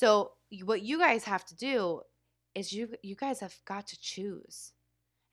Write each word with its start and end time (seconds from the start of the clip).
So 0.00 0.30
what 0.64 0.80
you 0.80 0.98
guys 0.98 1.24
have 1.24 1.44
to 1.44 1.54
do 1.54 2.00
is 2.54 2.72
you 2.72 2.88
you 3.02 3.14
guys 3.14 3.40
have 3.40 3.54
got 3.66 3.86
to 3.88 4.00
choose. 4.00 4.72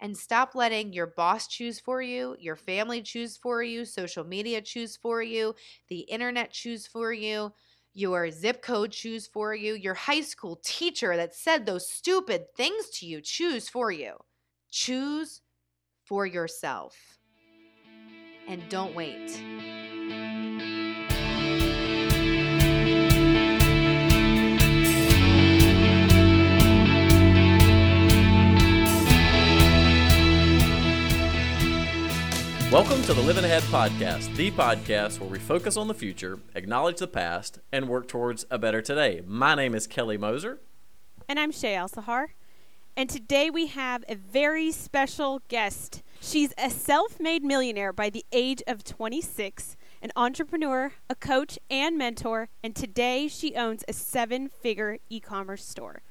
And 0.01 0.15
stop 0.15 0.55
letting 0.55 0.91
your 0.91 1.07
boss 1.07 1.47
choose 1.47 1.79
for 1.79 2.01
you, 2.01 2.35
your 2.37 2.57
family 2.57 3.01
choose 3.01 3.37
for 3.37 3.63
you, 3.63 3.85
social 3.85 4.25
media 4.25 4.61
choose 4.61 4.97
for 4.97 5.23
you, 5.23 5.55
the 5.87 6.01
internet 6.01 6.51
choose 6.51 6.85
for 6.85 7.13
you, 7.13 7.53
your 7.93 8.29
zip 8.29 8.61
code 8.61 8.91
choose 8.91 9.25
for 9.25 9.55
you, 9.55 9.73
your 9.73 9.93
high 9.93 10.21
school 10.21 10.59
teacher 10.61 11.15
that 11.15 11.33
said 11.33 11.65
those 11.65 11.89
stupid 11.89 12.53
things 12.57 12.89
to 12.89 13.05
you 13.05 13.21
choose 13.21 13.69
for 13.69 13.89
you. 13.89 14.15
Choose 14.69 15.41
for 16.03 16.25
yourself. 16.25 17.17
And 18.49 18.61
don't 18.67 18.93
wait. 18.93 19.41
Welcome 32.69 33.01
to 33.03 33.13
the 33.13 33.21
Living 33.21 33.45
Ahead 33.45 33.63
Podcast, 33.63 34.35
the 34.35 34.51
podcast 34.51 35.21
where 35.21 35.29
we 35.29 35.39
focus 35.39 35.77
on 35.77 35.87
the 35.87 35.93
future, 35.93 36.39
acknowledge 36.53 36.97
the 36.97 37.07
past, 37.07 37.59
and 37.71 37.87
work 37.87 38.09
towards 38.09 38.45
a 38.51 38.57
better 38.57 38.81
today. 38.81 39.21
My 39.25 39.55
name 39.55 39.73
is 39.73 39.87
Kelly 39.87 40.17
Moser. 40.17 40.59
And 41.29 41.39
I'm 41.39 41.53
Shay 41.53 41.75
Al 41.75 41.87
Sahar. 41.87 42.27
And 42.97 43.09
today 43.09 43.49
we 43.49 43.67
have 43.67 44.03
a 44.09 44.15
very 44.15 44.73
special 44.73 45.41
guest. 45.47 46.03
She's 46.19 46.53
a 46.57 46.69
self 46.69 47.21
made 47.21 47.41
millionaire 47.41 47.93
by 47.93 48.09
the 48.09 48.25
age 48.33 48.61
of 48.67 48.83
26, 48.83 49.77
an 50.01 50.11
entrepreneur, 50.17 50.91
a 51.09 51.15
coach, 51.15 51.57
and 51.69 51.97
mentor. 51.97 52.49
And 52.61 52.75
today 52.75 53.29
she 53.29 53.55
owns 53.55 53.85
a 53.87 53.93
seven 53.93 54.49
figure 54.49 54.97
e 55.09 55.21
commerce 55.21 55.63
store. 55.63 56.01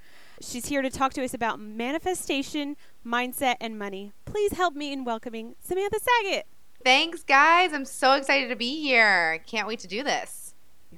She's 0.40 0.66
here 0.66 0.82
to 0.82 0.90
talk 0.90 1.14
to 1.14 1.24
us 1.24 1.32
about 1.32 1.58
manifestation, 1.58 2.76
mindset, 3.04 3.56
and 3.60 3.78
money. 3.78 4.12
Please 4.26 4.52
help 4.52 4.74
me 4.74 4.92
in 4.92 5.04
welcoming 5.04 5.54
Samantha 5.60 5.98
Saget. 5.98 6.46
Thanks, 6.84 7.22
guys. 7.22 7.72
I'm 7.72 7.84
so 7.84 8.12
excited 8.12 8.48
to 8.48 8.56
be 8.56 8.80
here. 8.80 9.42
Can't 9.46 9.66
wait 9.66 9.80
to 9.80 9.88
do 9.88 10.02
this. 10.02 10.45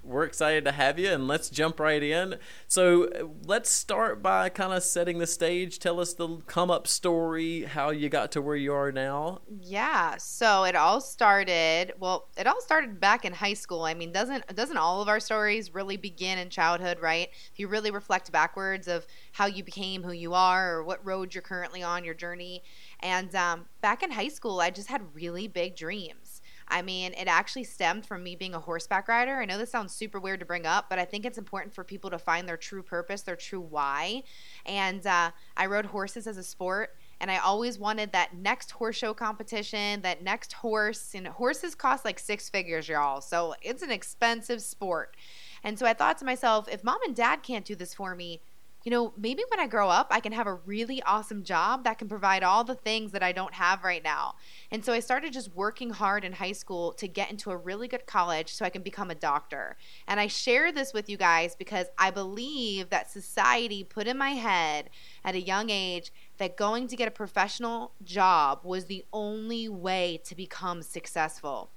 We're 0.03 0.25
excited 0.25 0.65
to 0.65 0.73
have 0.73 0.99
you, 0.99 1.11
and 1.11 1.27
let's 1.27 1.51
jump 1.51 1.81
right 1.81 2.03
in. 2.03 2.37
So, 2.67 3.09
let's 3.45 3.71
start 3.71 4.23
by 4.23 4.49
kind 4.49 4.73
of 4.73 4.83
setting 4.83 5.19
the 5.19 5.27
stage. 5.27 5.79
Tell 5.79 5.99
us 6.01 6.15
the 6.15 6.39
come 6.47 6.71
up 6.71 6.87
story, 6.87 7.65
how 7.65 7.91
you 7.91 8.09
got 8.09 8.33
to 8.33 8.43
where 8.43 8.57
you 8.57 8.73
are 8.73 8.93
now. 8.93 9.41
Yeah, 9.61 10.17
so 10.19 10.65
it 10.65 10.77
all 10.77 11.01
started. 11.01 11.95
Well, 11.99 12.29
it 12.37 12.47
all 12.47 12.61
started 12.61 13.01
back 13.01 13.25
in 13.25 13.33
high 13.33 13.55
school. 13.55 13.83
I 13.83 13.95
mean, 13.95 14.13
doesn't 14.13 14.55
doesn't 14.55 14.77
all 14.77 15.03
of 15.03 15.09
our 15.09 15.21
stories 15.21 15.75
really 15.75 15.97
begin 15.97 16.39
in 16.39 16.51
childhood, 16.51 17.01
right? 17.01 17.29
If 17.53 17.59
you 17.59 17.69
really 17.69 17.91
reflect 17.91 18.31
backwards 18.31 18.89
of 18.89 19.07
how 19.33 19.47
you 19.47 19.65
became 19.65 20.03
who 20.03 20.13
you 20.13 20.35
are, 20.35 20.75
or 20.75 20.85
what 20.85 21.05
road 21.05 21.35
you're 21.35 21.43
currently 21.43 21.83
on 21.83 22.05
your 22.05 22.15
journey. 22.15 22.63
And 23.01 23.35
um, 23.35 23.67
back 23.81 24.03
in 24.03 24.11
high 24.11 24.29
school, 24.29 24.61
I 24.61 24.71
just 24.71 24.89
had 24.89 25.03
really 25.15 25.49
big 25.49 25.77
dreams 25.77 26.28
I 26.69 26.83
mean, 26.83 27.15
it 27.15 27.29
actually 27.29 27.65
stemmed 27.65 28.07
from 28.07 28.23
me 28.23 28.37
being 28.37 28.55
a 28.55 28.61
horseback 28.61 29.09
rider. 29.09 29.37
I 29.37 29.45
know 29.47 29.59
this 29.59 29.71
sounds 29.71 29.95
super 29.95 30.21
weird 30.21 30.41
to 30.41 30.47
bring 30.47 30.67
up, 30.67 30.91
but 30.91 30.99
I 30.99 31.05
think 31.05 31.25
it's 31.25 31.39
important 31.39 31.75
for 31.75 31.83
people 31.83 32.11
to 32.11 32.19
find 32.19 32.49
their 32.49 32.57
true 32.57 32.83
purpose, 32.83 33.23
their 33.23 33.37
true 33.37 33.61
why. 33.61 34.23
And 34.67 35.07
uh, 35.07 35.31
I 35.57 35.67
rode 35.67 35.87
horses 35.87 36.27
as 36.27 36.37
a 36.37 36.43
sport. 36.43 36.95
And 37.21 37.31
I 37.31 37.39
always 37.39 37.79
wanted 37.79 38.13
that 38.13 38.37
next 38.37 38.71
horse 38.71 38.97
show 38.97 39.13
competition, 39.13 40.03
that 40.03 40.23
next 40.23 40.53
horse. 40.53 41.15
And 41.15 41.27
horses 41.27 41.75
cost 41.75 42.05
like 42.05 42.19
six 42.19 42.49
figures, 42.49 42.89
y'all. 42.89 43.21
So 43.21 43.55
it's 43.63 43.83
an 43.83 43.91
expensive 43.91 44.63
sport. 44.63 45.17
And 45.65 45.79
so 45.79 45.87
I 45.87 45.95
thought 45.95 46.19
to 46.19 46.25
myself, 46.25 46.69
if 46.69 46.85
mom 46.85 47.03
and 47.05 47.17
dad 47.17 47.43
can't 47.43 47.65
do 47.65 47.75
this 47.75 47.95
for 47.95 48.15
me, 48.15 48.41
you 48.85 48.91
know, 48.91 49.13
maybe 49.17 49.43
when 49.51 49.61
I 49.61 49.67
grow 49.67 49.89
up, 49.89 50.09
I 50.11 50.21
can 50.21 50.33
have 50.33 50.47
a 50.47 50.55
really 50.55 51.03
awesome 51.03 51.43
job 51.43 51.85
that 51.85 51.99
can 51.99 52.09
provide 52.09 52.43
all 52.43 52.63
the 52.65 52.75
things 52.75 53.13
that 53.13 53.23
I 53.23 53.33
don't 53.33 53.55
have 53.55 53.83
right 53.83 54.03
now. 54.03 54.37
And 54.71 54.85
so 54.85 54.93
I 54.93 55.01
started 55.01 55.33
just 55.33 55.55
working 55.55 55.91
hard 55.91 56.25
in 56.25 56.33
high 56.33 56.53
school 56.53 56.93
to 56.95 57.09
get 57.09 57.31
into 57.31 57.51
a 57.51 57.57
really 57.57 57.89
good 57.89 58.07
college 58.07 58.53
so 58.53 58.65
I 58.65 58.71
can 58.71 58.83
become 58.83 59.11
a 59.11 59.15
doctor. 59.15 59.77
And 60.07 60.21
I 60.21 60.29
share 60.29 60.73
this 60.73 60.93
with 60.95 61.09
you 61.09 61.17
guys 61.17 61.57
because 61.57 61.89
I 61.99 62.11
believe 62.11 62.91
that 62.91 63.11
society 63.11 63.83
put 63.83 64.07
in 64.07 64.17
my 64.17 64.31
head 64.31 64.91
at 65.25 65.35
a 65.35 65.41
young 65.41 65.71
age 65.71 66.13
that 66.39 66.57
going 66.57 66.87
to 66.89 66.97
get 66.97 67.09
a 67.09 67.13
professional 67.13 67.93
job 68.05 68.61
was 68.63 68.85
the 68.85 69.05
only 69.13 69.69
way 69.69 70.21
to 70.25 70.37
become 70.37 70.83
successful. 70.83 71.71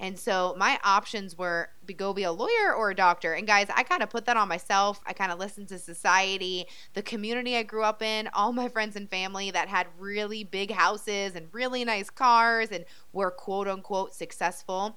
And 0.00 0.18
so 0.18 0.54
my 0.56 0.78
options 0.84 1.36
were 1.36 1.70
go 1.96 2.12
be 2.12 2.22
a 2.22 2.32
lawyer 2.32 2.72
or 2.76 2.90
a 2.90 2.94
doctor. 2.94 3.32
And 3.32 3.46
guys, 3.46 3.66
I 3.74 3.82
kind 3.82 4.02
of 4.02 4.10
put 4.10 4.26
that 4.26 4.36
on 4.36 4.48
myself. 4.48 5.00
I 5.06 5.12
kind 5.12 5.32
of 5.32 5.38
listened 5.38 5.68
to 5.68 5.78
society, 5.78 6.66
the 6.94 7.02
community 7.02 7.56
I 7.56 7.64
grew 7.64 7.82
up 7.82 8.02
in, 8.02 8.28
all 8.32 8.52
my 8.52 8.68
friends 8.68 8.94
and 8.94 9.10
family 9.10 9.50
that 9.50 9.68
had 9.68 9.88
really 9.98 10.44
big 10.44 10.70
houses 10.70 11.34
and 11.34 11.48
really 11.52 11.84
nice 11.84 12.10
cars 12.10 12.70
and 12.70 12.84
were 13.12 13.30
quote 13.30 13.66
unquote 13.66 14.14
successful 14.14 14.96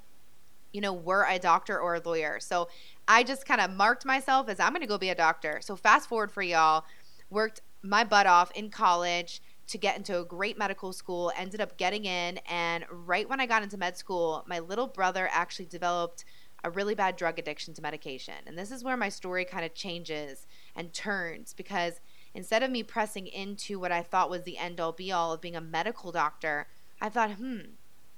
you 0.74 0.82
know, 0.82 0.94
were 0.94 1.26
a 1.28 1.38
doctor 1.38 1.80
or 1.80 1.96
a 1.96 2.02
lawyer. 2.02 2.40
So 2.40 2.70
I 3.08 3.24
just 3.24 3.46
kind 3.46 3.62
of 3.62 3.72
marked 3.72 4.06
myself 4.06 4.50
as 4.50 4.60
I'm 4.60 4.70
going 4.70 4.82
to 4.82 4.88
go 4.88 4.98
be 4.98 5.10
a 5.10 5.16
doctor. 5.16 5.60
So 5.62 5.76
fast 5.76 6.08
forward 6.08 6.32
for 6.32 6.42
y'all, 6.42 6.86
worked 7.30 7.62
my 7.82 8.04
butt 8.04 8.28
off 8.28 8.52
in 8.52 8.70
college, 8.70 9.42
to 9.72 9.78
get 9.78 9.96
into 9.96 10.20
a 10.20 10.26
great 10.26 10.58
medical 10.58 10.92
school, 10.92 11.32
ended 11.38 11.62
up 11.62 11.78
getting 11.78 12.04
in. 12.04 12.40
And 12.50 12.86
right 12.90 13.28
when 13.28 13.40
I 13.40 13.46
got 13.46 13.64
into 13.64 13.78
med 13.78 13.98
school, 13.98 14.44
my 14.46 14.60
little 14.60 14.88
brother 14.88 15.30
actually 15.32 15.66
developed 15.66 16.26
a 16.66 16.70
really 16.70 16.94
bad 16.94 17.16
drug 17.16 17.40
addiction 17.40 17.74
to 17.74 17.82
medication. 17.82 18.34
And 18.46 18.58
this 18.58 18.70
is 18.70 18.84
where 18.84 18.98
my 18.98 19.08
story 19.08 19.46
kind 19.46 19.64
of 19.64 19.74
changes 19.74 20.46
and 20.76 20.94
turns 20.94 21.54
because 21.54 22.02
instead 22.34 22.64
of 22.64 22.70
me 22.70 22.84
pressing 22.84 23.28
into 23.28 23.80
what 23.80 23.94
I 23.94 24.04
thought 24.04 24.30
was 24.30 24.44
the 24.44 24.58
end 24.58 24.82
all 24.82 24.92
be 24.92 25.10
all 25.10 25.32
of 25.32 25.42
being 25.42 25.56
a 25.56 25.62
medical 25.62 26.12
doctor, 26.12 26.68
I 27.00 27.08
thought, 27.08 27.32
hmm, 27.32 27.62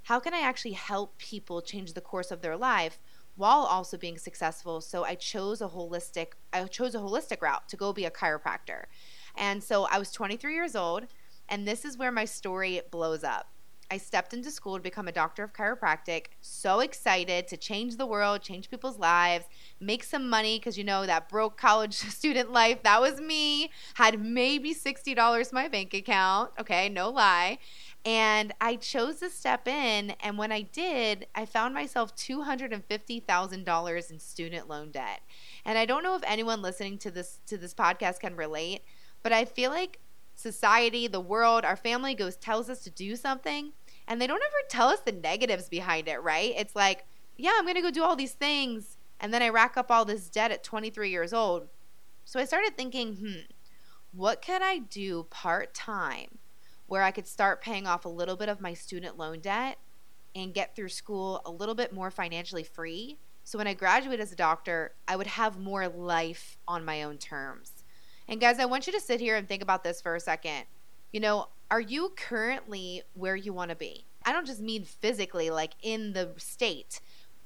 how 0.03 0.19
can 0.19 0.33
I 0.33 0.39
actually 0.39 0.73
help 0.73 1.19
people 1.19 1.61
change 1.61 1.93
the 1.93 2.01
course 2.01 2.31
of 2.31 2.41
their 2.41 2.57
life? 2.57 2.97
while 3.35 3.63
also 3.63 3.97
being 3.97 4.15
successful 4.17 4.79
so 4.79 5.03
i 5.03 5.15
chose 5.15 5.59
a 5.59 5.67
holistic 5.67 6.33
i 6.51 6.63
chose 6.65 6.93
a 6.93 6.99
holistic 6.99 7.41
route 7.41 7.67
to 7.67 7.75
go 7.75 7.91
be 7.91 8.05
a 8.05 8.11
chiropractor 8.11 8.83
and 9.35 9.63
so 9.63 9.85
i 9.85 9.97
was 9.97 10.11
23 10.11 10.53
years 10.53 10.75
old 10.75 11.07
and 11.53 11.67
this 11.67 11.85
is 11.85 11.99
where 11.99 12.11
my 12.11 12.25
story 12.25 12.81
blows 12.89 13.23
up. 13.23 13.45
I 13.91 13.97
stepped 13.97 14.33
into 14.33 14.49
school 14.49 14.77
to 14.77 14.81
become 14.81 15.07
a 15.07 15.11
doctor 15.11 15.43
of 15.43 15.53
chiropractic, 15.53 16.29
so 16.41 16.79
excited 16.79 17.47
to 17.47 17.57
change 17.57 17.95
the 17.95 18.07
world, 18.07 18.41
change 18.41 18.71
people's 18.71 18.97
lives, 18.97 19.45
make 19.79 20.03
some 20.03 20.31
money 20.31 20.57
because 20.57 20.79
you 20.79 20.83
know 20.83 21.05
that 21.05 21.29
broke 21.29 21.55
college 21.55 21.93
student 22.09 22.51
life, 22.51 22.81
that 22.81 22.99
was 23.01 23.21
me. 23.21 23.69
Had 23.93 24.19
maybe 24.19 24.73
$60 24.73 25.39
in 25.39 25.45
my 25.53 25.67
bank 25.67 25.93
account, 25.93 26.49
okay, 26.59 26.89
no 26.89 27.11
lie. 27.11 27.59
And 28.03 28.51
I 28.59 28.77
chose 28.77 29.17
to 29.17 29.29
step 29.29 29.67
in, 29.67 30.15
and 30.23 30.39
when 30.39 30.51
I 30.51 30.61
did, 30.61 31.27
I 31.35 31.45
found 31.45 31.75
myself 31.75 32.15
$250,000 32.15 34.11
in 34.11 34.19
student 34.19 34.67
loan 34.67 34.89
debt. 34.89 35.21
And 35.65 35.77
I 35.77 35.85
don't 35.85 36.01
know 36.01 36.15
if 36.15 36.23
anyone 36.25 36.63
listening 36.63 36.97
to 36.97 37.11
this 37.11 37.41
to 37.45 37.59
this 37.59 37.75
podcast 37.75 38.21
can 38.21 38.35
relate, 38.35 38.81
but 39.21 39.31
I 39.31 39.45
feel 39.45 39.69
like 39.69 39.99
society, 40.35 41.07
the 41.07 41.19
world, 41.19 41.65
our 41.65 41.75
family 41.75 42.15
goes 42.15 42.35
tells 42.35 42.69
us 42.69 42.79
to 42.83 42.89
do 42.89 43.15
something 43.15 43.73
and 44.07 44.21
they 44.21 44.27
don't 44.27 44.41
ever 44.41 44.67
tell 44.69 44.89
us 44.89 44.99
the 44.99 45.11
negatives 45.11 45.69
behind 45.69 46.07
it, 46.07 46.21
right? 46.21 46.53
It's 46.57 46.75
like, 46.75 47.05
yeah, 47.37 47.53
I'm 47.55 47.63
going 47.63 47.75
to 47.75 47.81
go 47.81 47.91
do 47.91 48.03
all 48.03 48.15
these 48.15 48.33
things 48.33 48.97
and 49.19 49.33
then 49.33 49.41
I 49.41 49.49
rack 49.49 49.77
up 49.77 49.89
all 49.89 50.05
this 50.05 50.29
debt 50.29 50.51
at 50.51 50.63
23 50.63 51.09
years 51.09 51.33
old. 51.33 51.67
So 52.25 52.39
I 52.39 52.45
started 52.45 52.75
thinking, 52.75 53.15
hmm, 53.15 53.53
what 54.11 54.41
could 54.41 54.61
I 54.61 54.79
do 54.79 55.27
part-time 55.29 56.37
where 56.87 57.03
I 57.03 57.11
could 57.11 57.27
start 57.27 57.61
paying 57.61 57.87
off 57.87 58.05
a 58.05 58.09
little 58.09 58.35
bit 58.35 58.49
of 58.49 58.61
my 58.61 58.73
student 58.73 59.17
loan 59.17 59.39
debt 59.39 59.77
and 60.35 60.53
get 60.53 60.75
through 60.75 60.89
school 60.89 61.41
a 61.45 61.51
little 61.51 61.75
bit 61.75 61.93
more 61.93 62.11
financially 62.11 62.63
free? 62.63 63.17
So 63.43 63.57
when 63.57 63.67
I 63.67 63.73
graduate 63.73 64.19
as 64.19 64.31
a 64.31 64.37
doctor, 64.37 64.93
I 65.07 65.15
would 65.15 65.27
have 65.27 65.59
more 65.59 65.87
life 65.87 66.57
on 66.67 66.85
my 66.85 67.03
own 67.03 67.17
terms. 67.17 67.72
And 68.27 68.39
guys, 68.39 68.59
I 68.59 68.65
want 68.65 68.87
you 68.87 68.93
to 68.93 68.99
sit 68.99 69.19
here 69.19 69.35
and 69.35 69.47
think 69.47 69.61
about 69.61 69.83
this 69.83 70.01
for 70.01 70.15
a 70.15 70.19
second. 70.19 70.63
You 71.11 71.19
know, 71.19 71.49
are 71.69 71.81
you 71.81 72.13
currently 72.15 73.03
where 73.13 73.35
you 73.35 73.53
want 73.53 73.69
to 73.69 73.75
be? 73.75 74.05
I 74.25 74.31
don't 74.31 74.47
just 74.47 74.61
mean 74.61 74.83
physically, 74.83 75.49
like 75.49 75.73
in 75.81 76.13
the 76.13 76.31
state, 76.37 77.01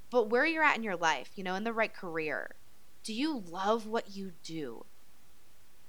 but 0.10 0.30
where 0.30 0.46
you're 0.46 0.64
at 0.64 0.78
in 0.78 0.84
your 0.84 0.96
life, 0.96 1.32
you 1.36 1.44
know, 1.44 1.56
in 1.56 1.64
the 1.64 1.74
right 1.74 1.94
career. 1.94 2.52
Do 3.04 3.14
you 3.14 3.44
love 3.50 3.88
what 3.88 4.16
you 4.16 4.34
do? 4.44 4.86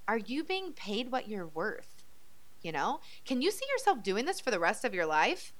Are 0.07 0.17
you 0.17 0.43
being 0.43 0.73
paid 0.73 1.13
what 1.13 1.29
you're 1.29 1.47
worth? 1.47 2.05
You 2.63 2.73
know, 2.73 3.01
can 3.25 3.43
you 3.43 3.51
see 3.51 3.67
yourself 3.71 4.03
doing 4.03 4.25
this 4.25 4.41
for 4.41 4.51
the 4.51 4.59
rest 4.59 4.85
of 4.85 4.95
your 4.95 5.07
life? 5.07 5.53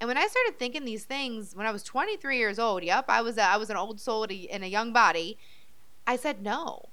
And 0.00 0.08
when 0.08 0.18
I 0.18 0.26
started 0.26 0.58
thinking 0.58 0.84
these 0.84 1.04
things 1.04 1.56
when 1.56 1.66
I 1.66 1.72
was 1.72 1.82
23 1.82 2.36
years 2.36 2.58
old, 2.58 2.82
yep, 2.82 3.06
I 3.08 3.22
was 3.22 3.38
a, 3.38 3.44
I 3.44 3.56
was 3.56 3.70
an 3.70 3.76
old 3.76 4.00
soul 4.00 4.24
in 4.24 4.62
a 4.62 4.66
young 4.66 4.92
body. 4.92 5.38
I 6.06 6.16
said 6.16 6.42
no 6.42 6.90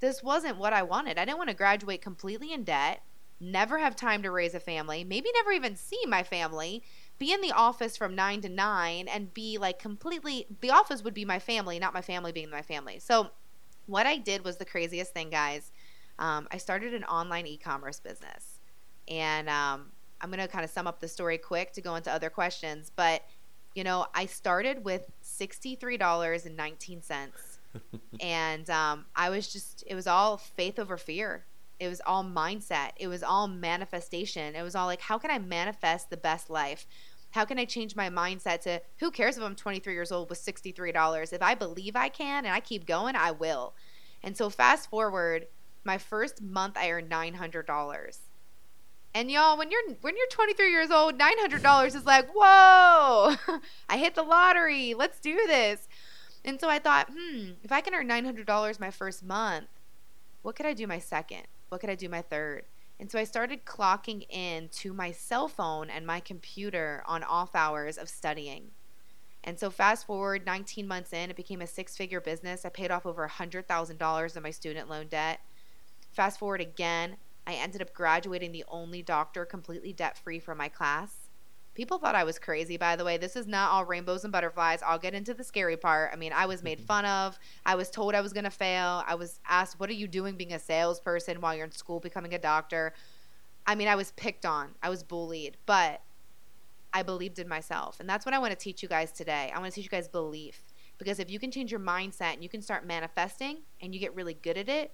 this 0.00 0.22
wasn't 0.22 0.58
what 0.58 0.72
I 0.72 0.82
wanted. 0.82 1.18
I 1.18 1.24
didn't 1.24 1.38
want 1.38 1.50
to 1.50 1.56
graduate 1.56 2.02
completely 2.02 2.52
in 2.52 2.64
debt, 2.64 3.02
never 3.38 3.78
have 3.78 3.96
time 3.96 4.22
to 4.22 4.30
raise 4.30 4.54
a 4.54 4.60
family, 4.60 5.04
maybe 5.04 5.30
never 5.34 5.52
even 5.52 5.76
see 5.76 6.00
my 6.06 6.22
family, 6.22 6.82
be 7.18 7.32
in 7.32 7.40
the 7.40 7.52
office 7.52 7.96
from 7.96 8.14
9 8.14 8.42
to 8.42 8.48
9 8.48 9.08
and 9.08 9.34
be 9.34 9.58
like 9.58 9.78
completely 9.78 10.46
the 10.60 10.70
office 10.70 11.04
would 11.04 11.14
be 11.14 11.24
my 11.24 11.38
family, 11.38 11.78
not 11.78 11.94
my 11.94 12.02
family 12.02 12.32
being 12.32 12.50
my 12.50 12.62
family. 12.62 12.98
So 12.98 13.30
what 13.86 14.06
I 14.06 14.16
did 14.16 14.44
was 14.44 14.56
the 14.56 14.64
craziest 14.64 15.12
thing, 15.12 15.30
guys. 15.30 15.70
Um, 16.18 16.48
I 16.50 16.58
started 16.58 16.94
an 16.94 17.04
online 17.04 17.46
e 17.46 17.56
commerce 17.56 18.00
business. 18.00 18.58
And 19.08 19.48
um, 19.48 19.86
I'm 20.20 20.30
going 20.30 20.40
to 20.40 20.48
kind 20.48 20.64
of 20.64 20.70
sum 20.70 20.86
up 20.86 21.00
the 21.00 21.08
story 21.08 21.38
quick 21.38 21.72
to 21.72 21.80
go 21.80 21.96
into 21.96 22.12
other 22.12 22.30
questions. 22.30 22.92
But, 22.94 23.24
you 23.74 23.82
know, 23.82 24.06
I 24.14 24.26
started 24.26 24.84
with 24.84 25.10
$63.19. 25.24 27.49
and 28.20 28.68
um, 28.70 29.06
I 29.14 29.30
was 29.30 29.52
just, 29.52 29.84
it 29.86 29.94
was 29.94 30.06
all 30.06 30.36
faith 30.36 30.78
over 30.78 30.96
fear. 30.96 31.44
It 31.78 31.88
was 31.88 32.02
all 32.06 32.22
mindset. 32.22 32.90
It 32.96 33.08
was 33.08 33.22
all 33.22 33.48
manifestation. 33.48 34.54
It 34.54 34.62
was 34.62 34.74
all 34.74 34.86
like, 34.86 35.00
how 35.00 35.18
can 35.18 35.30
I 35.30 35.38
manifest 35.38 36.10
the 36.10 36.16
best 36.16 36.50
life? 36.50 36.86
How 37.30 37.44
can 37.44 37.58
I 37.58 37.64
change 37.64 37.96
my 37.96 38.10
mindset 38.10 38.60
to 38.62 38.82
who 38.98 39.10
cares 39.10 39.38
if 39.38 39.42
I'm 39.42 39.54
23 39.54 39.94
years 39.94 40.12
old 40.12 40.28
with 40.28 40.44
$63? 40.44 41.32
If 41.32 41.42
I 41.42 41.54
believe 41.54 41.96
I 41.96 42.08
can 42.08 42.44
and 42.44 42.54
I 42.54 42.60
keep 42.60 42.86
going, 42.86 43.16
I 43.16 43.30
will. 43.30 43.74
And 44.22 44.36
so 44.36 44.50
fast 44.50 44.90
forward, 44.90 45.46
my 45.84 45.96
first 45.96 46.42
month 46.42 46.76
I 46.76 46.90
earned 46.90 47.10
$900. 47.10 48.18
And 49.12 49.30
y'all, 49.30 49.58
when 49.58 49.70
you're 49.70 49.82
when 50.02 50.16
you're 50.16 50.26
23 50.30 50.70
years 50.70 50.90
old, 50.90 51.18
$900 51.18 51.96
is 51.96 52.04
like, 52.04 52.28
"Whoa! 52.32 53.34
I 53.88 53.96
hit 53.96 54.14
the 54.14 54.22
lottery. 54.22 54.94
Let's 54.94 55.18
do 55.18 55.34
this." 55.48 55.88
And 56.44 56.60
so 56.60 56.68
I 56.68 56.78
thought, 56.78 57.10
"Hmm, 57.10 57.52
if 57.62 57.70
I 57.70 57.80
can 57.80 57.94
earn 57.94 58.06
$900 58.06 58.80
my 58.80 58.90
first 58.90 59.22
month, 59.22 59.68
what 60.42 60.56
could 60.56 60.66
I 60.66 60.72
do 60.72 60.86
my 60.86 60.98
second? 60.98 61.46
What 61.68 61.80
could 61.80 61.90
I 61.90 61.94
do 61.94 62.08
my 62.08 62.22
third? 62.22 62.64
And 62.98 63.10
so 63.10 63.18
I 63.18 63.24
started 63.24 63.64
clocking 63.64 64.26
in 64.28 64.68
to 64.68 64.92
my 64.92 65.10
cell 65.10 65.48
phone 65.48 65.88
and 65.88 66.06
my 66.06 66.20
computer 66.20 67.02
on 67.06 67.22
off 67.24 67.54
hours 67.54 67.96
of 67.96 68.08
studying. 68.08 68.72
And 69.42 69.58
so 69.58 69.70
fast 69.70 70.06
forward 70.06 70.44
19 70.44 70.86
months 70.86 71.12
in, 71.14 71.30
it 71.30 71.36
became 71.36 71.62
a 71.62 71.66
six-figure 71.66 72.20
business. 72.20 72.64
I 72.64 72.68
paid 72.68 72.90
off 72.90 73.06
over 73.06 73.26
$100,000 73.26 74.36
of 74.36 74.42
my 74.42 74.50
student 74.50 74.90
loan 74.90 75.08
debt. 75.08 75.40
Fast 76.12 76.38
forward 76.38 76.60
again, 76.60 77.16
I 77.46 77.54
ended 77.54 77.80
up 77.80 77.94
graduating 77.94 78.52
the 78.52 78.64
only 78.68 79.02
doctor 79.02 79.46
completely 79.46 79.94
debt-free 79.94 80.40
from 80.40 80.58
my 80.58 80.68
class. 80.68 81.19
People 81.74 81.98
thought 81.98 82.14
I 82.14 82.24
was 82.24 82.38
crazy, 82.38 82.76
by 82.76 82.96
the 82.96 83.04
way. 83.04 83.16
This 83.16 83.36
is 83.36 83.46
not 83.46 83.70
all 83.70 83.84
rainbows 83.84 84.24
and 84.24 84.32
butterflies. 84.32 84.80
I'll 84.84 84.98
get 84.98 85.14
into 85.14 85.34
the 85.34 85.44
scary 85.44 85.76
part. 85.76 86.10
I 86.12 86.16
mean, 86.16 86.32
I 86.34 86.46
was 86.46 86.62
made 86.62 86.78
mm-hmm. 86.78 86.86
fun 86.86 87.04
of. 87.04 87.38
I 87.64 87.76
was 87.76 87.90
told 87.90 88.14
I 88.14 88.20
was 88.20 88.32
going 88.32 88.44
to 88.44 88.50
fail. 88.50 89.04
I 89.06 89.14
was 89.14 89.40
asked, 89.48 89.78
What 89.78 89.88
are 89.88 89.94
you 89.94 90.08
doing 90.08 90.36
being 90.36 90.52
a 90.52 90.58
salesperson 90.58 91.40
while 91.40 91.54
you're 91.54 91.64
in 91.64 91.72
school 91.72 92.00
becoming 92.00 92.34
a 92.34 92.38
doctor? 92.38 92.92
I 93.66 93.74
mean, 93.76 93.88
I 93.88 93.94
was 93.94 94.12
picked 94.12 94.44
on, 94.44 94.70
I 94.82 94.88
was 94.88 95.02
bullied, 95.02 95.56
but 95.66 96.00
I 96.92 97.02
believed 97.02 97.38
in 97.38 97.48
myself. 97.48 98.00
And 98.00 98.08
that's 98.08 98.26
what 98.26 98.34
I 98.34 98.38
want 98.38 98.52
to 98.52 98.58
teach 98.58 98.82
you 98.82 98.88
guys 98.88 99.12
today. 99.12 99.52
I 99.54 99.58
want 99.58 99.70
to 99.70 99.74
teach 99.74 99.84
you 99.84 99.90
guys 99.90 100.08
belief. 100.08 100.62
Because 100.98 101.18
if 101.18 101.30
you 101.30 101.38
can 101.38 101.50
change 101.50 101.70
your 101.70 101.80
mindset 101.80 102.34
and 102.34 102.42
you 102.42 102.48
can 102.48 102.60
start 102.60 102.84
manifesting 102.84 103.58
and 103.80 103.94
you 103.94 104.00
get 104.00 104.14
really 104.14 104.34
good 104.34 104.58
at 104.58 104.68
it, 104.68 104.92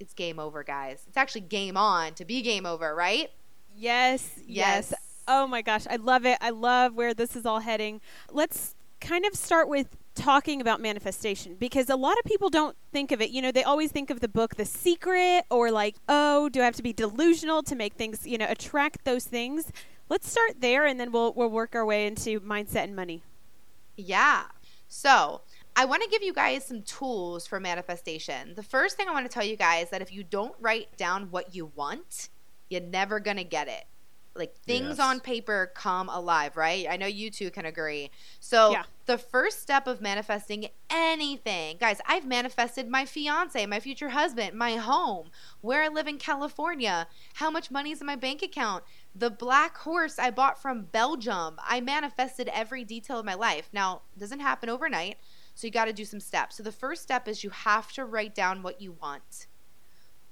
it's 0.00 0.12
game 0.12 0.38
over, 0.38 0.64
guys. 0.64 1.04
It's 1.06 1.16
actually 1.16 1.42
game 1.42 1.76
on 1.76 2.14
to 2.14 2.24
be 2.24 2.42
game 2.42 2.66
over, 2.66 2.94
right? 2.94 3.30
Yes, 3.76 4.32
yes. 4.46 4.90
yes. 4.90 4.94
Oh 5.28 5.46
my 5.46 5.62
gosh, 5.62 5.86
I 5.88 5.96
love 5.96 6.24
it. 6.24 6.38
I 6.40 6.50
love 6.50 6.94
where 6.94 7.14
this 7.14 7.36
is 7.36 7.46
all 7.46 7.60
heading. 7.60 8.00
Let's 8.30 8.74
kind 9.00 9.24
of 9.26 9.34
start 9.34 9.68
with 9.68 9.96
talking 10.14 10.60
about 10.60 10.80
manifestation 10.80 11.54
because 11.54 11.90
a 11.90 11.96
lot 11.96 12.16
of 12.18 12.24
people 12.24 12.48
don't 12.48 12.76
think 12.92 13.12
of 13.12 13.20
it. 13.20 13.30
You 13.30 13.42
know, 13.42 13.52
they 13.52 13.62
always 13.62 13.92
think 13.92 14.10
of 14.10 14.20
the 14.20 14.28
book 14.28 14.56
The 14.56 14.64
Secret 14.64 15.44
or 15.50 15.70
like, 15.70 15.96
oh, 16.08 16.48
do 16.48 16.62
I 16.62 16.64
have 16.64 16.76
to 16.76 16.82
be 16.82 16.92
delusional 16.92 17.62
to 17.64 17.76
make 17.76 17.94
things, 17.94 18.26
you 18.26 18.38
know, 18.38 18.46
attract 18.48 19.04
those 19.04 19.24
things? 19.24 19.70
Let's 20.08 20.30
start 20.30 20.60
there 20.60 20.86
and 20.86 20.98
then 20.98 21.12
we'll 21.12 21.32
we'll 21.34 21.50
work 21.50 21.74
our 21.74 21.84
way 21.84 22.06
into 22.06 22.40
mindset 22.40 22.84
and 22.84 22.96
money. 22.96 23.22
Yeah. 23.96 24.44
So, 24.88 25.42
I 25.78 25.84
want 25.84 26.02
to 26.02 26.08
give 26.08 26.22
you 26.22 26.32
guys 26.32 26.64
some 26.64 26.82
tools 26.82 27.46
for 27.46 27.60
manifestation. 27.60 28.54
The 28.54 28.62
first 28.62 28.96
thing 28.96 29.08
I 29.08 29.12
want 29.12 29.26
to 29.26 29.32
tell 29.32 29.44
you 29.44 29.56
guys 29.56 29.90
that 29.90 30.00
if 30.00 30.12
you 30.12 30.22
don't 30.22 30.54
write 30.60 30.96
down 30.96 31.30
what 31.30 31.54
you 31.54 31.70
want, 31.74 32.30
you're 32.70 32.80
never 32.80 33.20
going 33.20 33.36
to 33.36 33.44
get 33.44 33.68
it. 33.68 33.84
Like 34.36 34.56
things 34.66 34.98
yes. 34.98 35.00
on 35.00 35.20
paper 35.20 35.72
come 35.74 36.08
alive, 36.08 36.56
right? 36.56 36.86
I 36.88 36.96
know 36.96 37.06
you 37.06 37.30
two 37.30 37.50
can 37.50 37.66
agree. 37.66 38.10
So, 38.40 38.72
yeah. 38.72 38.84
the 39.06 39.18
first 39.18 39.60
step 39.60 39.86
of 39.86 40.00
manifesting 40.00 40.68
anything, 40.90 41.76
guys, 41.78 42.00
I've 42.06 42.26
manifested 42.26 42.88
my 42.88 43.04
fiance, 43.04 43.64
my 43.66 43.80
future 43.80 44.10
husband, 44.10 44.56
my 44.56 44.76
home, 44.76 45.30
where 45.60 45.82
I 45.82 45.88
live 45.88 46.06
in 46.06 46.18
California, 46.18 47.08
how 47.34 47.50
much 47.50 47.70
money 47.70 47.92
is 47.92 48.00
in 48.00 48.06
my 48.06 48.16
bank 48.16 48.42
account, 48.42 48.84
the 49.14 49.30
black 49.30 49.78
horse 49.78 50.18
I 50.18 50.30
bought 50.30 50.60
from 50.60 50.82
Belgium. 50.82 51.58
I 51.64 51.80
manifested 51.80 52.48
every 52.52 52.84
detail 52.84 53.18
of 53.18 53.24
my 53.24 53.34
life. 53.34 53.68
Now, 53.72 54.02
it 54.14 54.20
doesn't 54.20 54.40
happen 54.40 54.68
overnight. 54.68 55.16
So 55.54 55.66
you 55.66 55.70
got 55.70 55.86
to 55.86 55.92
do 55.94 56.04
some 56.04 56.20
steps. 56.20 56.56
So 56.56 56.62
the 56.62 56.70
first 56.70 57.02
step 57.02 57.26
is 57.26 57.42
you 57.42 57.50
have 57.50 57.90
to 57.92 58.04
write 58.04 58.34
down 58.34 58.62
what 58.62 58.82
you 58.82 58.92
want. 59.00 59.46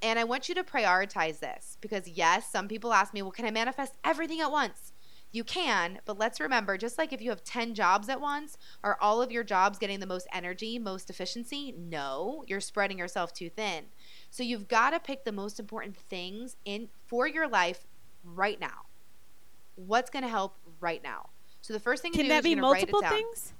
And 0.05 0.19
I 0.19 0.25
want 0.25 0.51
you 0.51 0.55
to 0.57 0.63
prioritize 0.63 1.39
this 1.39 1.79
because, 1.81 2.07
yes, 2.07 2.53
some 2.53 2.69
people 2.69 2.93
ask 2.93 3.15
me, 3.15 3.23
well, 3.23 3.31
can 3.31 3.47
I 3.47 3.51
manifest 3.51 3.95
everything 4.05 4.39
at 4.43 4.53
once? 4.53 4.93
You 5.33 5.45
can, 5.45 5.99
but 6.05 6.19
let's 6.19 6.41
remember 6.41 6.77
just 6.77 6.99
like 6.99 7.11
if 7.11 7.23
you 7.23 7.31
have 7.31 7.43
10 7.43 7.75
jobs 7.75 8.11
at 8.11 8.21
once, 8.21 8.59
are 8.85 8.99
all 9.01 9.23
of 9.23 9.33
your 9.33 9.43
jobs 9.43 9.79
getting 9.79 10.01
the 10.01 10.07
most 10.07 10.29
energy, 10.31 10.79
most 10.79 11.09
efficiency? 11.09 11.75
No, 11.77 12.45
you're 12.47 12.61
spreading 12.61 12.99
yourself 12.99 13.33
too 13.33 13.49
thin. 13.49 13.87
So 14.31 14.43
you've 14.43 14.69
got 14.69 14.91
to 14.91 15.01
pick 15.01 15.25
the 15.25 15.33
most 15.33 15.59
important 15.59 15.97
things 15.97 16.57
in 16.67 16.91
for 17.07 17.27
your 17.27 17.49
life 17.49 17.87
right 18.23 18.61
now. 18.61 18.85
What's 19.75 20.11
going 20.11 20.23
to 20.23 20.29
help 20.29 20.55
right 20.81 21.03
now? 21.03 21.31
So 21.63 21.73
the 21.73 21.81
first 21.81 22.03
thing 22.03 22.13
you 22.13 22.19
can 22.19 22.29
that 22.29 22.45
be 22.45 22.55
multiple 22.55 23.01
things? 23.01 23.54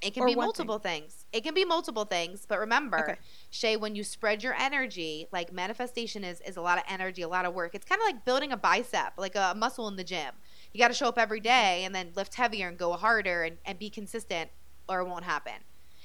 It 0.00 0.14
can 0.14 0.22
or 0.22 0.26
be 0.26 0.36
multiple 0.36 0.78
thing. 0.78 1.02
things. 1.02 1.26
It 1.32 1.42
can 1.42 1.54
be 1.54 1.64
multiple 1.64 2.04
things, 2.04 2.46
but 2.48 2.60
remember, 2.60 3.00
okay. 3.00 3.18
Shay, 3.50 3.76
when 3.76 3.96
you 3.96 4.04
spread 4.04 4.44
your 4.44 4.54
energy, 4.54 5.26
like 5.32 5.52
manifestation 5.52 6.22
is 6.22 6.40
is 6.42 6.56
a 6.56 6.60
lot 6.60 6.78
of 6.78 6.84
energy, 6.88 7.22
a 7.22 7.28
lot 7.28 7.44
of 7.44 7.54
work. 7.54 7.74
It's 7.74 7.84
kind 7.84 8.00
of 8.00 8.06
like 8.06 8.24
building 8.24 8.52
a 8.52 8.56
bicep, 8.56 9.14
like 9.16 9.34
a 9.34 9.54
muscle 9.56 9.88
in 9.88 9.96
the 9.96 10.04
gym. 10.04 10.34
You 10.72 10.78
got 10.78 10.88
to 10.88 10.94
show 10.94 11.08
up 11.08 11.18
every 11.18 11.40
day 11.40 11.82
and 11.84 11.94
then 11.94 12.12
lift 12.14 12.34
heavier 12.34 12.68
and 12.68 12.78
go 12.78 12.92
harder 12.92 13.42
and, 13.42 13.58
and 13.64 13.78
be 13.78 13.90
consistent, 13.90 14.50
or 14.88 15.00
it 15.00 15.08
won't 15.08 15.24
happen. 15.24 15.64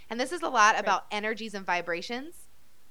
And 0.09 0.19
this 0.19 0.31
is 0.31 0.41
a 0.41 0.49
lot 0.49 0.73
right. 0.73 0.83
about 0.83 1.05
energies 1.11 1.53
and 1.53 1.65
vibrations. 1.65 2.47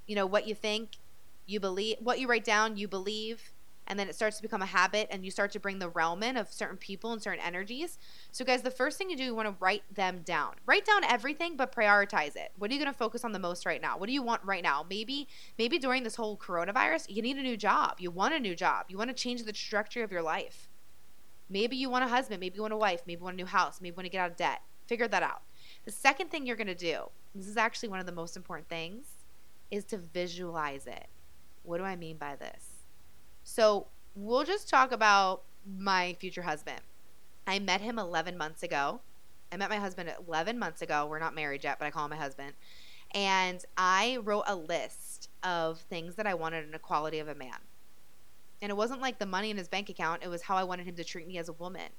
You 0.06 0.14
know 0.14 0.26
what 0.26 0.46
you 0.46 0.54
think, 0.54 0.99
you 1.46 1.58
believe, 1.58 1.96
what 2.00 2.20
you 2.20 2.28
write 2.28 2.44
down, 2.44 2.76
you 2.76 2.87
believe, 2.87 3.52
and 3.87 3.99
then 3.99 4.08
it 4.08 4.14
starts 4.14 4.37
to 4.37 4.43
become 4.43 4.62
a 4.62 4.67
habit 4.67 5.08
and 5.11 5.25
you 5.25 5.31
start 5.31 5.50
to 5.52 5.61
bring 5.61 5.79
the 5.79 5.88
realm 5.88 6.23
in 6.23 6.37
of 6.37 6.52
certain 6.52 6.76
people 6.76 7.12
and 7.12 7.23
certain 7.23 7.44
energies. 7.44 7.99
So 8.31 8.44
guys, 8.44 8.62
the 8.62 8.70
first 8.70 8.99
thing 8.99 9.11
you 9.11 9.17
do, 9.17 9.25
you 9.25 9.34
want 9.34 9.49
to 9.49 9.56
write 9.61 9.82
them 9.93 10.23
down. 10.25 10.55
Write 10.67 10.84
down 10.84 11.05
everything 11.05 11.56
but 11.56 11.75
prioritize 11.75 12.37
it. 12.37 12.52
What 12.56 12.70
are 12.70 12.75
you 12.75 12.81
going 12.81 12.93
to 12.93 12.99
focus 12.99 13.25
on 13.25 13.32
the 13.32 13.38
most 13.38 13.67
right 13.67 13.82
now? 13.82 13.99
What 13.99 14.06
do 14.06 14.12
you 14.12 14.23
want 14.23 14.43
right 14.44 14.62
now? 14.62 14.87
Maybe 14.88 15.29
maybe 15.58 15.79
during 15.79 16.02
this 16.05 16.17
whole 16.17 16.37
coronavirus, 16.37 17.06
you 17.08 17.23
need 17.23 17.37
a 17.37 17.43
new 17.43 17.56
job. 17.56 17.97
You 17.99 18.11
want 18.11 18.35
a 18.35 18.40
new 18.40 18.54
job. 18.54 18.87
You 18.88 18.99
want 18.99 19.11
to 19.11 19.14
change 19.14 19.42
the 19.42 19.52
trajectory 19.52 20.02
of 20.02 20.12
your 20.12 20.23
life. 20.23 20.68
Maybe 21.49 21.76
you 21.76 21.90
want 21.90 22.04
a 22.04 22.09
husband, 22.09 22.40
maybe 22.40 22.57
you 22.57 22.62
want 22.62 22.73
a 22.73 22.78
wife, 22.78 23.02
maybe 23.07 23.18
you 23.18 23.25
want 23.25 23.35
a 23.35 23.37
new 23.37 23.47
house, 23.47 23.80
maybe 23.80 23.92
you 23.92 23.97
want 23.97 24.07
to 24.07 24.11
get 24.11 24.23
out 24.23 24.30
of 24.30 24.37
debt. 24.38 24.62
Figure 24.87 25.07
that 25.09 25.23
out. 25.23 25.42
The 25.85 25.90
second 25.90 26.30
thing 26.30 26.47
you're 26.47 26.57
going 26.57 26.66
to 26.66 26.75
do, 26.75 27.11
this 27.35 27.47
is 27.47 27.59
actually 27.59 27.90
one 27.90 28.00
of 28.00 28.07
the 28.07 28.12
most 28.12 28.38
important 28.38 28.68
things, 28.68 29.04
is 29.71 29.85
to 29.87 29.99
visualize 29.99 30.87
it. 30.87 31.09
What 31.62 31.78
do 31.78 31.85
I 31.85 31.97
mean 31.97 32.16
by 32.16 32.37
this? 32.37 32.72
So 33.44 33.87
we'll 34.14 34.44
just 34.44 34.68
talk 34.68 34.92
about 34.92 35.42
my 35.66 36.14
future 36.18 36.42
husband. 36.42 36.80
I 37.46 37.58
met 37.58 37.80
him 37.80 37.99
11 37.99 38.37
months 38.37 38.62
ago. 38.62 39.00
I 39.52 39.56
met 39.56 39.70
my 39.70 39.76
husband 39.76 40.12
11 40.26 40.58
months 40.58 40.82
ago. 40.82 41.06
We're 41.06 41.18
not 41.18 41.34
married 41.34 41.64
yet, 41.64 41.78
but 41.78 41.87
I 41.87 41.90
call 41.90 42.04
him 42.04 42.11
my 42.11 42.16
husband. 42.16 42.54
And 43.14 43.64
I 43.76 44.18
wrote 44.22 44.44
a 44.46 44.56
list 44.56 45.28
of 45.42 45.80
things 45.80 46.14
that 46.14 46.26
I 46.26 46.34
wanted 46.34 46.66
in 46.66 46.75
a 46.75 46.78
quality 46.78 47.18
of 47.18 47.28
a 47.28 47.34
man. 47.34 47.58
And 48.62 48.70
it 48.70 48.76
wasn't 48.76 49.02
like 49.02 49.18
the 49.18 49.26
money 49.26 49.50
in 49.50 49.56
his 49.56 49.68
bank 49.68 49.88
account, 49.90 50.22
it 50.22 50.28
was 50.28 50.42
how 50.42 50.56
I 50.56 50.64
wanted 50.64 50.87
him 50.87 50.94
to 50.94 51.04
treat 51.04 51.26
me 51.26 51.37
as 51.37 51.49
a 51.49 51.52
woman, 51.52 51.90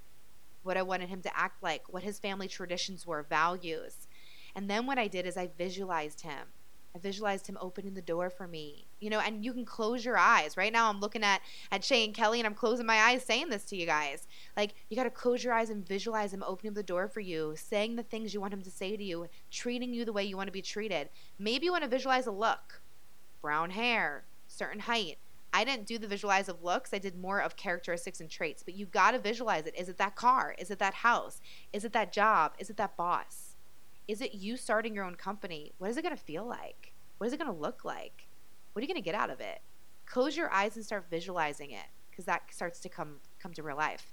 what 0.63 0.77
I 0.77 0.81
wanted 0.81 1.09
him 1.09 1.21
to 1.21 1.37
act 1.37 1.61
like, 1.61 1.91
what 1.91 2.03
his 2.03 2.19
family 2.19 2.47
traditions 2.47 3.05
were, 3.05 3.21
values. 3.21 4.07
And 4.55 4.69
then 4.69 4.85
what 4.85 4.97
I 4.97 5.07
did 5.07 5.25
is 5.25 5.35
I 5.35 5.49
visualized 5.57 6.21
him. 6.21 6.47
I 6.95 6.99
visualized 6.99 7.47
him 7.47 7.57
opening 7.59 7.95
the 7.95 8.03
door 8.03 8.29
for 8.29 8.47
me. 8.47 8.85
You 8.99 9.09
know, 9.09 9.19
and 9.19 9.43
you 9.43 9.51
can 9.51 9.65
close 9.65 10.05
your 10.05 10.17
eyes. 10.17 10.55
Right 10.55 10.71
now 10.71 10.89
I'm 10.89 10.99
looking 10.99 11.23
at 11.23 11.41
at 11.71 11.83
Shay 11.83 12.05
and 12.05 12.13
Kelly 12.13 12.39
and 12.39 12.45
I'm 12.45 12.53
closing 12.53 12.85
my 12.85 12.97
eyes 12.97 13.23
saying 13.23 13.49
this 13.49 13.63
to 13.65 13.75
you 13.75 13.87
guys. 13.87 14.27
Like 14.55 14.75
you 14.89 14.95
got 14.95 15.05
to 15.05 15.09
close 15.09 15.43
your 15.43 15.53
eyes 15.53 15.71
and 15.71 15.87
visualize 15.87 16.31
him 16.31 16.43
opening 16.45 16.73
the 16.73 16.83
door 16.83 17.07
for 17.07 17.19
you, 17.19 17.55
saying 17.57 17.95
the 17.95 18.03
things 18.03 18.33
you 18.33 18.41
want 18.41 18.53
him 18.53 18.61
to 18.61 18.69
say 18.69 18.95
to 18.95 19.03
you, 19.03 19.27
treating 19.49 19.91
you 19.91 20.05
the 20.05 20.13
way 20.13 20.23
you 20.23 20.37
want 20.37 20.47
to 20.47 20.53
be 20.53 20.61
treated. 20.61 21.09
Maybe 21.39 21.65
you 21.65 21.71
want 21.71 21.83
to 21.83 21.89
visualize 21.89 22.27
a 22.27 22.31
look. 22.31 22.81
Brown 23.41 23.71
hair, 23.71 24.25
certain 24.47 24.81
height. 24.81 25.17
I 25.51 25.63
didn't 25.63 25.87
do 25.87 25.97
the 25.97 26.07
visualize 26.07 26.47
of 26.47 26.63
looks. 26.63 26.93
I 26.93 26.99
did 26.99 27.15
more 27.15 27.39
of 27.39 27.55
characteristics 27.55 28.19
and 28.19 28.29
traits, 28.29 28.63
but 28.63 28.75
you 28.75 28.85
got 28.85 29.11
to 29.11 29.19
visualize 29.19 29.65
it. 29.65 29.75
Is 29.77 29.89
it 29.89 29.97
that 29.97 30.15
car? 30.15 30.55
Is 30.57 30.71
it 30.71 30.79
that 30.79 30.95
house? 30.95 31.41
Is 31.71 31.85
it 31.85 31.93
that 31.93 32.11
job? 32.11 32.53
Is 32.57 32.69
it 32.69 32.77
that 32.77 32.97
boss? 32.97 33.42
Is 34.07 34.21
it 34.21 34.33
you 34.33 34.57
starting 34.57 34.93
your 34.93 35.05
own 35.05 35.15
company? 35.15 35.73
What 35.77 35.89
is 35.89 35.97
it 35.97 36.03
going 36.03 36.15
to 36.15 36.21
feel 36.21 36.45
like? 36.45 36.93
What 37.17 37.27
is 37.27 37.33
it 37.33 37.39
going 37.39 37.53
to 37.53 37.57
look 37.57 37.85
like? 37.85 38.27
What 38.73 38.81
are 38.81 38.83
you 38.83 38.93
going 38.93 39.01
to 39.01 39.05
get 39.05 39.15
out 39.15 39.29
of 39.29 39.39
it? 39.39 39.61
Close 40.05 40.35
your 40.35 40.51
eyes 40.51 40.75
and 40.75 40.83
start 40.83 41.05
visualizing 41.09 41.71
it 41.71 41.85
because 42.09 42.25
that 42.25 42.43
starts 42.51 42.79
to 42.81 42.89
come 42.89 43.15
come 43.39 43.53
to 43.53 43.63
real 43.63 43.77
life. 43.77 44.11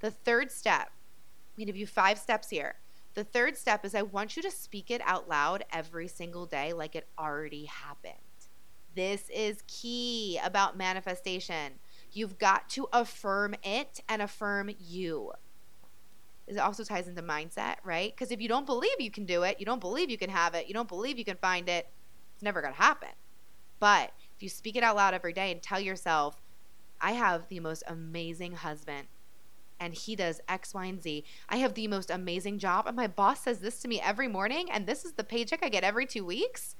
The 0.00 0.10
third 0.10 0.50
step, 0.50 0.90
I'm 0.90 1.58
going 1.58 1.66
to 1.66 1.72
give 1.72 1.76
you 1.76 1.86
five 1.86 2.18
steps 2.18 2.50
here. 2.50 2.76
The 3.14 3.24
third 3.24 3.56
step 3.56 3.84
is 3.84 3.94
I 3.94 4.02
want 4.02 4.36
you 4.36 4.42
to 4.42 4.50
speak 4.50 4.90
it 4.90 5.02
out 5.04 5.28
loud 5.28 5.64
every 5.72 6.08
single 6.08 6.46
day 6.46 6.72
like 6.72 6.94
it 6.94 7.08
already 7.18 7.66
happened. 7.66 8.14
This 8.94 9.28
is 9.30 9.62
key 9.66 10.38
about 10.42 10.76
manifestation. 10.76 11.74
You've 12.12 12.38
got 12.38 12.68
to 12.70 12.88
affirm 12.92 13.54
it 13.62 14.00
and 14.08 14.22
affirm 14.22 14.70
you. 14.78 15.32
It 16.46 16.58
also 16.58 16.84
ties 16.84 17.08
into 17.08 17.22
mindset, 17.22 17.76
right? 17.84 18.12
Because 18.14 18.30
if 18.30 18.40
you 18.40 18.48
don't 18.48 18.66
believe 18.66 18.92
you 18.98 19.10
can 19.10 19.24
do 19.24 19.42
it, 19.44 19.58
you 19.60 19.66
don't 19.66 19.80
believe 19.80 20.10
you 20.10 20.18
can 20.18 20.30
have 20.30 20.54
it, 20.54 20.66
you 20.66 20.74
don't 20.74 20.88
believe 20.88 21.18
you 21.18 21.24
can 21.24 21.36
find 21.36 21.68
it, 21.68 21.88
it's 22.34 22.42
never 22.42 22.60
going 22.60 22.74
to 22.74 22.80
happen. 22.80 23.10
But 23.78 24.12
if 24.36 24.42
you 24.42 24.48
speak 24.48 24.76
it 24.76 24.82
out 24.82 24.96
loud 24.96 25.14
every 25.14 25.32
day 25.32 25.52
and 25.52 25.62
tell 25.62 25.80
yourself, 25.80 26.40
I 27.00 27.12
have 27.12 27.48
the 27.48 27.60
most 27.60 27.82
amazing 27.86 28.52
husband 28.54 29.08
and 29.82 29.94
he 29.94 30.14
does 30.14 30.40
X, 30.48 30.74
Y, 30.74 30.84
and 30.84 31.02
Z. 31.02 31.24
I 31.48 31.56
have 31.56 31.74
the 31.74 31.88
most 31.88 32.08
amazing 32.08 32.60
job, 32.60 32.86
and 32.86 32.94
my 32.96 33.08
boss 33.08 33.40
says 33.40 33.58
this 33.58 33.80
to 33.80 33.88
me 33.88 34.00
every 34.00 34.28
morning, 34.28 34.70
and 34.70 34.86
this 34.86 35.04
is 35.04 35.14
the 35.14 35.24
paycheck 35.24 35.64
I 35.64 35.68
get 35.68 35.82
every 35.82 36.06
two 36.06 36.24
weeks. 36.24 36.76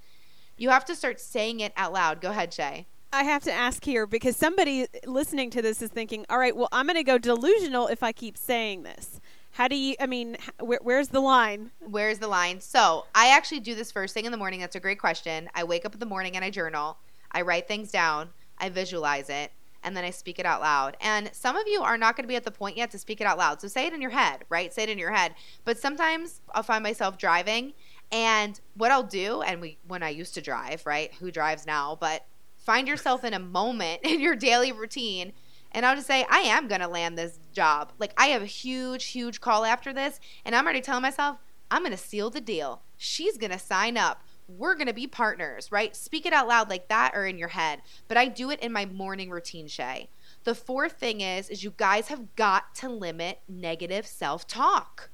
You 0.56 0.70
have 0.70 0.84
to 0.84 0.94
start 0.94 1.20
saying 1.20 1.58
it 1.58 1.72
out 1.76 1.92
loud. 1.92 2.20
Go 2.20 2.30
ahead, 2.30 2.54
Shay. 2.54 2.86
I 3.12 3.24
have 3.24 3.42
to 3.44 3.52
ask 3.52 3.84
here 3.84 4.06
because 4.06 4.36
somebody 4.36 4.86
listening 5.04 5.50
to 5.50 5.60
this 5.60 5.82
is 5.82 5.90
thinking, 5.90 6.24
all 6.30 6.38
right, 6.38 6.56
well, 6.56 6.68
I'm 6.70 6.86
going 6.86 6.96
to 6.96 7.02
go 7.02 7.18
delusional 7.18 7.88
if 7.88 8.02
I 8.02 8.12
keep 8.12 8.38
saying 8.38 8.84
this. 8.84 9.20
How 9.52 9.68
do 9.68 9.76
you, 9.76 9.94
I 10.00 10.06
mean, 10.06 10.38
where, 10.60 10.80
where's 10.82 11.08
the 11.08 11.20
line? 11.20 11.70
Where's 11.80 12.18
the 12.18 12.28
line? 12.28 12.60
So 12.60 13.04
I 13.14 13.28
actually 13.28 13.60
do 13.60 13.74
this 13.74 13.92
first 13.92 14.14
thing 14.14 14.24
in 14.24 14.32
the 14.32 14.38
morning. 14.38 14.60
That's 14.60 14.76
a 14.76 14.80
great 14.80 14.98
question. 14.98 15.50
I 15.54 15.64
wake 15.64 15.84
up 15.84 15.92
in 15.92 16.00
the 16.00 16.06
morning 16.06 16.36
and 16.36 16.44
I 16.44 16.50
journal. 16.50 16.96
I 17.30 17.42
write 17.42 17.68
things 17.68 17.90
down. 17.90 18.30
I 18.58 18.70
visualize 18.70 19.28
it 19.28 19.52
and 19.82 19.96
then 19.96 20.04
I 20.04 20.10
speak 20.10 20.38
it 20.38 20.46
out 20.46 20.60
loud. 20.60 20.96
And 21.00 21.30
some 21.34 21.56
of 21.56 21.66
you 21.66 21.82
are 21.82 21.98
not 21.98 22.16
going 22.16 22.24
to 22.24 22.28
be 22.28 22.36
at 22.36 22.44
the 22.44 22.50
point 22.50 22.76
yet 22.76 22.90
to 22.92 22.98
speak 22.98 23.20
it 23.20 23.26
out 23.26 23.38
loud. 23.38 23.60
So 23.60 23.68
say 23.68 23.86
it 23.86 23.92
in 23.92 24.00
your 24.00 24.10
head, 24.10 24.44
right? 24.48 24.72
Say 24.72 24.84
it 24.84 24.88
in 24.88 24.98
your 24.98 25.12
head. 25.12 25.34
But 25.64 25.78
sometimes 25.78 26.40
I'll 26.54 26.62
find 26.62 26.82
myself 26.82 27.18
driving 27.18 27.72
and 28.10 28.60
what 28.74 28.90
I'll 28.90 29.02
do 29.02 29.42
and 29.42 29.60
we 29.60 29.78
when 29.86 30.02
I 30.02 30.10
used 30.10 30.34
to 30.34 30.40
drive, 30.40 30.86
right? 30.86 31.12
Who 31.14 31.30
drives 31.30 31.66
now? 31.66 31.96
But 32.00 32.26
find 32.56 32.86
yourself 32.86 33.24
in 33.24 33.34
a 33.34 33.38
moment 33.38 34.00
in 34.04 34.20
your 34.20 34.36
daily 34.36 34.72
routine 34.72 35.32
and 35.72 35.84
I'll 35.84 35.96
just 35.96 36.06
say, 36.06 36.24
I 36.30 36.40
am 36.40 36.68
going 36.68 36.80
to 36.80 36.88
land 36.88 37.18
this 37.18 37.38
job. 37.52 37.92
Like, 37.98 38.12
I 38.16 38.26
have 38.28 38.42
a 38.42 38.46
huge, 38.46 39.06
huge 39.06 39.40
call 39.40 39.64
after 39.64 39.92
this. 39.92 40.20
And 40.44 40.54
I'm 40.54 40.64
already 40.64 40.80
telling 40.80 41.02
myself, 41.02 41.38
I'm 41.70 41.82
going 41.82 41.92
to 41.92 41.98
seal 41.98 42.30
the 42.30 42.40
deal. 42.40 42.82
She's 42.96 43.38
going 43.38 43.52
to 43.52 43.58
sign 43.58 43.96
up 43.96 44.22
we're 44.48 44.74
going 44.74 44.86
to 44.86 44.92
be 44.92 45.06
partners, 45.06 45.70
right? 45.70 45.94
Speak 45.94 46.26
it 46.26 46.32
out 46.32 46.48
loud 46.48 46.68
like 46.68 46.88
that 46.88 47.12
or 47.14 47.26
in 47.26 47.38
your 47.38 47.48
head. 47.48 47.82
But 48.08 48.16
I 48.16 48.26
do 48.26 48.50
it 48.50 48.60
in 48.60 48.72
my 48.72 48.86
morning 48.86 49.30
routine, 49.30 49.68
Shay. 49.68 50.08
The 50.44 50.54
fourth 50.54 50.92
thing 50.92 51.20
is 51.20 51.48
is 51.48 51.62
you 51.62 51.72
guys 51.76 52.08
have 52.08 52.34
got 52.34 52.74
to 52.76 52.88
limit 52.88 53.40
negative 53.48 54.06
self-talk. 54.06 55.10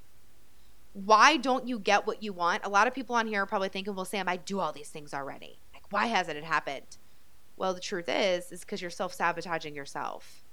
Why 0.92 1.36
don't 1.36 1.68
you 1.68 1.78
get 1.78 2.06
what 2.06 2.22
you 2.22 2.32
want? 2.32 2.64
A 2.64 2.68
lot 2.68 2.86
of 2.86 2.94
people 2.94 3.14
on 3.14 3.26
here 3.26 3.42
are 3.42 3.46
probably 3.46 3.68
thinking, 3.68 3.94
"Well, 3.94 4.04
Sam, 4.04 4.28
I 4.28 4.36
do 4.36 4.58
all 4.58 4.72
these 4.72 4.88
things 4.88 5.12
already. 5.12 5.60
Like 5.72 5.84
why 5.90 6.06
hasn't 6.06 6.38
it 6.38 6.44
happened?" 6.44 6.96
Well, 7.56 7.74
the 7.74 7.80
truth 7.80 8.08
is 8.08 8.50
is 8.50 8.64
cuz 8.64 8.80
you're 8.80 8.90
self-sabotaging 8.90 9.74
yourself. 9.74 10.44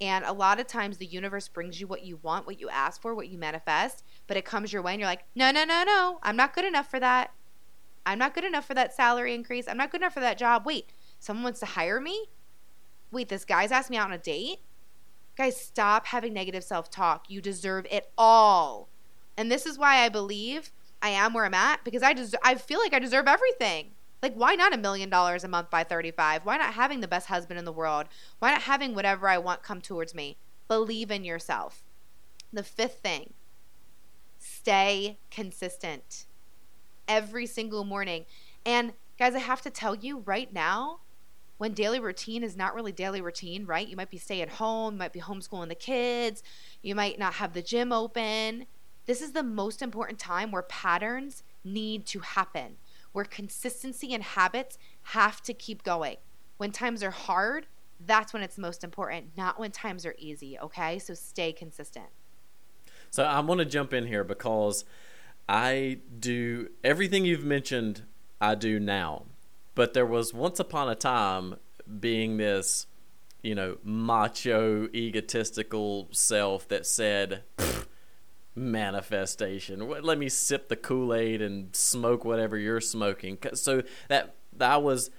And 0.00 0.24
a 0.24 0.32
lot 0.32 0.58
of 0.58 0.66
times 0.66 0.96
the 0.96 1.06
universe 1.06 1.48
brings 1.48 1.80
you 1.80 1.86
what 1.86 2.02
you 2.02 2.18
want, 2.22 2.46
what 2.46 2.60
you 2.60 2.68
ask 2.68 3.00
for, 3.00 3.14
what 3.14 3.28
you 3.28 3.38
manifest, 3.38 4.04
but 4.26 4.36
it 4.36 4.44
comes 4.44 4.72
your 4.72 4.82
way 4.82 4.92
and 4.92 5.00
you're 5.00 5.08
like, 5.08 5.24
"No, 5.34 5.50
no, 5.52 5.64
no, 5.64 5.84
no. 5.84 6.18
I'm 6.22 6.36
not 6.36 6.54
good 6.54 6.64
enough 6.64 6.90
for 6.90 6.98
that." 7.00 7.32
I'm 8.04 8.18
not 8.18 8.34
good 8.34 8.44
enough 8.44 8.66
for 8.66 8.74
that 8.74 8.94
salary 8.94 9.34
increase. 9.34 9.68
I'm 9.68 9.76
not 9.76 9.90
good 9.90 10.00
enough 10.00 10.14
for 10.14 10.20
that 10.20 10.38
job. 10.38 10.66
Wait, 10.66 10.90
someone 11.20 11.44
wants 11.44 11.60
to 11.60 11.66
hire 11.66 12.00
me? 12.00 12.26
Wait, 13.10 13.28
this 13.28 13.44
guy's 13.44 13.70
asked 13.70 13.90
me 13.90 13.96
out 13.96 14.08
on 14.08 14.12
a 14.12 14.18
date? 14.18 14.58
Guys, 15.36 15.56
stop 15.56 16.06
having 16.06 16.32
negative 16.32 16.64
self 16.64 16.90
talk. 16.90 17.30
You 17.30 17.40
deserve 17.40 17.86
it 17.90 18.10
all. 18.18 18.88
And 19.36 19.50
this 19.50 19.66
is 19.66 19.78
why 19.78 19.98
I 19.98 20.08
believe 20.08 20.72
I 21.00 21.10
am 21.10 21.32
where 21.32 21.44
I'm 21.44 21.54
at 21.54 21.84
because 21.84 22.02
I 22.02 22.12
just 22.14 22.34
I 22.44 22.54
feel 22.56 22.80
like 22.80 22.92
I 22.92 22.98
deserve 22.98 23.26
everything. 23.26 23.92
Like 24.22 24.34
why 24.34 24.54
not 24.54 24.72
a 24.72 24.78
million 24.78 25.10
dollars 25.10 25.42
a 25.42 25.48
month 25.48 25.68
by 25.68 25.82
35? 25.82 26.44
Why 26.44 26.56
not 26.56 26.74
having 26.74 27.00
the 27.00 27.08
best 27.08 27.26
husband 27.26 27.58
in 27.58 27.64
the 27.64 27.72
world? 27.72 28.06
Why 28.38 28.52
not 28.52 28.62
having 28.62 28.94
whatever 28.94 29.28
I 29.28 29.38
want 29.38 29.64
come 29.64 29.80
towards 29.80 30.14
me? 30.14 30.36
Believe 30.68 31.10
in 31.10 31.24
yourself. 31.24 31.82
The 32.52 32.62
fifth 32.62 33.00
thing, 33.00 33.32
stay 34.38 35.18
consistent 35.30 36.26
every 37.08 37.46
single 37.46 37.84
morning. 37.84 38.26
And 38.64 38.92
guys, 39.18 39.34
I 39.34 39.40
have 39.40 39.62
to 39.62 39.70
tell 39.70 39.94
you 39.94 40.18
right 40.18 40.52
now, 40.52 41.00
when 41.58 41.74
daily 41.74 42.00
routine 42.00 42.42
is 42.42 42.56
not 42.56 42.74
really 42.74 42.92
daily 42.92 43.20
routine, 43.20 43.66
right? 43.66 43.86
You 43.86 43.96
might 43.96 44.10
be 44.10 44.18
stay 44.18 44.40
at 44.40 44.48
home, 44.48 44.94
you 44.94 44.98
might 44.98 45.12
be 45.12 45.20
homeschooling 45.20 45.68
the 45.68 45.74
kids, 45.74 46.42
you 46.82 46.94
might 46.94 47.18
not 47.18 47.34
have 47.34 47.52
the 47.52 47.62
gym 47.62 47.92
open. 47.92 48.66
This 49.06 49.20
is 49.20 49.32
the 49.32 49.42
most 49.42 49.82
important 49.82 50.18
time 50.18 50.50
where 50.50 50.62
patterns 50.62 51.42
need 51.64 52.06
to 52.06 52.20
happen, 52.20 52.76
where 53.12 53.24
consistency 53.24 54.12
and 54.14 54.22
habits 54.22 54.78
have 55.02 55.40
to 55.42 55.54
keep 55.54 55.82
going. 55.82 56.16
When 56.56 56.72
times 56.72 57.02
are 57.02 57.10
hard, 57.10 57.66
that's 58.04 58.32
when 58.32 58.42
it's 58.42 58.58
most 58.58 58.82
important, 58.82 59.36
not 59.36 59.58
when 59.58 59.70
times 59.70 60.04
are 60.04 60.14
easy, 60.18 60.58
okay? 60.58 60.98
So 60.98 61.14
stay 61.14 61.52
consistent. 61.52 62.06
So 63.10 63.24
I 63.24 63.40
want 63.40 63.58
to 63.58 63.64
jump 63.64 63.92
in 63.92 64.06
here 64.06 64.24
because 64.24 64.84
I 65.48 65.98
do 66.18 66.68
everything 66.82 67.24
you've 67.24 67.44
mentioned, 67.44 68.04
I 68.40 68.54
do 68.54 68.80
now. 68.80 69.26
But 69.74 69.94
there 69.94 70.06
was 70.06 70.32
once 70.34 70.60
upon 70.60 70.88
a 70.88 70.94
time 70.94 71.56
being 72.00 72.36
this, 72.36 72.86
you 73.42 73.54
know, 73.54 73.78
macho, 73.82 74.88
egotistical 74.94 76.08
self 76.12 76.68
that 76.68 76.86
said, 76.86 77.42
manifestation. 78.54 79.88
Let 79.88 80.18
me 80.18 80.28
sip 80.28 80.68
the 80.68 80.76
Kool 80.76 81.14
Aid 81.14 81.40
and 81.40 81.74
smoke 81.74 82.24
whatever 82.24 82.56
you're 82.58 82.80
smoking. 82.80 83.38
So 83.54 83.82
that 84.08 84.34
that 84.54 84.82
was, 84.82 85.10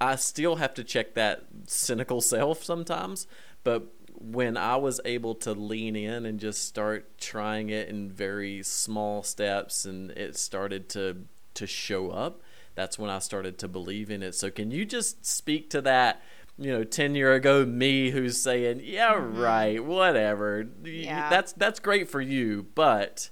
I 0.00 0.16
still 0.16 0.56
have 0.56 0.74
to 0.74 0.84
check 0.84 1.14
that 1.14 1.44
cynical 1.66 2.20
self 2.20 2.62
sometimes. 2.62 3.26
But 3.64 3.92
when 4.18 4.56
I 4.56 4.76
was 4.76 5.00
able 5.04 5.34
to 5.36 5.52
lean 5.52 5.96
in 5.96 6.24
and 6.24 6.38
just 6.38 6.64
start 6.64 7.18
trying 7.18 7.68
it 7.68 7.88
in 7.88 8.10
very 8.10 8.62
small 8.62 9.22
steps 9.22 9.84
and 9.84 10.10
it 10.12 10.36
started 10.36 10.88
to 10.90 11.24
to 11.54 11.66
show 11.66 12.10
up, 12.10 12.42
that's 12.74 12.98
when 12.98 13.10
I 13.10 13.18
started 13.18 13.58
to 13.58 13.68
believe 13.68 14.10
in 14.10 14.22
it. 14.22 14.34
So 14.34 14.50
can 14.50 14.70
you 14.70 14.84
just 14.84 15.24
speak 15.26 15.70
to 15.70 15.80
that, 15.82 16.22
you 16.58 16.72
know, 16.72 16.84
10 16.84 17.14
year 17.14 17.34
ago 17.34 17.64
me 17.66 18.10
who's 18.10 18.40
saying, 18.40 18.80
"Yeah, 18.82 19.14
mm-hmm. 19.14 19.38
right, 19.38 19.84
whatever." 19.84 20.66
Yeah. 20.84 21.28
That's 21.28 21.52
that's 21.52 21.80
great 21.80 22.08
for 22.08 22.20
you, 22.20 22.66
but 22.74 23.30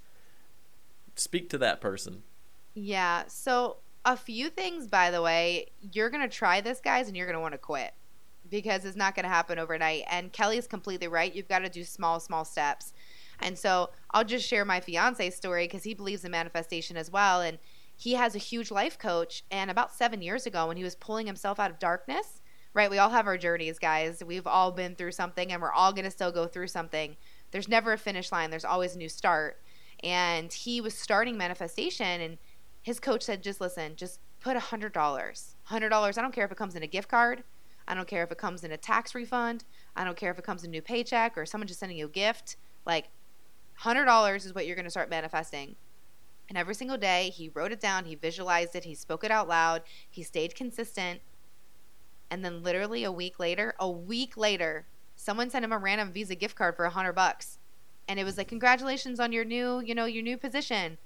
speak 1.17 1.49
to 1.51 1.59
that 1.59 1.81
person. 1.81 2.23
Yeah. 2.75 3.25
So 3.29 3.79
a 4.05 4.17
few 4.17 4.51
things 4.51 4.87
by 4.87 5.11
the 5.11 5.23
way, 5.23 5.67
you're 5.93 6.11
going 6.11 6.29
to 6.29 6.35
try 6.35 6.61
this 6.61 6.81
guys 6.81 7.09
and 7.09 7.17
you're 7.17 7.27
going 7.27 7.37
to 7.37 7.41
want 7.41 7.53
to 7.53 7.59
quit 7.59 7.95
because 8.51 8.85
it's 8.85 8.97
not 8.97 9.15
going 9.15 9.25
to 9.25 9.31
happen 9.31 9.59
overnight. 9.59 10.05
And 10.11 10.33
Kelly 10.33 10.59
is 10.59 10.67
completely 10.67 11.09
right. 11.09 11.35
You've 11.35 11.49
got 11.49 11.61
to 11.61 11.69
do 11.69 11.85
small, 11.85 12.21
small 12.21 12.45
steps. 12.45 12.93
And 13.41 13.59
so 13.59 13.91
I'll 14.11 14.25
just 14.25 14.47
share 14.47 14.65
my 14.65 14.81
fiance 14.81 15.31
story 15.31 15.67
because 15.67 15.85
he 15.85 15.95
believes 15.95 16.25
in 16.25 16.31
manifestation 16.31 16.97
as 16.97 17.11
well. 17.11 17.41
And 17.41 17.59
he 17.97 18.15
has 18.15 18.35
a 18.35 18.39
huge 18.39 18.71
life 18.71 18.99
coach. 18.99 19.45
And 19.51 19.71
about 19.71 19.95
seven 19.95 20.23
years 20.23 20.47
ago, 20.47 20.69
when 20.69 20.77
he 20.77 20.85
was 20.85 20.95
pulling 20.95 21.27
himself 21.27 21.59
out 21.59 21.71
of 21.71 21.79
darkness, 21.79 22.43
right? 22.75 22.91
We 22.91 22.99
all 22.99 23.11
have 23.11 23.27
our 23.27 23.39
journeys, 23.39 23.79
guys. 23.79 24.23
We've 24.25 24.47
all 24.47 24.73
been 24.73 24.97
through 24.97 25.13
something 25.13 25.53
and 25.53 25.63
we're 25.63 25.73
all 25.73 25.93
going 25.93 26.05
to 26.05 26.11
still 26.11 26.33
go 26.33 26.47
through 26.47 26.69
something. 26.69 27.17
There's 27.53 27.69
never 27.69 27.93
a 27.93 27.99
finish 27.99 28.33
line, 28.33 28.51
there's 28.51 28.65
always 28.65 28.97
a 28.97 28.99
new 28.99 29.09
start. 29.09 29.61
And 30.03 30.53
he 30.53 30.81
was 30.81 30.93
starting 30.93 31.39
manifestation, 31.39 32.21
and 32.21 32.37
his 32.83 33.01
coach 33.01 33.23
said, 33.23 33.43
just 33.43 33.61
listen, 33.61 33.97
just 33.97 34.21
put 34.41 34.57
a 34.57 34.61
$100. 34.61 34.93
$100. 34.93 36.19
I 36.19 36.23
don't 36.23 36.35
care 36.35 36.45
if 36.45 36.53
it 36.53 36.59
comes 36.59 36.75
in 36.75 36.83
a 36.83 36.87
gift 36.87 37.09
card. 37.09 37.45
I 37.89 37.95
don't 37.95 38.09
care 38.09 38.23
if 38.23 38.31
it 38.31 38.37
comes 38.37 38.65
in 38.65 38.73
a 38.73 38.77
tax 38.77 39.15
refund. 39.15 39.65
I 39.97 40.05
don't 40.05 40.17
care 40.17 40.31
if 40.31 40.39
it 40.39 40.45
comes 40.45 40.63
in 40.63 40.71
a 40.71 40.73
new 40.73 40.83
paycheck 40.83 41.39
or 41.39 41.47
someone 41.47 41.69
just 41.69 41.81
sending 41.81 41.97
you 41.97 42.07
a 42.07 42.11
gift. 42.11 42.57
Like, 42.85 43.07
$100 43.81 44.37
is 44.37 44.55
what 44.55 44.67
you're 44.67 44.77
going 44.77 44.85
to 44.85 44.91
start 44.91 45.09
manifesting. 45.09 45.77
And 46.49 46.59
every 46.59 46.75
single 46.75 46.99
day, 46.99 47.31
he 47.31 47.51
wrote 47.55 47.73
it 47.73 47.81
down, 47.81 48.05
he 48.05 48.15
visualized 48.15 48.77
it, 48.77 48.85
he 48.85 48.95
spoke 48.95 49.25
it 49.25 49.31
out 49.31 49.49
loud, 49.49 49.83
he 50.11 50.23
stayed 50.23 50.55
consistent. 50.55 51.21
And 52.35 52.45
then, 52.45 52.65
literally 52.65 53.05
a 53.05 53.13
week 53.13 53.39
later, 53.39 53.75
a 53.79 53.89
week 53.89 54.37
later, 54.37 54.87
someone 55.15 55.51
sent 55.51 55.65
him 55.65 55.71
a 55.73 55.79
random 55.79 56.11
Visa 56.13 56.35
gift 56.35 56.57
card 56.57 56.75
for 56.75 56.85
a 56.85 56.91
hundred 56.91 57.13
bucks, 57.13 57.59
and 58.09 58.19
it 58.19 58.25
was 58.25 58.37
like, 58.37 58.49
"Congratulations 58.49 59.21
on 59.21 59.31
your 59.31 59.45
new, 59.45 59.79
you 59.79 59.95
know, 59.95 60.05
your 60.05 60.25
new 60.25 60.37
position." 60.37 60.99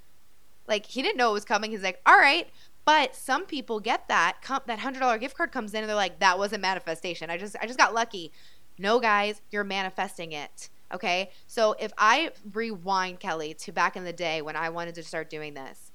Like 0.67 0.87
he 0.87 1.03
didn't 1.03 1.19
know 1.19 1.29
it 1.29 1.35
was 1.35 1.45
coming. 1.45 1.71
He's 1.71 1.83
like, 1.83 2.01
"All 2.07 2.17
right, 2.17 2.49
but 2.89 3.15
some 3.15 3.45
people 3.45 3.79
get 3.79 4.09
that 4.09 4.39
that 4.65 4.79
hundred 4.79 5.01
dollar 5.01 5.19
gift 5.19 5.37
card 5.37 5.53
comes 5.53 5.75
in 5.75 5.81
and 5.81 5.91
they're 5.91 5.95
like, 5.95 6.21
that 6.21 6.39
wasn't 6.39 6.63
manifestation. 6.63 7.29
I 7.29 7.37
just 7.37 7.55
I 7.61 7.67
just 7.67 7.79
got 7.79 7.93
lucky. 7.93 8.33
No, 8.79 8.99
guys, 8.99 9.43
you're 9.51 9.63
manifesting 9.63 10.33
it. 10.33 10.71
Okay, 10.95 11.31
so 11.47 11.75
if 11.79 11.93
I 11.99 12.31
rewind 12.55 13.21
Kelly 13.21 13.53
to 13.53 13.73
back 13.73 13.95
in 13.95 14.05
the 14.05 14.13
day 14.15 14.41
when 14.41 14.57
I 14.57 14.71
wanted 14.71 14.95
to 14.95 15.03
start 15.03 15.29
doing 15.29 15.53
this, 15.53 15.93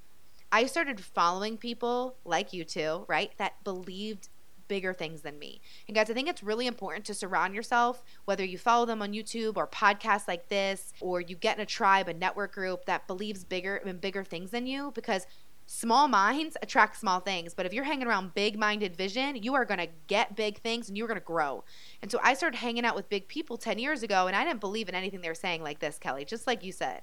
I 0.51 0.67
started 0.67 1.01
following 1.01 1.57
people 1.57 2.17
like 2.25 2.53
you 2.53 2.63
two, 2.63 3.05
right, 3.07 3.31
that 3.37 3.63
believed 3.63 4.29
bigger 4.67 4.93
things 4.93 5.21
than 5.21 5.39
me. 5.39 5.61
And 5.87 5.95
guys, 5.95 6.09
I 6.09 6.13
think 6.13 6.27
it's 6.27 6.43
really 6.43 6.67
important 6.67 7.05
to 7.05 7.13
surround 7.13 7.55
yourself, 7.55 8.03
whether 8.25 8.43
you 8.43 8.57
follow 8.57 8.85
them 8.85 9.01
on 9.01 9.13
YouTube 9.13 9.57
or 9.57 9.67
podcasts 9.67 10.27
like 10.27 10.49
this, 10.49 10.93
or 10.99 11.21
you 11.21 11.35
get 11.35 11.57
in 11.57 11.63
a 11.63 11.65
tribe, 11.65 12.07
a 12.07 12.13
network 12.13 12.53
group 12.53 12.85
that 12.85 13.07
believes 13.07 13.43
bigger 13.43 13.77
in 13.77 13.97
bigger 13.97 14.23
things 14.23 14.51
than 14.51 14.65
you, 14.65 14.91
because 14.95 15.27
small 15.65 16.07
minds 16.07 16.57
attract 16.61 16.99
small 16.99 17.19
things. 17.19 17.53
But 17.53 17.65
if 17.65 17.73
you're 17.73 17.83
hanging 17.83 18.07
around 18.07 18.33
big 18.33 18.57
minded 18.57 18.95
vision, 18.95 19.41
you 19.41 19.53
are 19.55 19.65
going 19.65 19.79
to 19.79 19.89
get 20.07 20.35
big 20.35 20.59
things 20.59 20.89
and 20.89 20.97
you're 20.97 21.07
going 21.07 21.19
to 21.19 21.25
grow. 21.25 21.63
And 22.01 22.11
so 22.11 22.19
I 22.23 22.33
started 22.33 22.57
hanging 22.57 22.85
out 22.85 22.95
with 22.95 23.09
big 23.09 23.27
people 23.27 23.57
10 23.57 23.79
years 23.79 24.03
ago, 24.03 24.27
and 24.27 24.35
I 24.35 24.43
didn't 24.43 24.59
believe 24.59 24.89
in 24.89 24.95
anything 24.95 25.21
they 25.21 25.29
were 25.29 25.35
saying 25.35 25.63
like 25.63 25.79
this, 25.79 25.97
Kelly, 25.97 26.25
just 26.25 26.47
like 26.47 26.63
you 26.63 26.71
said. 26.71 27.01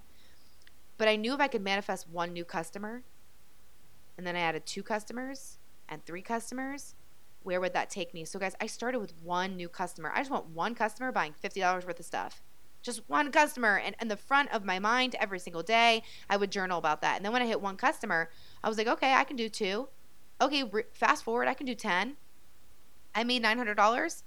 But 0.98 1.08
I 1.08 1.16
knew 1.16 1.32
if 1.34 1.40
I 1.40 1.48
could 1.48 1.62
manifest 1.62 2.08
one 2.08 2.32
new 2.32 2.44
customer, 2.44 3.02
and 4.18 4.26
then 4.26 4.36
I 4.36 4.40
added 4.40 4.66
two 4.66 4.82
customers 4.82 5.58
and 5.88 6.04
three 6.04 6.20
customers, 6.20 6.94
where 7.42 7.61
would 7.61 7.73
that 7.73 7.90
take 7.90 8.12
me? 8.12 8.25
So, 8.25 8.38
guys, 8.38 8.54
I 8.61 8.66
started 8.66 9.00
with 9.00 9.14
one 9.23 9.56
new 9.56 9.68
customer. 9.68 10.12
I 10.14 10.18
just 10.18 10.30
want 10.30 10.49
one 10.49 10.75
customer 10.75 11.11
buying 11.12 11.35
$50 11.42 11.87
worth 11.87 12.00
of 12.00 12.06
stuff. 12.06 12.42
Just 12.82 13.02
one 13.09 13.30
customer 13.30 13.76
and 13.76 13.94
in 14.00 14.09
the 14.09 14.16
front 14.16 14.50
of 14.52 14.64
my 14.64 14.78
mind 14.78 15.14
every 15.20 15.38
single 15.38 15.62
day 15.62 16.02
i 16.30 16.37
would 16.37 16.50
journal 16.50 16.78
about 16.78 17.02
that. 17.02 17.16
And 17.16 17.25
then 17.25 17.32
when 17.32 17.42
i 17.42 17.47
hit 17.47 17.61
one 17.61 17.76
customer 17.76 18.30
i 18.64 18.68
was 18.68 18.78
like 18.78 18.87
okay 18.87 19.14
i 19.14 19.25
can 19.25 19.37
do 19.37 19.49
two. 19.49 19.88
Okay 20.40 20.64
re- 20.64 20.85
fast 20.94 21.25
forward 21.25 21.47
i 21.47 21.54
can 21.54 21.66
do 21.66 21.75
10 21.75 22.16
i 23.14 23.25
made 23.25 23.42
$900 23.42 24.23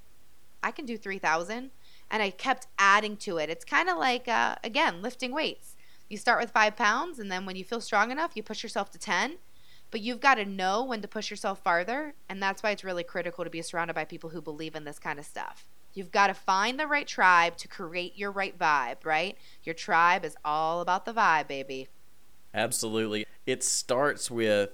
i 0.61 0.71
can 0.71 0.85
do 0.85 0.97
3000 0.97 1.71
and 2.11 2.23
i 2.23 2.29
kept 2.29 2.67
adding 2.77 3.17
to 3.17 3.37
it. 3.37 3.49
It's 3.49 3.65
kind 3.65 3.89
of 3.89 3.97
like 3.97 4.27
uh, 4.27 4.55
again 4.63 5.01
lifting 5.01 5.31
weights. 5.31 5.75
You 6.09 6.17
start 6.17 6.39
with 6.39 6.51
five 6.51 6.75
pounds 6.75 7.17
and 7.17 7.31
then 7.31 7.47
when 7.47 7.55
you 7.55 7.63
feel 7.63 7.81
strong 7.81 8.11
enough 8.11 8.33
you 8.35 8.43
push 8.43 8.61
yourself 8.61 8.91
to 8.91 8.99
10 8.99 9.37
but 9.93 10.01
you've 10.01 10.19
got 10.19 10.35
to 10.35 10.43
know 10.43 10.83
when 10.83 11.01
to 11.01 11.07
push 11.07 11.29
yourself 11.29 11.59
farther 11.59 12.15
and 12.27 12.41
that's 12.43 12.61
why 12.61 12.71
it's 12.71 12.83
really 12.83 13.03
critical 13.03 13.45
to 13.45 13.49
be 13.49 13.61
surrounded 13.61 13.93
by 13.93 14.03
people 14.03 14.31
who 14.31 14.41
believe 14.41 14.75
in 14.75 14.83
this 14.83 14.99
kind 14.99 15.19
of 15.19 15.25
stuff 15.25 15.67
You've 15.93 16.11
got 16.11 16.27
to 16.27 16.33
find 16.33 16.79
the 16.79 16.87
right 16.87 17.07
tribe 17.07 17.55
to 17.57 17.67
create 17.67 18.17
your 18.17 18.31
right 18.31 18.57
vibe, 18.57 19.05
right? 19.05 19.37
Your 19.63 19.75
tribe 19.75 20.25
is 20.25 20.35
all 20.43 20.81
about 20.81 21.05
the 21.05 21.13
vibe, 21.13 21.47
baby. 21.47 21.87
Absolutely. 22.53 23.25
It 23.45 23.63
starts 23.63 24.31
with 24.31 24.71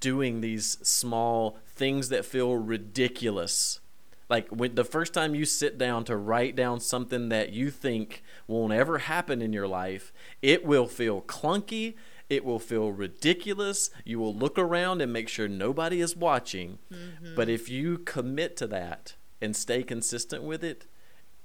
doing 0.00 0.40
these 0.40 0.78
small 0.86 1.58
things 1.66 2.10
that 2.10 2.24
feel 2.24 2.56
ridiculous. 2.56 3.80
Like 4.28 4.48
when 4.48 4.74
the 4.74 4.84
first 4.84 5.14
time 5.14 5.34
you 5.34 5.44
sit 5.44 5.78
down 5.78 6.04
to 6.04 6.16
write 6.16 6.56
down 6.56 6.80
something 6.80 7.28
that 7.30 7.52
you 7.52 7.70
think 7.70 8.22
won't 8.46 8.72
ever 8.72 8.98
happen 8.98 9.40
in 9.40 9.52
your 9.52 9.68
life, 9.68 10.12
it 10.42 10.64
will 10.64 10.86
feel 10.86 11.22
clunky. 11.22 11.94
It 12.30 12.44
will 12.44 12.58
feel 12.58 12.90
ridiculous. 12.90 13.90
You 14.04 14.18
will 14.18 14.34
look 14.34 14.58
around 14.58 15.02
and 15.02 15.12
make 15.12 15.28
sure 15.28 15.46
nobody 15.48 16.00
is 16.00 16.16
watching. 16.16 16.78
Mm-hmm. 16.92 17.34
But 17.34 17.48
if 17.48 17.68
you 17.68 17.98
commit 17.98 18.56
to 18.58 18.66
that, 18.68 19.14
and 19.44 19.54
stay 19.54 19.82
consistent 19.82 20.42
with 20.42 20.64
it, 20.64 20.86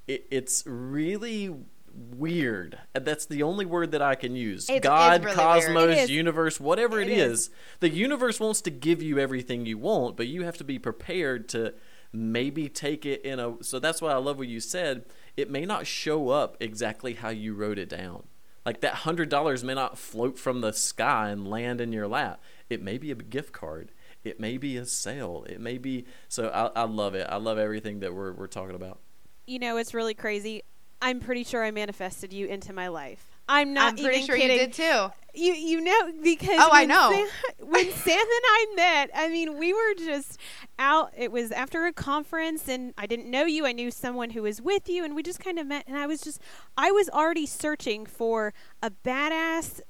it 0.08 0.26
it's 0.32 0.64
really 0.66 1.54
weird. 1.94 2.80
That's 2.94 3.26
the 3.26 3.44
only 3.44 3.66
word 3.66 3.92
that 3.92 4.02
I 4.02 4.16
can 4.16 4.36
use. 4.36 4.70
It's, 4.70 4.84
God, 4.84 5.18
it's 5.18 5.26
really 5.26 5.36
cosmos, 5.36 6.10
universe, 6.10 6.60
whatever 6.60 7.00
it 7.00 7.10
it 7.10 7.18
is. 7.18 7.40
is. 7.40 7.50
The 7.82 7.90
universe 7.90 8.40
wants 8.40 8.62
to 8.62 8.70
give 8.70 9.02
you 9.02 9.20
everything 9.20 9.66
you 9.66 9.78
want, 9.78 10.16
but 10.16 10.28
you 10.28 10.44
have 10.44 10.58
to 10.58 10.64
be 10.64 10.80
prepared 10.80 11.50
to 11.50 11.74
maybe 12.12 12.70
take 12.70 13.06
it 13.06 13.22
in 13.24 13.40
a 13.40 13.62
so 13.62 13.78
that's 13.78 14.02
why 14.02 14.12
I 14.12 14.18
love 14.18 14.40
what 14.40 14.48
you 14.48 14.60
said. 14.60 15.06
It 15.36 15.52
may 15.52 15.66
not 15.66 15.86
show 15.86 16.30
up 16.30 16.58
exactly 16.60 17.14
how 17.14 17.30
you 17.30 17.54
wrote 17.54 17.78
it 17.78 17.90
down. 17.90 18.24
Like 18.70 18.82
that 18.82 18.94
hundred 18.94 19.30
dollars 19.30 19.64
may 19.64 19.74
not 19.74 19.98
float 19.98 20.38
from 20.38 20.62
the 20.62 20.72
sky 20.72 21.30
and 21.30 21.50
land 21.50 21.82
in 21.82 21.92
your 21.92 22.08
lap. 22.08 22.40
It 22.70 22.84
may 22.84 23.00
be 23.00 23.10
a 23.10 23.16
gift 23.16 23.52
card. 23.52 23.92
It 24.24 24.40
may 24.40 24.60
be 24.60 24.78
a 24.78 24.86
sale. 24.86 25.44
It 25.50 25.60
may 25.60 25.80
be 25.80 26.06
so. 26.28 26.50
I, 26.50 26.82
I 26.82 26.84
love 26.84 27.16
it. 27.16 27.26
I 27.28 27.38
love 27.38 27.58
everything 27.58 28.02
that 28.02 28.14
we're 28.14 28.32
we're 28.32 28.46
talking 28.46 28.76
about. 28.76 29.00
You 29.48 29.58
know, 29.58 29.78
it's 29.78 29.96
really 29.96 30.14
crazy. 30.14 30.62
I'm 31.02 31.20
pretty 31.20 31.44
sure 31.46 31.66
I 31.66 31.72
manifested 31.72 32.32
you 32.32 32.46
into 32.46 32.72
my 32.72 32.90
life. 32.90 33.29
I'm 33.50 33.74
not 33.74 33.94
I'm 33.94 33.98
pretty 33.98 34.18
even 34.18 34.28
sure 34.28 34.38
kidding. 34.38 34.58
you 34.58 34.68
did 34.68 34.74
too. 34.74 35.12
You 35.34 35.54
you 35.54 35.82
know 35.82 36.12
because 36.24 36.58
Oh, 36.60 36.70
I 36.72 36.82
when 36.82 36.88
know. 36.90 37.12
Sam, 37.12 37.28
when 37.68 37.92
Sam 37.92 38.20
and 38.20 38.46
I 38.46 38.66
met, 38.76 39.10
I 39.16 39.28
mean, 39.30 39.58
we 39.58 39.74
were 39.74 39.94
just 39.98 40.38
out. 40.80 41.12
It 41.18 41.32
was 41.32 41.52
after 41.52 41.86
a 41.86 41.94
conference, 41.94 42.68
and 42.68 42.94
I 42.98 43.06
didn't 43.06 43.30
know 43.30 43.46
you. 43.46 43.66
I 43.66 43.72
knew 43.72 43.92
someone 43.92 44.32
who 44.32 44.44
was 44.44 44.62
with 44.62 44.90
you, 44.90 45.04
and 45.04 45.16
we 45.16 45.24
just 45.24 45.40
kind 45.40 45.60
of 45.60 45.68
met. 45.68 45.86
And 45.88 45.98
I 45.98 46.08
was 46.08 46.22
just, 46.22 46.42
I 46.78 46.92
was 46.92 47.10
already 47.10 47.46
searching 47.46 48.06
for 48.06 48.54
a 48.82 48.92
badass 48.92 49.82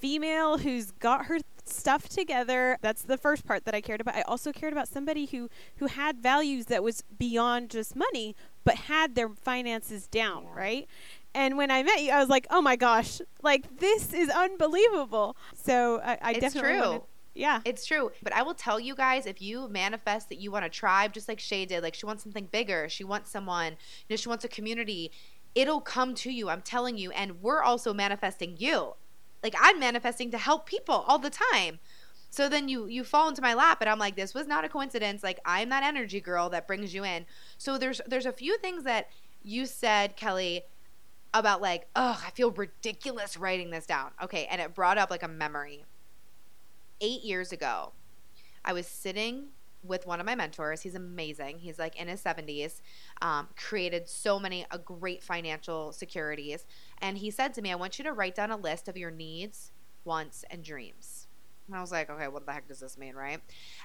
female 0.00 0.58
who's 0.58 0.90
got 0.90 1.26
her 1.26 1.38
stuff 1.64 2.08
together. 2.08 2.76
That's 2.82 3.02
the 3.02 3.16
first 3.16 3.46
part 3.46 3.64
that 3.64 3.74
I 3.74 3.80
cared 3.80 4.00
about. 4.02 4.16
I 4.16 4.22
also 4.22 4.52
cared 4.52 4.72
about 4.72 4.88
somebody 4.88 5.26
who 5.26 5.48
who 5.76 5.86
had 5.86 6.18
values 6.18 6.66
that 6.66 6.82
was 6.82 7.02
beyond 7.18 7.70
just 7.70 7.96
money, 7.96 8.36
but 8.64 8.74
had 8.74 9.14
their 9.14 9.30
finances 9.30 10.06
down, 10.06 10.46
right? 10.46 10.86
And 11.34 11.56
when 11.56 11.70
I 11.70 11.82
met 11.82 12.02
you, 12.02 12.12
I 12.12 12.20
was 12.20 12.28
like, 12.28 12.46
"Oh 12.50 12.62
my 12.62 12.76
gosh, 12.76 13.20
like 13.42 13.78
this 13.78 14.12
is 14.12 14.28
unbelievable." 14.30 15.36
So 15.54 16.00
I, 16.04 16.18
I 16.22 16.30
It's 16.32 16.40
definitely 16.40 16.72
true. 16.78 16.80
wanted- 16.80 17.02
yeah. 17.36 17.60
It's 17.64 17.84
true. 17.84 18.12
But 18.22 18.32
I 18.32 18.42
will 18.42 18.54
tell 18.54 18.78
you 18.78 18.94
guys 18.94 19.26
if 19.26 19.42
you 19.42 19.66
manifest 19.68 20.28
that 20.28 20.38
you 20.38 20.52
want 20.52 20.64
a 20.64 20.68
tribe, 20.68 21.12
just 21.12 21.26
like 21.28 21.40
Shay 21.40 21.66
did, 21.66 21.82
like 21.82 21.94
she 21.94 22.06
wants 22.06 22.22
something 22.22 22.46
bigger, 22.46 22.88
she 22.88 23.02
wants 23.02 23.28
someone, 23.30 23.72
you 23.72 24.10
know, 24.10 24.16
she 24.16 24.28
wants 24.28 24.44
a 24.44 24.48
community, 24.48 25.10
it'll 25.56 25.80
come 25.80 26.14
to 26.14 26.30
you. 26.30 26.48
I'm 26.48 26.62
telling 26.62 26.96
you. 26.96 27.10
And 27.10 27.42
we're 27.42 27.60
also 27.62 27.92
manifesting 27.92 28.54
you. 28.58 28.94
Like 29.42 29.56
I'm 29.60 29.80
manifesting 29.80 30.30
to 30.30 30.38
help 30.38 30.66
people 30.66 31.04
all 31.08 31.18
the 31.18 31.28
time. 31.30 31.80
So 32.30 32.48
then 32.48 32.68
you 32.68 32.86
you 32.86 33.02
fall 33.02 33.28
into 33.28 33.42
my 33.42 33.54
lap 33.54 33.78
and 33.80 33.90
I'm 33.90 33.98
like, 33.98 34.14
this 34.14 34.32
was 34.32 34.46
not 34.46 34.64
a 34.64 34.68
coincidence. 34.68 35.24
Like 35.24 35.40
I'm 35.44 35.70
that 35.70 35.82
energy 35.82 36.20
girl 36.20 36.48
that 36.50 36.68
brings 36.68 36.94
you 36.94 37.04
in. 37.04 37.26
So 37.58 37.78
there's 37.78 38.00
there's 38.06 38.26
a 38.26 38.32
few 38.32 38.58
things 38.58 38.84
that 38.84 39.08
you 39.42 39.66
said, 39.66 40.14
Kelly, 40.16 40.62
about 41.34 41.60
like, 41.60 41.88
oh, 41.94 42.22
I 42.26 42.30
feel 42.30 42.50
ridiculous 42.50 43.36
writing 43.36 43.70
this 43.70 43.84
down. 43.84 44.12
Okay, 44.22 44.46
and 44.50 44.60
it 44.60 44.74
brought 44.74 44.96
up 44.96 45.10
like 45.10 45.22
a 45.22 45.28
memory 45.28 45.84
eight 47.00 47.22
years 47.22 47.52
ago, 47.52 47.92
I 48.64 48.72
was 48.72 48.86
sitting 48.86 49.48
with 49.82 50.06
one 50.06 50.20
of 50.20 50.26
my 50.26 50.34
mentors. 50.34 50.80
He's 50.80 50.94
amazing. 50.94 51.58
He's 51.58 51.78
like 51.78 51.96
in 51.96 52.08
his 52.08 52.22
70s, 52.22 52.80
um, 53.20 53.48
created 53.56 54.08
so 54.08 54.40
many 54.40 54.64
uh, 54.70 54.78
great 54.78 55.22
financial 55.22 55.92
securities. 55.92 56.64
And 56.98 57.18
he 57.18 57.30
said 57.30 57.52
to 57.54 57.62
me, 57.62 57.70
I 57.70 57.74
want 57.74 57.98
you 57.98 58.04
to 58.04 58.12
write 58.12 58.34
down 58.34 58.50
a 58.50 58.56
list 58.56 58.88
of 58.88 58.96
your 58.96 59.10
needs, 59.10 59.72
wants, 60.04 60.44
and 60.50 60.64
dreams. 60.64 61.23
And 61.66 61.76
I 61.76 61.80
was 61.80 61.90
like, 61.90 62.10
okay, 62.10 62.28
what 62.28 62.44
the 62.44 62.52
heck 62.52 62.68
does 62.68 62.80
this 62.80 62.98
mean, 62.98 63.14
right? 63.14 63.40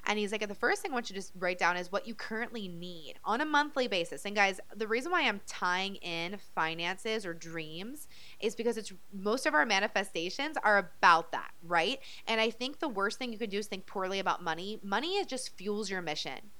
And 0.05 0.19
he's 0.19 0.33
like, 0.33 0.45
the 0.45 0.53
first 0.53 0.81
thing 0.81 0.91
I 0.91 0.93
want 0.93 1.09
you 1.09 1.13
to 1.13 1.21
just 1.21 1.31
write 1.39 1.57
down 1.57 1.77
is 1.77 1.91
what 1.91 2.05
you 2.05 2.13
currently 2.13 2.67
need 2.67 3.15
on 3.23 3.39
a 3.39 3.45
monthly 3.45 3.87
basis. 3.87 4.25
And 4.25 4.35
guys, 4.35 4.59
the 4.75 4.87
reason 4.87 5.11
why 5.13 5.21
I'm 5.21 5.39
tying 5.47 5.95
in 5.95 6.37
finances 6.55 7.25
or 7.25 7.33
dreams 7.33 8.09
is 8.41 8.53
because 8.53 8.77
it's 8.77 8.91
most 9.13 9.45
of 9.45 9.53
our 9.53 9.65
manifestations 9.65 10.57
are 10.61 10.77
about 10.77 11.31
that, 11.31 11.51
right? 11.65 11.99
And 12.27 12.41
I 12.41 12.49
think 12.49 12.79
the 12.79 12.89
worst 12.89 13.17
thing 13.17 13.31
you 13.31 13.39
could 13.39 13.49
do 13.49 13.59
is 13.59 13.67
think 13.67 13.85
poorly 13.85 14.19
about 14.19 14.43
money. 14.43 14.79
Money 14.83 15.13
is 15.13 15.25
just 15.25 15.55
fuels 15.55 15.89
your 15.89 16.01
mission, 16.01 16.51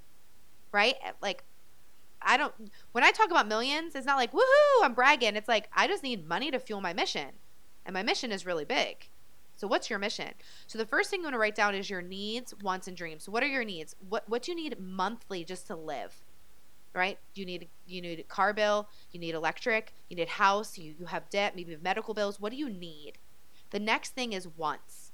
right? 0.72 0.96
Eh, 1.04 1.12
like, 1.22 1.44
I 2.22 2.38
don't, 2.38 2.54
when 2.94 3.04
I 3.04 3.12
talk 3.12 3.30
about 3.30 3.48
millions, 3.48 3.94
it's 3.94 4.06
not 4.06 4.18
like, 4.18 4.32
woohoo, 4.32 4.84
I'm 4.84 4.94
bragging. 4.94 5.36
It's 5.36 5.48
like, 5.50 5.70
I 5.76 5.88
just 5.88 6.04
need 6.04 6.28
money 6.28 6.50
to 6.52 6.60
fuel 6.60 6.80
my 6.80 6.94
mission. 6.94 7.30
And 7.86 7.94
my 7.94 8.04
mission 8.04 8.32
is 8.32 8.46
really 8.46 8.66
big. 8.66 9.10
So 9.60 9.68
what's 9.68 9.90
your 9.90 10.00
mission? 10.00 10.30
So 10.68 10.78
the 10.78 10.86
first 10.86 11.10
thing 11.10 11.20
you 11.20 11.26
want 11.26 11.34
to 11.34 11.38
write 11.38 11.54
down 11.54 11.76
is 11.76 11.90
your 11.90 12.02
needs, 12.02 12.56
wants, 12.64 12.88
and 12.88 12.96
dreams. 12.96 13.26
So 13.26 13.32
what 13.34 13.44
are 13.44 13.48
your 13.48 13.66
needs? 13.66 13.94
What 14.08 14.24
what 14.30 14.44
do 14.44 14.54
you 14.54 14.56
need 14.56 14.80
monthly 14.80 15.44
just 15.44 15.68
to 15.68 15.76
live? 15.76 16.16
Right? 16.96 17.20
You 17.36 17.46
need 17.46 17.68
you 17.86 18.02
need 18.02 18.20
a 18.20 18.24
car 18.24 18.54
bill, 18.54 18.88
you 19.12 19.20
need 19.20 19.36
electric, 19.36 19.94
you 20.08 20.16
need 20.16 20.30
house, 20.30 20.78
you, 20.78 20.96
you 20.98 21.08
have 21.08 21.30
debt, 21.30 21.58
maybe 21.58 21.72
you 21.72 21.76
have 21.76 21.84
medical 21.84 22.14
bills. 22.14 22.40
What 22.40 22.52
do 22.52 22.58
you 22.58 22.70
need? 22.70 23.18
The 23.72 23.82
next 23.82 24.16
thing 24.16 24.32
is 24.32 24.48
wants. 24.48 25.12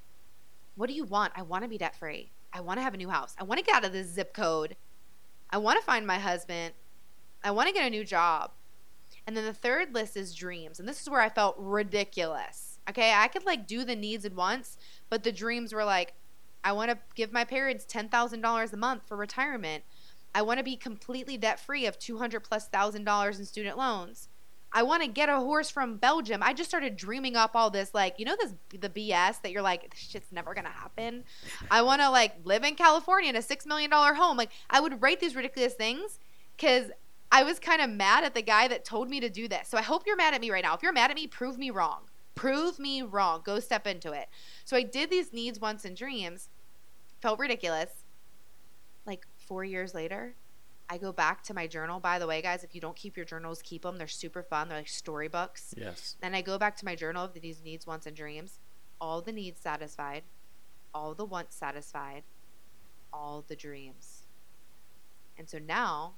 What 0.75 0.89
do 0.89 0.93
you 0.93 1.05
want? 1.05 1.33
I 1.35 1.41
want 1.41 1.63
to 1.63 1.67
be 1.67 1.79
debt 1.79 1.95
free. 1.95 2.29
I 2.53 2.61
want 2.61 2.77
to 2.77 2.83
have 2.83 2.93
a 2.93 2.97
new 2.97 3.09
house. 3.09 3.35
I 3.39 3.43
want 3.43 3.57
to 3.57 3.65
get 3.65 3.75
out 3.75 3.85
of 3.85 3.93
this 3.93 4.09
zip 4.09 4.31
code. 4.31 4.75
I 5.49 5.57
want 5.57 5.79
to 5.79 5.85
find 5.85 6.05
my 6.05 6.19
husband. 6.19 6.75
I 7.43 7.49
want 7.49 7.67
to 7.67 7.73
get 7.73 7.87
a 7.87 7.89
new 7.89 8.05
job. 8.05 8.51
And 9.25 9.35
then 9.35 9.45
the 9.45 9.53
third 9.53 9.95
list 9.95 10.15
is 10.15 10.35
dreams. 10.35 10.79
And 10.79 10.87
this 10.87 11.01
is 11.01 11.09
where 11.09 11.21
I 11.21 11.29
felt 11.29 11.55
ridiculous. 11.57 12.64
Okay, 12.89 13.13
I 13.13 13.27
could 13.27 13.45
like 13.45 13.67
do 13.67 13.83
the 13.83 13.95
needs 13.95 14.25
and 14.25 14.35
wants, 14.35 14.77
but 15.09 15.23
the 15.23 15.31
dreams 15.31 15.73
were 15.73 15.83
like, 15.85 16.13
I 16.63 16.71
want 16.71 16.91
to 16.91 16.97
give 17.15 17.31
my 17.31 17.43
parents 17.43 17.85
$10,000 17.85 18.73
a 18.73 18.77
month 18.77 19.07
for 19.07 19.15
retirement. 19.17 19.83
I 20.33 20.41
want 20.41 20.57
to 20.57 20.63
be 20.63 20.75
completely 20.75 21.37
debt 21.37 21.59
free 21.59 21.85
of 21.85 21.97
200 21.97 22.41
plus 22.41 22.67
thousand 22.67 23.05
dollars 23.05 23.39
in 23.39 23.45
student 23.45 23.77
loans. 23.77 24.27
I 24.73 24.83
want 24.83 25.01
to 25.03 25.07
get 25.07 25.29
a 25.29 25.39
horse 25.39 25.69
from 25.69 25.95
Belgium. 25.95 26.43
I 26.43 26.51
just 26.51 26.69
started 26.69 26.97
dreaming 26.97 27.37
up 27.37 27.51
all 27.55 27.69
this, 27.69 27.93
like, 27.93 28.15
you 28.19 28.25
know, 28.25 28.35
this 28.37 28.53
the 28.77 28.89
BS 28.89 29.41
that 29.41 29.51
you're 29.51 29.61
like, 29.61 29.89
this 29.89 29.99
shit's 30.01 30.33
never 30.33 30.53
gonna 30.53 30.67
happen. 30.67 31.23
I 31.71 31.81
want 31.83 32.01
to 32.01 32.09
like 32.09 32.33
live 32.43 32.65
in 32.65 32.75
California 32.75 33.29
in 33.29 33.37
a 33.37 33.41
six 33.41 33.65
million 33.65 33.89
dollar 33.89 34.13
home. 34.13 34.35
Like, 34.35 34.51
I 34.69 34.81
would 34.81 35.01
write 35.01 35.21
these 35.21 35.35
ridiculous 35.35 35.73
things 35.75 36.19
because 36.57 36.91
I 37.31 37.43
was 37.43 37.57
kind 37.57 37.81
of 37.81 37.89
mad 37.89 38.25
at 38.25 38.33
the 38.33 38.41
guy 38.41 38.67
that 38.67 38.83
told 38.83 39.09
me 39.09 39.21
to 39.21 39.29
do 39.29 39.47
this. 39.47 39.69
So 39.69 39.77
I 39.77 39.81
hope 39.81 40.03
you're 40.05 40.17
mad 40.17 40.33
at 40.33 40.41
me 40.41 40.51
right 40.51 40.63
now. 40.63 40.73
If 40.75 40.83
you're 40.83 40.91
mad 40.91 41.09
at 41.09 41.15
me, 41.15 41.27
prove 41.27 41.57
me 41.57 41.69
wrong. 41.69 42.01
Prove 42.35 42.79
me 42.79 43.01
wrong. 43.01 43.41
Go 43.43 43.59
step 43.59 43.87
into 43.87 44.11
it. 44.11 44.27
So 44.65 44.75
I 44.75 44.83
did 44.83 45.09
these 45.09 45.33
needs, 45.33 45.59
wants, 45.59 45.85
and 45.85 45.95
dreams. 45.95 46.49
Felt 47.21 47.39
ridiculous. 47.39 47.89
Like 49.05 49.25
four 49.37 49.63
years 49.63 49.93
later, 49.93 50.35
I 50.89 50.97
go 50.97 51.11
back 51.11 51.43
to 51.43 51.53
my 51.53 51.65
journal. 51.65 51.99
By 51.99 52.19
the 52.19 52.27
way, 52.27 52.41
guys, 52.41 52.63
if 52.63 52.75
you 52.75 52.81
don't 52.81 52.95
keep 52.95 53.15
your 53.15 53.25
journals, 53.25 53.61
keep 53.61 53.83
them. 53.83 53.97
They're 53.97 54.07
super 54.07 54.43
fun. 54.43 54.67
They're 54.67 54.79
like 54.79 54.87
storybooks. 54.87 55.73
Yes. 55.77 56.17
And 56.21 56.35
I 56.35 56.41
go 56.41 56.57
back 56.57 56.75
to 56.77 56.85
my 56.85 56.95
journal 56.95 57.23
of 57.23 57.33
these 57.33 57.63
needs, 57.63 57.87
wants, 57.87 58.05
and 58.05 58.15
dreams. 58.15 58.59
All 58.99 59.21
the 59.21 59.31
needs 59.31 59.61
satisfied, 59.61 60.23
all 60.93 61.13
the 61.13 61.25
wants 61.25 61.55
satisfied, 61.55 62.23
all 63.11 63.43
the 63.47 63.55
dreams. 63.55 64.23
And 65.37 65.49
so 65.49 65.57
now 65.57 66.13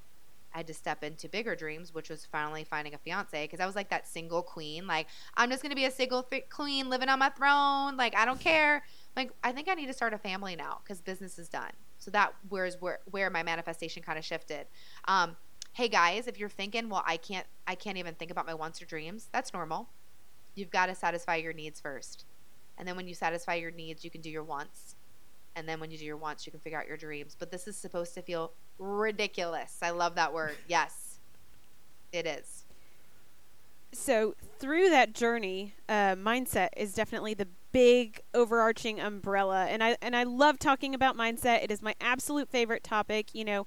I 0.58 0.60
had 0.60 0.66
to 0.66 0.74
step 0.74 1.04
into 1.04 1.28
bigger 1.28 1.54
dreams, 1.54 1.94
which 1.94 2.10
was 2.10 2.26
finally 2.26 2.64
finding 2.64 2.92
a 2.92 2.98
fiance 2.98 3.44
because 3.44 3.60
I 3.60 3.66
was 3.66 3.76
like 3.76 3.90
that 3.90 4.08
single 4.08 4.42
queen. 4.42 4.88
Like, 4.88 5.06
I'm 5.36 5.50
just 5.50 5.62
going 5.62 5.70
to 5.70 5.76
be 5.76 5.84
a 5.84 5.90
single 5.90 6.28
queen 6.50 6.90
living 6.90 7.08
on 7.08 7.20
my 7.20 7.28
throne. 7.28 7.96
Like, 7.96 8.16
I 8.16 8.24
don't 8.24 8.40
care. 8.40 8.82
Like, 9.16 9.30
I 9.44 9.52
think 9.52 9.68
I 9.68 9.74
need 9.74 9.86
to 9.86 9.92
start 9.92 10.14
a 10.14 10.18
family 10.18 10.56
now 10.56 10.80
because 10.82 11.00
business 11.00 11.38
is 11.38 11.48
done. 11.48 11.70
So 11.98 12.10
that 12.10 12.34
where's 12.48 12.74
where, 12.80 12.98
where 13.08 13.30
my 13.30 13.44
manifestation 13.44 14.02
kind 14.02 14.18
of 14.18 14.24
shifted. 14.24 14.66
Um, 15.06 15.36
hey 15.74 15.86
guys, 15.86 16.26
if 16.26 16.40
you're 16.40 16.48
thinking, 16.48 16.88
well, 16.88 17.04
I 17.06 17.18
can't, 17.18 17.46
I 17.68 17.76
can't 17.76 17.96
even 17.96 18.16
think 18.16 18.32
about 18.32 18.44
my 18.44 18.54
wants 18.54 18.82
or 18.82 18.86
dreams, 18.86 19.28
that's 19.32 19.52
normal. 19.54 19.90
You've 20.56 20.72
got 20.72 20.86
to 20.86 20.96
satisfy 20.96 21.36
your 21.36 21.52
needs 21.52 21.78
first. 21.78 22.24
And 22.76 22.88
then 22.88 22.96
when 22.96 23.06
you 23.06 23.14
satisfy 23.14 23.54
your 23.54 23.70
needs, 23.70 24.04
you 24.04 24.10
can 24.10 24.22
do 24.22 24.30
your 24.30 24.42
wants. 24.42 24.96
And 25.56 25.68
then 25.68 25.80
when 25.80 25.90
you 25.90 25.98
do 25.98 26.04
your 26.04 26.16
wants, 26.16 26.46
you 26.46 26.52
can 26.52 26.60
figure 26.60 26.78
out 26.78 26.86
your 26.86 26.96
dreams. 26.96 27.36
But 27.38 27.50
this 27.50 27.66
is 27.66 27.76
supposed 27.76 28.14
to 28.14 28.22
feel 28.22 28.52
ridiculous. 28.78 29.78
I 29.82 29.90
love 29.90 30.14
that 30.14 30.32
word. 30.32 30.56
Yes, 30.68 31.18
it 32.12 32.26
is. 32.26 32.64
So, 33.90 34.34
through 34.58 34.90
that 34.90 35.14
journey, 35.14 35.74
uh, 35.88 36.14
mindset 36.14 36.68
is 36.76 36.92
definitely 36.92 37.34
the 37.34 37.48
big 37.72 38.20
overarching 38.34 38.98
umbrella 38.98 39.66
and 39.66 39.84
I 39.84 39.96
and 40.00 40.16
I 40.16 40.22
love 40.22 40.58
talking 40.58 40.94
about 40.94 41.16
mindset. 41.16 41.62
It 41.62 41.70
is 41.70 41.82
my 41.82 41.94
absolute 42.00 42.48
favorite 42.48 42.82
topic, 42.82 43.34
you 43.34 43.44
know, 43.44 43.66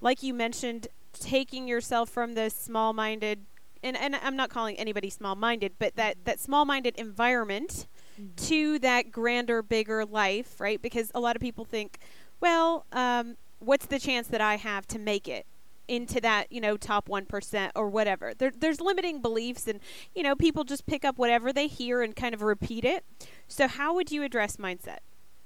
like 0.00 0.22
you 0.22 0.34
mentioned 0.34 0.88
taking 1.12 1.68
yourself 1.68 2.10
from 2.10 2.34
the 2.34 2.50
small-minded 2.50 3.46
and, 3.82 3.96
and 3.96 4.16
I'm 4.16 4.36
not 4.36 4.50
calling 4.50 4.76
anybody 4.76 5.10
small-minded, 5.10 5.74
but 5.78 5.96
that 5.96 6.24
that 6.24 6.40
small-minded 6.40 6.96
environment 6.96 7.86
mm-hmm. 8.20 8.46
to 8.46 8.78
that 8.80 9.10
grander, 9.10 9.62
bigger 9.62 10.04
life, 10.04 10.60
right? 10.60 10.80
Because 10.80 11.10
a 11.14 11.20
lot 11.20 11.36
of 11.36 11.42
people 11.42 11.64
think, 11.64 11.98
well, 12.40 12.86
um, 12.92 13.36
what's 13.58 13.86
the 13.86 13.98
chance 13.98 14.28
that 14.28 14.40
I 14.40 14.56
have 14.56 14.86
to 14.88 14.98
make 14.98 15.28
it? 15.28 15.46
into 15.88 16.20
that 16.20 16.50
you 16.50 16.60
know 16.60 16.76
top 16.76 17.08
1% 17.08 17.70
or 17.76 17.88
whatever 17.88 18.34
there, 18.34 18.50
there's 18.50 18.80
limiting 18.80 19.20
beliefs 19.22 19.68
and 19.68 19.78
you 20.16 20.22
know 20.24 20.34
people 20.34 20.64
just 20.64 20.84
pick 20.86 21.04
up 21.04 21.16
whatever 21.16 21.52
they 21.52 21.68
hear 21.68 22.02
and 22.02 22.16
kind 22.16 22.34
of 22.34 22.42
repeat 22.42 22.84
it 22.84 23.04
so 23.46 23.68
how 23.68 23.94
would 23.94 24.10
you 24.10 24.24
address 24.24 24.56
mindset 24.56 24.98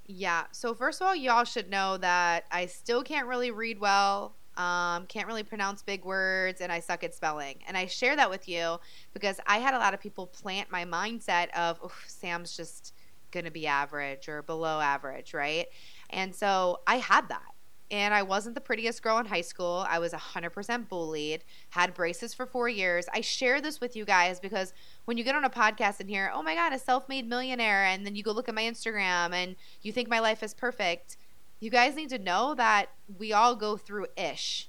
yeah 0.07 0.45
so 0.51 0.73
first 0.73 1.01
of 1.01 1.07
all 1.07 1.15
y'all 1.15 1.45
should 1.45 1.69
know 1.69 1.99
that 1.99 2.45
i 2.51 2.65
still 2.65 3.03
can't 3.03 3.27
really 3.27 3.51
read 3.51 3.79
well 3.79 4.35
um, 4.57 5.07
can't 5.07 5.27
really 5.27 5.43
pronounce 5.43 5.83
big 5.83 6.05
words 6.05 6.61
and 6.61 6.71
i 6.73 6.81
suck 6.81 7.05
at 7.05 7.15
spelling 7.15 7.57
and 7.67 7.77
i 7.77 7.87
share 7.87 8.17
that 8.17 8.29
with 8.29 8.49
you 8.49 8.79
because 9.13 9.41
i 9.47 9.59
had 9.59 9.75
a 9.75 9.79
lot 9.79 9.95
of 9.95 10.01
people 10.01 10.27
plant 10.27 10.71
my 10.71 10.85
mindset 10.85 11.51
of 11.51 11.79
sam's 12.07 12.57
just 12.57 12.95
gonna 13.31 13.51
be 13.51 13.67
average 13.67 14.29
or 14.29 14.43
below 14.43 14.81
average 14.81 15.35
right 15.35 15.67
and 16.11 16.35
so 16.35 16.81
i 16.87 16.97
had 16.97 17.29
that 17.29 17.55
and 17.91 18.15
I 18.15 18.23
wasn't 18.23 18.55
the 18.55 18.61
prettiest 18.61 19.03
girl 19.03 19.19
in 19.19 19.27
high 19.27 19.41
school. 19.41 19.85
I 19.89 19.99
was 19.99 20.13
100% 20.13 20.89
bullied, 20.89 21.45
had 21.71 21.93
braces 21.93 22.33
for 22.33 22.47
four 22.47 22.69
years. 22.69 23.07
I 23.13 23.21
share 23.21 23.61
this 23.61 23.81
with 23.81 23.97
you 23.97 24.05
guys 24.05 24.39
because 24.39 24.73
when 25.07 25.17
you 25.17 25.25
get 25.25 25.35
on 25.35 25.45
a 25.45 25.51
podcast 25.51 25.99
and 25.99 26.09
hear, 26.09 26.31
oh 26.33 26.43
my 26.43 26.55
God, 26.55 26.73
a 26.73 26.79
self 26.79 27.09
made 27.09 27.29
millionaire, 27.29 27.85
and 27.85 28.07
then 28.07 28.15
you 28.15 28.23
go 28.23 28.31
look 28.31 28.49
at 28.49 28.55
my 28.55 28.63
Instagram 28.63 29.33
and 29.33 29.57
you 29.83 29.93
think 29.93 30.09
my 30.09 30.21
life 30.21 30.43
is 30.43 30.55
perfect, 30.55 31.17
you 31.61 31.71
guys 31.71 31.95
need 31.95 32.09
to 32.09 32.19
know 32.19 32.55
that 32.55 32.91
we 33.19 33.33
all 33.33 33.55
go 33.55 33.77
through 33.77 34.07
ish. 34.17 34.69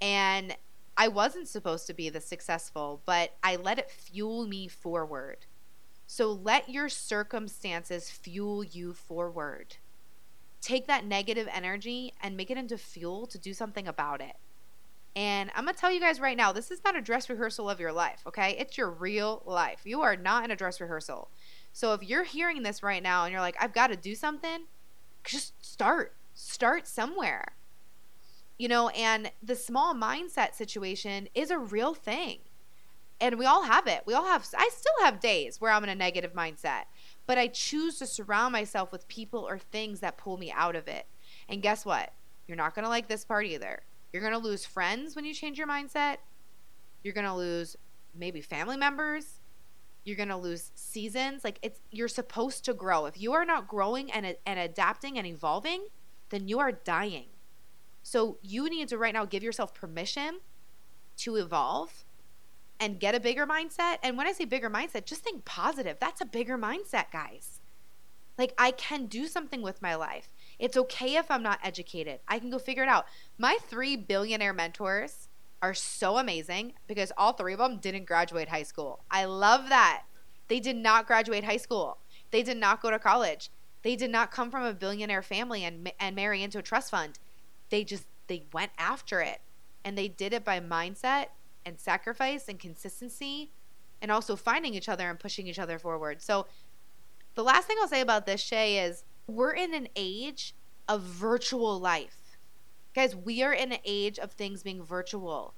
And 0.00 0.56
I 0.96 1.08
wasn't 1.08 1.48
supposed 1.48 1.86
to 1.86 1.94
be 1.94 2.08
the 2.08 2.20
successful, 2.20 3.02
but 3.06 3.34
I 3.42 3.56
let 3.56 3.78
it 3.78 3.90
fuel 3.90 4.46
me 4.46 4.66
forward. 4.66 5.46
So 6.06 6.32
let 6.32 6.68
your 6.68 6.88
circumstances 6.88 8.10
fuel 8.10 8.64
you 8.64 8.94
forward 8.94 9.76
take 10.60 10.86
that 10.86 11.04
negative 11.04 11.48
energy 11.52 12.12
and 12.22 12.36
make 12.36 12.50
it 12.50 12.58
into 12.58 12.76
fuel 12.76 13.26
to 13.26 13.38
do 13.38 13.54
something 13.54 13.88
about 13.88 14.20
it. 14.20 14.36
And 15.16 15.50
I'm 15.54 15.64
going 15.64 15.74
to 15.74 15.80
tell 15.80 15.90
you 15.90 16.00
guys 16.00 16.20
right 16.20 16.36
now, 16.36 16.52
this 16.52 16.70
is 16.70 16.84
not 16.84 16.96
a 16.96 17.00
dress 17.00 17.28
rehearsal 17.28 17.68
of 17.68 17.80
your 17.80 17.92
life, 17.92 18.22
okay? 18.26 18.56
It's 18.58 18.78
your 18.78 18.90
real 18.90 19.42
life. 19.44 19.80
You 19.84 20.02
are 20.02 20.16
not 20.16 20.44
in 20.44 20.50
a 20.50 20.56
dress 20.56 20.80
rehearsal. 20.80 21.28
So 21.72 21.94
if 21.94 22.02
you're 22.02 22.24
hearing 22.24 22.62
this 22.62 22.82
right 22.82 23.02
now 23.02 23.24
and 23.24 23.32
you're 23.32 23.40
like, 23.40 23.56
I've 23.58 23.72
got 23.72 23.88
to 23.88 23.96
do 23.96 24.14
something, 24.14 24.64
just 25.24 25.64
start. 25.64 26.12
Start 26.34 26.86
somewhere. 26.86 27.54
You 28.58 28.68
know, 28.68 28.88
and 28.90 29.32
the 29.42 29.56
small 29.56 29.94
mindset 29.94 30.54
situation 30.54 31.28
is 31.34 31.50
a 31.50 31.58
real 31.58 31.94
thing. 31.94 32.38
And 33.22 33.38
we 33.38 33.46
all 33.46 33.64
have 33.64 33.86
it. 33.86 34.02
We 34.06 34.14
all 34.14 34.26
have, 34.26 34.46
I 34.56 34.70
still 34.72 35.04
have 35.04 35.20
days 35.20 35.60
where 35.60 35.72
I'm 35.72 35.84
in 35.84 35.90
a 35.90 35.94
negative 35.94 36.32
mindset 36.32 36.84
but 37.30 37.38
I 37.38 37.46
choose 37.46 37.96
to 38.00 38.08
surround 38.08 38.50
myself 38.50 38.90
with 38.90 39.06
people 39.06 39.46
or 39.48 39.56
things 39.56 40.00
that 40.00 40.18
pull 40.18 40.36
me 40.36 40.50
out 40.50 40.74
of 40.74 40.88
it. 40.88 41.06
And 41.48 41.62
guess 41.62 41.86
what? 41.86 42.12
You're 42.48 42.56
not 42.56 42.74
going 42.74 42.82
to 42.82 42.88
like 42.88 43.06
this 43.06 43.24
part 43.24 43.46
either. 43.46 43.84
You're 44.12 44.20
going 44.20 44.32
to 44.32 44.38
lose 44.40 44.66
friends 44.66 45.14
when 45.14 45.24
you 45.24 45.32
change 45.32 45.56
your 45.56 45.68
mindset. 45.68 46.16
You're 47.04 47.14
going 47.14 47.28
to 47.28 47.34
lose 47.36 47.76
maybe 48.16 48.40
family 48.40 48.76
members. 48.76 49.38
You're 50.04 50.16
going 50.16 50.30
to 50.30 50.36
lose 50.36 50.72
seasons. 50.74 51.44
Like 51.44 51.60
it's 51.62 51.78
you're 51.92 52.08
supposed 52.08 52.64
to 52.64 52.74
grow. 52.74 53.06
If 53.06 53.20
you 53.20 53.32
are 53.34 53.44
not 53.44 53.68
growing 53.68 54.10
and 54.10 54.34
and 54.44 54.58
adapting 54.58 55.16
and 55.16 55.24
evolving, 55.24 55.86
then 56.30 56.48
you 56.48 56.58
are 56.58 56.72
dying. 56.72 57.26
So 58.02 58.38
you 58.42 58.68
need 58.68 58.88
to 58.88 58.98
right 58.98 59.14
now 59.14 59.24
give 59.24 59.42
yourself 59.42 59.74
permission 59.74 60.40
to 61.18 61.36
evolve 61.36 62.04
and 62.80 62.98
get 62.98 63.14
a 63.14 63.20
bigger 63.20 63.46
mindset. 63.46 63.98
And 64.02 64.16
when 64.16 64.26
I 64.26 64.32
say 64.32 64.46
bigger 64.46 64.70
mindset, 64.70 65.04
just 65.04 65.22
think 65.22 65.44
positive. 65.44 65.98
That's 66.00 66.20
a 66.20 66.26
bigger 66.26 66.56
mindset, 66.56 67.12
guys. 67.12 67.60
Like, 68.38 68.54
I 68.56 68.70
can 68.70 69.04
do 69.04 69.26
something 69.26 69.60
with 69.60 69.82
my 69.82 69.94
life. 69.94 70.32
It's 70.58 70.76
okay 70.76 71.16
if 71.16 71.30
I'm 71.30 71.42
not 71.42 71.58
educated. 71.62 72.20
I 72.26 72.38
can 72.38 72.48
go 72.48 72.58
figure 72.58 72.82
it 72.82 72.88
out. 72.88 73.04
My 73.36 73.58
three 73.68 73.96
billionaire 73.96 74.54
mentors 74.54 75.28
are 75.60 75.74
so 75.74 76.16
amazing 76.16 76.72
because 76.86 77.12
all 77.18 77.34
three 77.34 77.52
of 77.52 77.58
them 77.58 77.76
didn't 77.78 78.06
graduate 78.06 78.48
high 78.48 78.62
school. 78.62 79.04
I 79.10 79.26
love 79.26 79.68
that. 79.68 80.04
They 80.48 80.58
did 80.58 80.76
not 80.76 81.06
graduate 81.06 81.44
high 81.44 81.58
school, 81.58 81.98
they 82.30 82.42
did 82.42 82.56
not 82.56 82.80
go 82.80 82.90
to 82.90 82.98
college. 82.98 83.50
They 83.82 83.96
did 83.96 84.10
not 84.10 84.30
come 84.30 84.50
from 84.50 84.64
a 84.64 84.74
billionaire 84.74 85.22
family 85.22 85.64
and, 85.64 85.90
and 85.98 86.14
marry 86.14 86.42
into 86.42 86.58
a 86.58 86.62
trust 86.62 86.90
fund. 86.90 87.18
They 87.70 87.84
just, 87.84 88.04
they 88.26 88.44
went 88.52 88.72
after 88.78 89.20
it. 89.20 89.40
And 89.84 89.96
they 89.96 90.08
did 90.08 90.32
it 90.32 90.44
by 90.44 90.60
mindset 90.60 91.26
and 91.64 91.78
sacrifice 91.78 92.48
and 92.48 92.58
consistency 92.58 93.50
and 94.02 94.10
also 94.10 94.36
finding 94.36 94.74
each 94.74 94.88
other 94.88 95.08
and 95.08 95.18
pushing 95.18 95.46
each 95.46 95.58
other 95.58 95.78
forward. 95.78 96.22
So 96.22 96.46
the 97.34 97.44
last 97.44 97.66
thing 97.66 97.76
I'll 97.80 97.88
say 97.88 98.00
about 98.00 98.26
this, 98.26 98.40
Shay, 98.40 98.78
is 98.78 99.04
we're 99.26 99.52
in 99.52 99.74
an 99.74 99.88
age 99.96 100.54
of 100.88 101.02
virtual 101.02 101.78
life. 101.78 102.38
Guys, 102.94 103.14
we 103.14 103.42
are 103.42 103.52
in 103.52 103.72
an 103.72 103.78
age 103.84 104.18
of 104.18 104.32
things 104.32 104.62
being 104.62 104.82
virtual. 104.82 105.54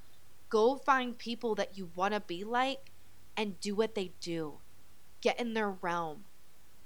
Go 0.51 0.77
find 0.77 1.17
people 1.17 1.55
that 1.55 1.79
you 1.79 1.91
want 1.97 2.13
to 2.13 2.21
be 2.21 2.45
like 2.45 2.91
and 3.37 3.59
do 3.61 3.75
what 3.75 3.95
they 3.95 4.13
do. 4.21 4.59
Get 5.23 5.41
in 5.41 5.55
their 5.55 5.71
realm. 5.71 6.25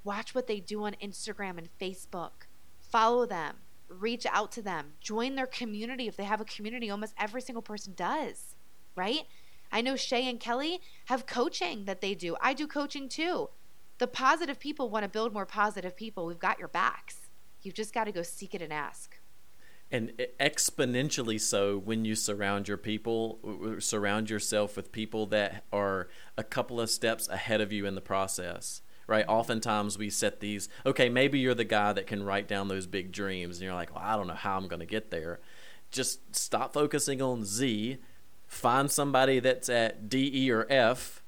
Watch 0.06 0.34
what 0.34 0.46
they 0.46 0.60
do 0.60 0.84
on 0.84 0.94
Instagram 1.02 1.58
and 1.58 1.68
Facebook. 1.78 2.46
Follow 2.80 3.26
them. 3.26 3.56
Reach 3.88 4.24
out 4.32 4.50
to 4.52 4.62
them. 4.62 4.94
Join 5.00 5.34
their 5.34 5.46
community 5.46 6.08
if 6.08 6.16
they 6.16 6.24
have 6.24 6.40
a 6.40 6.44
community. 6.46 6.88
Almost 6.88 7.14
every 7.18 7.42
single 7.42 7.62
person 7.62 7.92
does 7.94 8.56
right? 8.96 9.26
I 9.70 9.82
know 9.82 9.94
Shay 9.94 10.28
and 10.28 10.40
Kelly 10.40 10.80
have 11.06 11.26
coaching 11.26 11.84
that 11.84 12.00
they 12.00 12.14
do. 12.14 12.36
I 12.40 12.54
do 12.54 12.66
coaching 12.66 13.08
too. 13.08 13.50
The 13.98 14.06
positive 14.06 14.58
people 14.58 14.90
want 14.90 15.04
to 15.04 15.08
build 15.08 15.32
more 15.32 15.46
positive 15.46 15.96
people. 15.96 16.26
We've 16.26 16.38
got 16.38 16.58
your 16.58 16.68
backs. 16.68 17.28
You've 17.62 17.74
just 17.74 17.94
got 17.94 18.04
to 18.04 18.12
go 18.12 18.22
seek 18.22 18.54
it 18.54 18.62
and 18.62 18.72
ask. 18.72 19.18
And 19.90 20.12
exponentially 20.40 21.40
so 21.40 21.78
when 21.78 22.04
you 22.04 22.16
surround 22.16 22.66
your 22.66 22.76
people, 22.76 23.76
surround 23.78 24.28
yourself 24.28 24.76
with 24.76 24.90
people 24.90 25.26
that 25.26 25.64
are 25.72 26.08
a 26.36 26.42
couple 26.42 26.80
of 26.80 26.90
steps 26.90 27.28
ahead 27.28 27.60
of 27.60 27.72
you 27.72 27.86
in 27.86 27.94
the 27.94 28.00
process 28.00 28.82
right? 29.06 29.24
Oftentimes 29.28 29.98
we 29.98 30.10
set 30.10 30.40
these, 30.40 30.68
okay, 30.84 31.08
maybe 31.08 31.38
you're 31.38 31.54
the 31.54 31.64
guy 31.64 31.92
that 31.92 32.06
can 32.06 32.24
write 32.24 32.48
down 32.48 32.68
those 32.68 32.86
big 32.86 33.12
dreams, 33.12 33.56
and 33.56 33.64
you're 33.64 33.74
like, 33.74 33.94
well, 33.94 34.04
I 34.04 34.16
don't 34.16 34.26
know 34.26 34.34
how 34.34 34.56
I'm 34.56 34.68
going 34.68 34.80
to 34.80 34.86
get 34.86 35.10
there. 35.10 35.40
Just 35.90 36.34
stop 36.34 36.72
focusing 36.72 37.22
on 37.22 37.44
Z 37.44 37.98
find 38.46 38.90
somebody 38.90 39.40
that's 39.40 39.68
at 39.68 40.08
D, 40.08 40.30
E, 40.32 40.50
or 40.50 40.66
F 40.70 41.22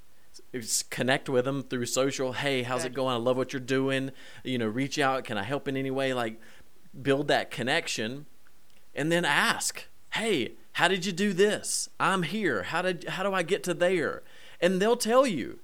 connect 0.89 1.29
with 1.29 1.45
them 1.45 1.63
through 1.63 1.85
social 1.85 2.33
hey 2.33 2.63
how's 2.63 2.85
it 2.85 2.95
going? 2.95 3.15
I 3.15 3.19
love 3.19 3.37
what 3.37 3.53
you're 3.53 3.61
doing. 3.61 4.13
You 4.45 4.59
know 4.59 4.67
reach 4.67 4.99
out. 4.99 5.25
Can 5.25 5.37
i 5.37 5.43
help 5.43 5.69
in 5.69 5.77
any 5.77 5.91
way? 5.91 6.15
Like 6.15 6.41
build 7.01 7.29
that 7.29 7.51
connection 7.51 8.27
and 8.95 9.13
then 9.13 9.25
ask 9.25 9.87
hey 10.15 10.53
how 10.73 10.89
did 10.89 11.05
you 11.05 11.13
do 11.13 11.33
this? 11.33 11.89
I'm 11.99 12.23
here. 12.23 12.65
How 12.65 12.83
did 12.83 13.05
how 13.09 13.25
do 13.25 13.35
i 13.35 13.43
get 13.43 13.65
to 13.65 13.75
there? 13.75 14.23
And 14.61 14.81
they'll 14.81 14.97
tell 14.97 15.27
you 15.27 15.59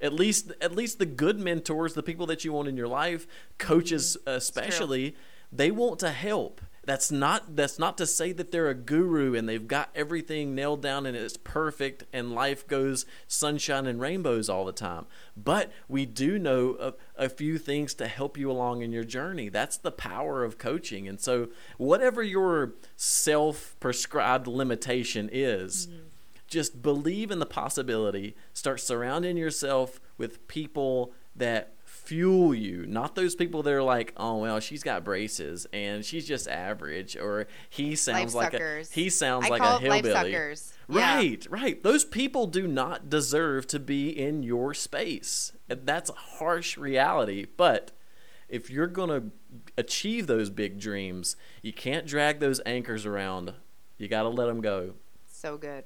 at 0.00 0.12
least 0.12 0.52
at 0.60 0.74
least 0.74 0.98
the 0.98 1.06
good 1.06 1.38
mentors 1.38 1.94
the 1.94 2.02
people 2.02 2.26
that 2.26 2.44
you 2.44 2.52
want 2.52 2.68
in 2.68 2.76
your 2.76 2.88
life 2.88 3.26
coaches 3.58 4.16
mm-hmm. 4.20 4.36
especially 4.36 5.14
they 5.52 5.70
want 5.70 5.98
to 6.00 6.10
help. 6.10 6.60
That's 6.84 7.12
not 7.12 7.54
that's 7.54 7.78
not 7.78 7.98
to 7.98 8.06
say 8.06 8.32
that 8.32 8.50
they're 8.50 8.70
a 8.70 8.74
guru 8.74 9.34
and 9.34 9.46
they've 9.46 9.68
got 9.68 9.90
everything 9.94 10.54
nailed 10.54 10.80
down 10.80 11.04
and 11.04 11.14
it's 11.14 11.36
perfect 11.36 12.04
and 12.14 12.34
life 12.34 12.66
goes 12.66 13.04
sunshine 13.26 13.86
and 13.86 14.00
rainbows 14.00 14.48
all 14.48 14.64
the 14.64 14.72
time. 14.72 15.04
But 15.36 15.70
we 15.86 16.06
do 16.06 16.38
know 16.38 16.76
a, 16.80 17.24
a 17.26 17.28
few 17.28 17.58
things 17.58 17.92
to 17.94 18.08
help 18.08 18.38
you 18.38 18.50
along 18.50 18.80
in 18.80 18.90
your 18.90 19.04
journey. 19.04 19.50
That's 19.50 19.76
the 19.76 19.90
power 19.90 20.44
of 20.44 20.56
coaching. 20.56 21.06
And 21.06 21.20
so 21.20 21.48
whatever 21.76 22.22
your 22.22 22.72
self-prescribed 22.96 24.46
limitation 24.46 25.28
is 25.30 25.88
mm-hmm. 25.88 26.07
Just 26.48 26.82
believe 26.82 27.30
in 27.30 27.38
the 27.38 27.46
possibility 27.46 28.34
start 28.52 28.80
surrounding 28.80 29.36
yourself 29.36 30.00
with 30.16 30.46
people 30.48 31.12
that 31.36 31.74
fuel 31.84 32.54
you, 32.54 32.86
not 32.86 33.14
those 33.14 33.34
people 33.34 33.62
that 33.62 33.72
are 33.72 33.82
like, 33.82 34.12
oh 34.16 34.38
well, 34.38 34.60
she's 34.60 34.82
got 34.82 35.04
braces 35.04 35.66
and 35.72 36.04
she's 36.04 36.26
just 36.26 36.48
average, 36.48 37.16
or 37.16 37.46
he 37.68 37.94
sounds 37.94 38.34
like 38.34 38.54
a 38.54 38.82
he 38.90 39.10
sounds 39.10 39.46
I 39.46 39.48
like 39.50 39.62
a 39.62 39.78
hillbilly. 39.78 40.34
Right, 40.88 41.44
yeah. 41.44 41.48
right. 41.50 41.82
Those 41.82 42.04
people 42.04 42.46
do 42.46 42.66
not 42.66 43.10
deserve 43.10 43.66
to 43.68 43.78
be 43.78 44.08
in 44.08 44.42
your 44.42 44.72
space. 44.72 45.52
That's 45.68 46.08
a 46.10 46.14
harsh 46.14 46.78
reality, 46.78 47.46
but 47.56 47.92
if 48.48 48.70
you're 48.70 48.86
going 48.86 49.10
to 49.10 49.30
achieve 49.76 50.26
those 50.26 50.48
big 50.48 50.80
dreams, 50.80 51.36
you 51.60 51.72
can't 51.72 52.06
drag 52.06 52.40
those 52.40 52.60
anchors 52.64 53.04
around. 53.04 53.52
You 53.98 54.08
got 54.08 54.22
to 54.22 54.30
let 54.30 54.46
them 54.46 54.62
go. 54.62 54.94
So 55.26 55.58
good. 55.58 55.84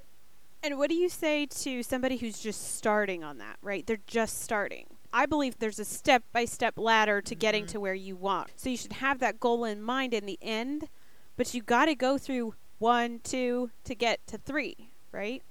And 0.63 0.77
what 0.77 0.89
do 0.89 0.95
you 0.95 1.09
say 1.09 1.45
to 1.45 1.83
somebody 1.83 2.15
who's 2.15 2.39
just 2.39 2.75
starting 2.75 3.21
on 3.21 3.37
that, 3.39 3.57
right? 3.61 3.85
They're 3.85 3.97
just 4.07 4.41
starting. 4.41 4.87
I 5.11 5.25
believe 5.25 5.59
there's 5.59 5.77
a 5.77 5.85
step 5.85 6.23
by 6.31 6.45
step 6.45 6.75
ladder 6.77 7.21
to 7.21 7.35
getting 7.35 7.65
mm-hmm. 7.65 7.73
to 7.73 7.79
where 7.81 7.93
you 7.93 8.15
want. 8.15 8.49
So 8.55 8.69
you 8.69 8.77
should 8.77 8.93
have 8.93 9.19
that 9.19 9.41
goal 9.41 9.65
in 9.65 9.81
mind 9.81 10.13
in 10.13 10.25
the 10.25 10.39
end, 10.41 10.87
but 11.35 11.53
you 11.53 11.61
got 11.61 11.85
to 11.85 11.95
go 11.95 12.17
through 12.17 12.55
one, 12.79 13.19
two 13.23 13.71
to 13.83 13.93
get 13.93 14.25
to 14.27 14.37
three, 14.37 14.91
right? 15.11 15.43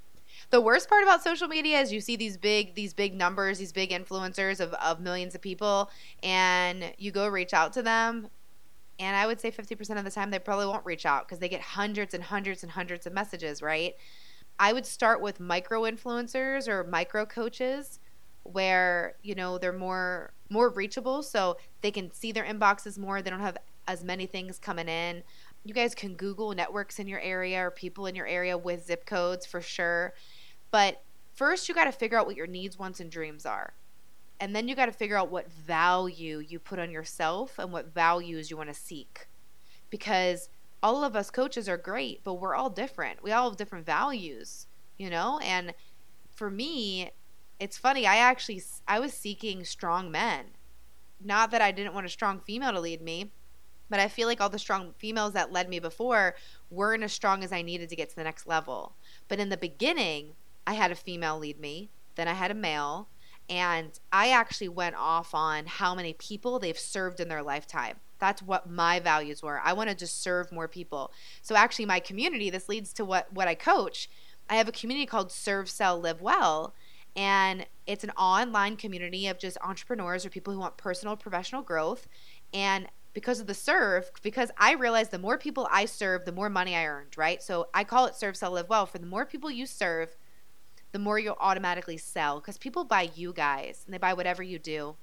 The 0.48 0.62
worst 0.62 0.88
part 0.88 1.02
about 1.02 1.22
social 1.22 1.46
media 1.46 1.80
is 1.80 1.92
you 1.92 2.00
see 2.00 2.16
these 2.16 2.38
big 2.38 2.74
these 2.74 2.94
big 2.94 3.14
numbers, 3.14 3.58
these 3.58 3.72
big 3.72 3.90
influencers 3.90 4.60
of, 4.60 4.72
of 4.74 4.98
millions 4.98 5.34
of 5.34 5.42
people, 5.42 5.90
and 6.22 6.92
you 6.96 7.12
go 7.12 7.28
reach 7.28 7.52
out 7.52 7.74
to 7.74 7.82
them, 7.82 8.28
and 8.98 9.16
I 9.16 9.26
would 9.26 9.40
say 9.40 9.50
50% 9.50 9.98
of 9.98 10.04
the 10.04 10.10
time 10.10 10.30
they 10.30 10.38
probably 10.38 10.66
won't 10.66 10.86
reach 10.86 11.06
out 11.06 11.26
because 11.26 11.38
they 11.38 11.48
get 11.48 11.60
hundreds 11.60 12.14
and 12.14 12.22
hundreds 12.22 12.62
and 12.62 12.72
hundreds 12.72 13.06
of 13.06 13.12
messages, 13.12 13.60
right? 13.60 13.94
I 14.58 14.72
would 14.72 14.86
start 14.86 15.20
with 15.20 15.40
micro 15.40 15.82
influencers 15.82 16.68
or 16.68 16.84
micro 16.84 17.26
coaches 17.26 17.98
where 18.44 19.14
you 19.22 19.34
know 19.34 19.58
they're 19.58 19.72
more 19.72 20.32
more 20.50 20.68
reachable 20.68 21.22
so 21.22 21.56
they 21.80 21.90
can 21.90 22.12
see 22.12 22.32
their 22.32 22.44
inboxes 22.44 22.98
more. 22.98 23.22
They 23.22 23.30
don't 23.30 23.40
have 23.40 23.58
as 23.88 24.04
many 24.04 24.26
things 24.26 24.58
coming 24.58 24.88
in. 24.88 25.22
You 25.64 25.74
guys 25.74 25.94
can 25.94 26.14
google 26.14 26.52
networks 26.54 26.98
in 26.98 27.08
your 27.08 27.20
area 27.20 27.64
or 27.66 27.70
people 27.70 28.06
in 28.06 28.14
your 28.14 28.26
area 28.26 28.56
with 28.58 28.86
zip 28.86 29.06
codes 29.06 29.46
for 29.46 29.60
sure. 29.60 30.12
But 30.70 31.02
first 31.34 31.68
you 31.68 31.74
got 31.74 31.84
to 31.84 31.92
figure 31.92 32.18
out 32.18 32.26
what 32.26 32.36
your 32.36 32.46
needs 32.46 32.78
wants 32.78 33.00
and 33.00 33.10
dreams 33.10 33.46
are. 33.46 33.74
And 34.40 34.54
then 34.56 34.66
you 34.66 34.74
got 34.74 34.86
to 34.86 34.92
figure 34.92 35.16
out 35.16 35.30
what 35.30 35.50
value 35.50 36.38
you 36.38 36.58
put 36.58 36.80
on 36.80 36.90
yourself 36.90 37.58
and 37.58 37.72
what 37.72 37.94
values 37.94 38.50
you 38.50 38.56
want 38.56 38.70
to 38.70 38.74
seek. 38.74 39.28
Because 39.88 40.48
all 40.82 41.04
of 41.04 41.14
us 41.14 41.30
coaches 41.30 41.68
are 41.68 41.76
great 41.76 42.22
but 42.24 42.34
we're 42.34 42.54
all 42.54 42.70
different 42.70 43.22
we 43.22 43.32
all 43.32 43.48
have 43.50 43.58
different 43.58 43.86
values 43.86 44.66
you 44.98 45.08
know 45.08 45.38
and 45.42 45.74
for 46.34 46.50
me 46.50 47.10
it's 47.62 47.78
funny. 47.78 48.08
I 48.08 48.16
actually 48.16 48.60
I 48.88 48.98
was 48.98 49.12
seeking 49.12 49.64
strong 49.64 50.10
men. 50.10 50.46
Not 51.24 51.52
that 51.52 51.62
I 51.62 51.70
didn't 51.70 51.94
want 51.94 52.06
a 52.06 52.08
strong 52.08 52.40
female 52.40 52.72
to 52.72 52.80
lead 52.80 53.00
me, 53.00 53.30
but 53.88 54.00
I 54.00 54.08
feel 54.08 54.26
like 54.26 54.40
all 54.40 54.48
the 54.48 54.58
strong 54.58 54.94
females 54.98 55.32
that 55.34 55.52
led 55.52 55.68
me 55.68 55.78
before 55.78 56.34
weren't 56.70 57.04
as 57.04 57.12
strong 57.12 57.44
as 57.44 57.52
I 57.52 57.62
needed 57.62 57.88
to 57.90 57.94
get 57.94 58.10
to 58.10 58.16
the 58.16 58.24
next 58.24 58.48
level. 58.48 58.96
But 59.28 59.38
in 59.38 59.48
the 59.48 59.56
beginning, 59.56 60.32
I 60.66 60.74
had 60.74 60.90
a 60.90 60.96
female 60.96 61.38
lead 61.38 61.60
me, 61.60 61.90
then 62.16 62.26
I 62.26 62.32
had 62.32 62.50
a 62.50 62.54
male, 62.54 63.06
and 63.48 63.96
I 64.10 64.30
actually 64.30 64.68
went 64.68 64.96
off 64.96 65.32
on 65.32 65.66
how 65.66 65.94
many 65.94 66.14
people 66.14 66.58
they've 66.58 66.76
served 66.76 67.20
in 67.20 67.28
their 67.28 67.44
lifetime. 67.44 67.98
That's 68.22 68.40
what 68.40 68.70
my 68.70 69.00
values 69.00 69.42
were. 69.42 69.60
I 69.64 69.72
want 69.72 69.90
to 69.90 69.96
just 69.96 70.22
serve 70.22 70.52
more 70.52 70.68
people. 70.68 71.10
So 71.42 71.56
actually 71.56 71.86
my 71.86 71.98
community, 71.98 72.50
this 72.50 72.68
leads 72.68 72.92
to 72.94 73.04
what 73.04 73.32
what 73.32 73.48
I 73.48 73.56
coach. 73.56 74.08
I 74.48 74.54
have 74.56 74.68
a 74.68 74.72
community 74.72 75.06
called 75.06 75.32
Serve 75.32 75.68
Sell 75.68 75.98
Live 75.98 76.22
Well 76.22 76.72
and 77.16 77.66
it's 77.86 78.04
an 78.04 78.10
online 78.10 78.76
community 78.76 79.26
of 79.26 79.38
just 79.38 79.58
entrepreneurs 79.62 80.24
or 80.24 80.30
people 80.30 80.52
who 80.52 80.60
want 80.60 80.76
personal 80.76 81.16
professional 81.16 81.62
growth 81.62 82.06
and 82.54 82.86
because 83.12 83.40
of 83.40 83.46
the 83.46 83.54
serve 83.54 84.10
because 84.22 84.50
i 84.56 84.72
realized 84.72 85.10
the 85.10 85.18
more 85.18 85.36
people 85.36 85.68
i 85.70 85.84
serve 85.84 86.24
the 86.24 86.32
more 86.32 86.48
money 86.48 86.74
i 86.74 86.86
earned 86.86 87.16
right 87.18 87.42
so 87.42 87.68
i 87.74 87.84
call 87.84 88.06
it 88.06 88.14
serve 88.14 88.36
sell 88.36 88.52
live 88.52 88.68
well 88.68 88.86
for 88.86 88.98
the 88.98 89.06
more 89.06 89.26
people 89.26 89.50
you 89.50 89.66
serve 89.66 90.16
the 90.92 90.98
more 90.98 91.18
you'll 91.18 91.36
automatically 91.40 91.98
sell 91.98 92.40
because 92.40 92.56
people 92.56 92.84
buy 92.84 93.10
you 93.14 93.32
guys 93.32 93.82
and 93.84 93.92
they 93.92 93.98
buy 93.98 94.14
whatever 94.14 94.42
you 94.42 94.58
do 94.58 94.96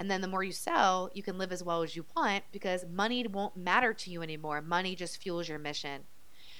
and 0.00 0.10
then 0.10 0.20
the 0.20 0.28
more 0.28 0.42
you 0.42 0.50
sell 0.50 1.08
you 1.14 1.22
can 1.22 1.38
live 1.38 1.52
as 1.52 1.62
well 1.62 1.82
as 1.82 1.94
you 1.94 2.04
want 2.16 2.42
because 2.50 2.84
money 2.92 3.24
won't 3.28 3.56
matter 3.56 3.94
to 3.94 4.10
you 4.10 4.22
anymore 4.22 4.60
money 4.60 4.96
just 4.96 5.22
fuels 5.22 5.48
your 5.48 5.58
mission 5.58 6.02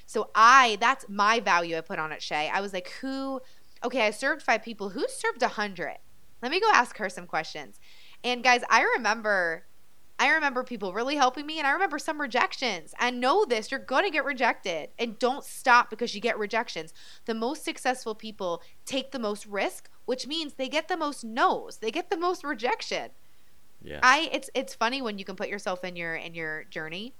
so 0.06 0.30
i 0.36 0.78
that's 0.80 1.08
my 1.08 1.40
value 1.40 1.76
i 1.76 1.80
put 1.80 1.98
on 1.98 2.12
it 2.12 2.22
shay 2.22 2.48
i 2.52 2.60
was 2.60 2.72
like 2.72 2.90
who 3.00 3.40
okay, 3.84 4.06
I 4.06 4.10
served 4.10 4.42
five 4.42 4.62
people. 4.62 4.90
Who 4.90 5.06
served 5.08 5.42
a 5.42 5.48
hundred? 5.48 5.98
Let 6.42 6.50
me 6.50 6.60
go 6.60 6.70
ask 6.72 6.96
her 6.98 7.08
some 7.08 7.26
questions. 7.26 7.80
And 8.24 8.42
guys, 8.42 8.62
I 8.70 8.82
remember 8.96 9.64
I 10.18 10.28
remember 10.28 10.62
people 10.64 10.92
really 10.92 11.16
helping 11.16 11.46
me 11.46 11.56
and 11.58 11.66
I 11.66 11.70
remember 11.70 11.98
some 11.98 12.20
rejections. 12.20 12.94
I 12.98 13.10
know 13.10 13.46
this, 13.46 13.70
you're 13.70 13.80
going 13.80 14.04
to 14.04 14.10
get 14.10 14.26
rejected. 14.26 14.90
And 14.98 15.18
don't 15.18 15.44
stop 15.44 15.88
because 15.88 16.14
you 16.14 16.20
get 16.20 16.38
rejections. 16.38 16.92
The 17.24 17.32
most 17.32 17.64
successful 17.64 18.14
people 18.14 18.60
take 18.84 19.12
the 19.12 19.18
most 19.18 19.46
risk, 19.46 19.88
which 20.04 20.26
means 20.26 20.52
they 20.52 20.68
get 20.68 20.88
the 20.88 20.96
most 20.98 21.24
no's. 21.24 21.78
They 21.78 21.90
get 21.90 22.10
the 22.10 22.18
most 22.18 22.44
rejection. 22.44 23.12
Yeah. 23.82 24.00
I 24.02 24.28
it's 24.32 24.50
it's 24.54 24.74
funny 24.74 25.02
when 25.02 25.18
you 25.18 25.24
can 25.24 25.36
put 25.36 25.48
yourself 25.48 25.84
in 25.84 25.96
your 25.96 26.14
in 26.14 26.34
your 26.34 26.64
journey. 26.64 27.14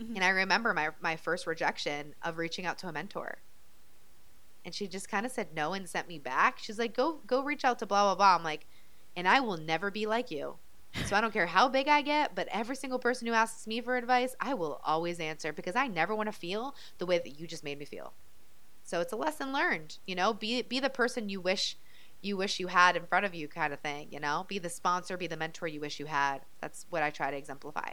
Mm-hmm. 0.00 0.16
And 0.16 0.24
I 0.24 0.30
remember 0.30 0.74
my 0.74 0.90
my 1.00 1.16
first 1.16 1.46
rejection 1.46 2.14
of 2.22 2.38
reaching 2.38 2.66
out 2.66 2.78
to 2.78 2.88
a 2.88 2.92
mentor 2.92 3.38
and 4.64 4.74
she 4.74 4.88
just 4.88 5.08
kind 5.08 5.26
of 5.26 5.32
said 5.32 5.48
no 5.54 5.74
and 5.74 5.88
sent 5.88 6.08
me 6.08 6.18
back. 6.18 6.58
She's 6.58 6.78
like, 6.78 6.96
"Go 6.96 7.20
go 7.26 7.42
reach 7.42 7.64
out 7.64 7.78
to 7.80 7.86
blah 7.86 8.04
blah 8.04 8.14
blah." 8.14 8.36
I'm 8.36 8.44
like, 8.44 8.66
"And 9.14 9.28
I 9.28 9.40
will 9.40 9.56
never 9.56 9.90
be 9.90 10.06
like 10.06 10.30
you." 10.30 10.56
So 11.06 11.16
I 11.16 11.20
don't 11.20 11.32
care 11.32 11.46
how 11.46 11.68
big 11.68 11.88
I 11.88 12.02
get, 12.02 12.34
but 12.34 12.48
every 12.50 12.76
single 12.76 13.00
person 13.00 13.26
who 13.26 13.32
asks 13.32 13.66
me 13.66 13.80
for 13.80 13.96
advice, 13.96 14.36
I 14.40 14.54
will 14.54 14.80
always 14.84 15.18
answer 15.18 15.52
because 15.52 15.74
I 15.74 15.88
never 15.88 16.14
want 16.14 16.28
to 16.28 16.32
feel 16.32 16.76
the 16.98 17.06
way 17.06 17.18
that 17.18 17.38
you 17.38 17.48
just 17.48 17.64
made 17.64 17.78
me 17.78 17.84
feel. 17.84 18.12
So 18.84 19.00
it's 19.00 19.12
a 19.12 19.16
lesson 19.16 19.52
learned, 19.52 19.98
you 20.06 20.14
know, 20.14 20.32
be 20.32 20.62
be 20.62 20.80
the 20.80 20.90
person 20.90 21.28
you 21.28 21.40
wish 21.40 21.76
you 22.24 22.36
wish 22.36 22.58
you 22.58 22.68
had 22.68 22.96
in 22.96 23.06
front 23.06 23.26
of 23.26 23.34
you 23.34 23.48
kind 23.48 23.72
of 23.72 23.80
thing, 23.80 24.08
you 24.10 24.20
know? 24.20 24.46
Be 24.48 24.58
the 24.58 24.70
sponsor, 24.70 25.16
be 25.16 25.26
the 25.26 25.36
mentor 25.36 25.66
you 25.66 25.80
wish 25.80 26.00
you 26.00 26.06
had. 26.06 26.40
That's 26.60 26.86
what 26.90 27.02
I 27.02 27.10
try 27.10 27.30
to 27.30 27.36
exemplify. 27.36 27.90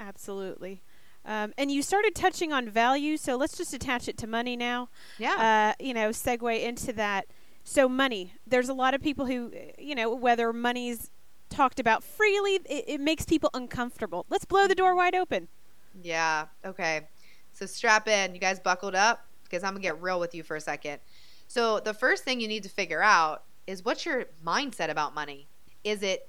Absolutely. 0.00 0.82
Um, 1.24 1.54
and 1.56 1.70
you 1.70 1.82
started 1.82 2.14
touching 2.14 2.52
on 2.52 2.68
value, 2.68 3.16
so 3.16 3.36
let's 3.36 3.56
just 3.56 3.72
attach 3.72 4.08
it 4.08 4.18
to 4.18 4.26
money 4.26 4.56
now. 4.56 4.90
Yeah. 5.18 5.74
Uh, 5.78 5.82
you 5.82 5.94
know, 5.94 6.10
segue 6.10 6.62
into 6.62 6.92
that. 6.94 7.26
So, 7.62 7.88
money. 7.88 8.34
There's 8.46 8.68
a 8.68 8.74
lot 8.74 8.92
of 8.92 9.00
people 9.00 9.24
who, 9.24 9.50
you 9.78 9.94
know, 9.94 10.14
whether 10.14 10.52
money's 10.52 11.10
talked 11.48 11.80
about 11.80 12.04
freely, 12.04 12.56
it, 12.66 12.84
it 12.86 13.00
makes 13.00 13.24
people 13.24 13.48
uncomfortable. 13.54 14.26
Let's 14.28 14.44
blow 14.44 14.66
the 14.66 14.74
door 14.74 14.94
wide 14.94 15.14
open. 15.14 15.48
Yeah. 16.02 16.46
Okay. 16.62 17.08
So, 17.54 17.64
strap 17.64 18.06
in. 18.06 18.34
You 18.34 18.40
guys 18.40 18.60
buckled 18.60 18.94
up? 18.94 19.24
Because 19.44 19.64
I'm 19.64 19.70
going 19.70 19.82
to 19.82 19.88
get 19.88 20.02
real 20.02 20.20
with 20.20 20.34
you 20.34 20.42
for 20.42 20.56
a 20.56 20.60
second. 20.60 21.00
So, 21.46 21.80
the 21.80 21.94
first 21.94 22.24
thing 22.24 22.40
you 22.40 22.48
need 22.48 22.62
to 22.64 22.68
figure 22.68 23.02
out 23.02 23.44
is 23.66 23.84
what's 23.84 24.04
your 24.04 24.26
mindset 24.44 24.90
about 24.90 25.14
money? 25.14 25.48
Is 25.82 26.02
it 26.02 26.28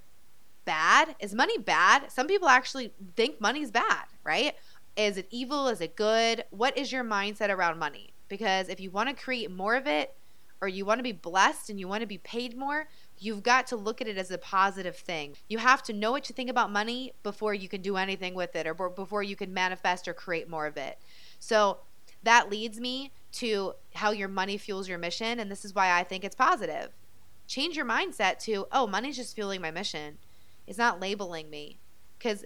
bad? 0.66 1.16
Is 1.20 1.34
money 1.34 1.58
bad? 1.58 2.12
Some 2.12 2.28
people 2.28 2.48
actually 2.48 2.94
think 3.16 3.40
money's 3.40 3.72
bad, 3.72 4.06
right? 4.24 4.56
Is 4.96 5.18
it 5.18 5.28
evil? 5.32 5.68
Is 5.68 5.82
it 5.82 5.96
good? 5.96 6.46
What 6.52 6.78
is 6.78 6.92
your 6.92 7.04
mindset 7.04 7.50
around 7.50 7.80
money? 7.80 8.14
Because 8.28 8.70
if 8.70 8.80
you 8.80 8.90
want 8.92 9.10
to 9.10 9.16
create 9.16 9.52
more 9.52 9.76
of 9.76 9.88
it, 9.88 10.16
or 10.62 10.68
you 10.68 10.86
want 10.86 11.00
to 11.00 11.04
be 11.04 11.12
blessed 11.12 11.70
and 11.70 11.80
you 11.80 11.88
want 11.88 12.02
to 12.02 12.08
be 12.08 12.18
paid 12.18 12.58
more, 12.58 12.88
you've 13.20 13.44
got 13.44 13.68
to 13.68 13.76
look 13.76 14.02
at 14.02 14.08
it 14.08 14.18
as 14.18 14.32
a 14.32 14.38
positive 14.38 14.96
thing. 14.96 15.36
You 15.48 15.58
have 15.58 15.84
to 15.84 15.94
know 15.94 16.12
what 16.12 16.30
you 16.30 16.34
think 16.34 16.50
about 16.50 16.72
money 16.72 17.14
before 17.24 17.54
you 17.54 17.70
can 17.70 17.82
do 17.82 17.98
anything 17.98 18.34
with 18.34 18.56
it 18.56 18.66
or 18.66 18.90
before 18.90 19.24
you 19.24 19.36
can 19.36 19.54
manifest 19.54 20.08
or 20.08 20.14
create 20.14 20.50
more 20.50 20.66
of 20.66 20.78
it. 20.78 20.98
So 21.40 21.80
that 22.26 22.50
leads 22.50 22.80
me 22.80 23.12
to 23.34 23.74
how 23.94 24.12
your 24.12 24.28
money 24.28 24.58
fuels 24.58 24.88
your 24.88 24.98
mission. 24.98 25.40
And 25.40 25.50
this 25.50 25.66
is 25.66 25.74
why 25.74 25.98
I 25.98 26.04
think 26.04 26.24
it's 26.24 26.36
positive. 26.36 26.90
Change 27.48 27.76
your 27.76 27.86
mindset 27.86 28.40
to, 28.40 28.68
oh, 28.72 28.88
money's 28.88 29.16
just 29.16 29.36
fueling 29.36 29.62
my 29.62 29.72
mission. 29.72 30.18
It's 30.68 30.78
not 30.78 31.00
labeling 31.00 31.50
me. 31.50 31.80
Because 32.18 32.46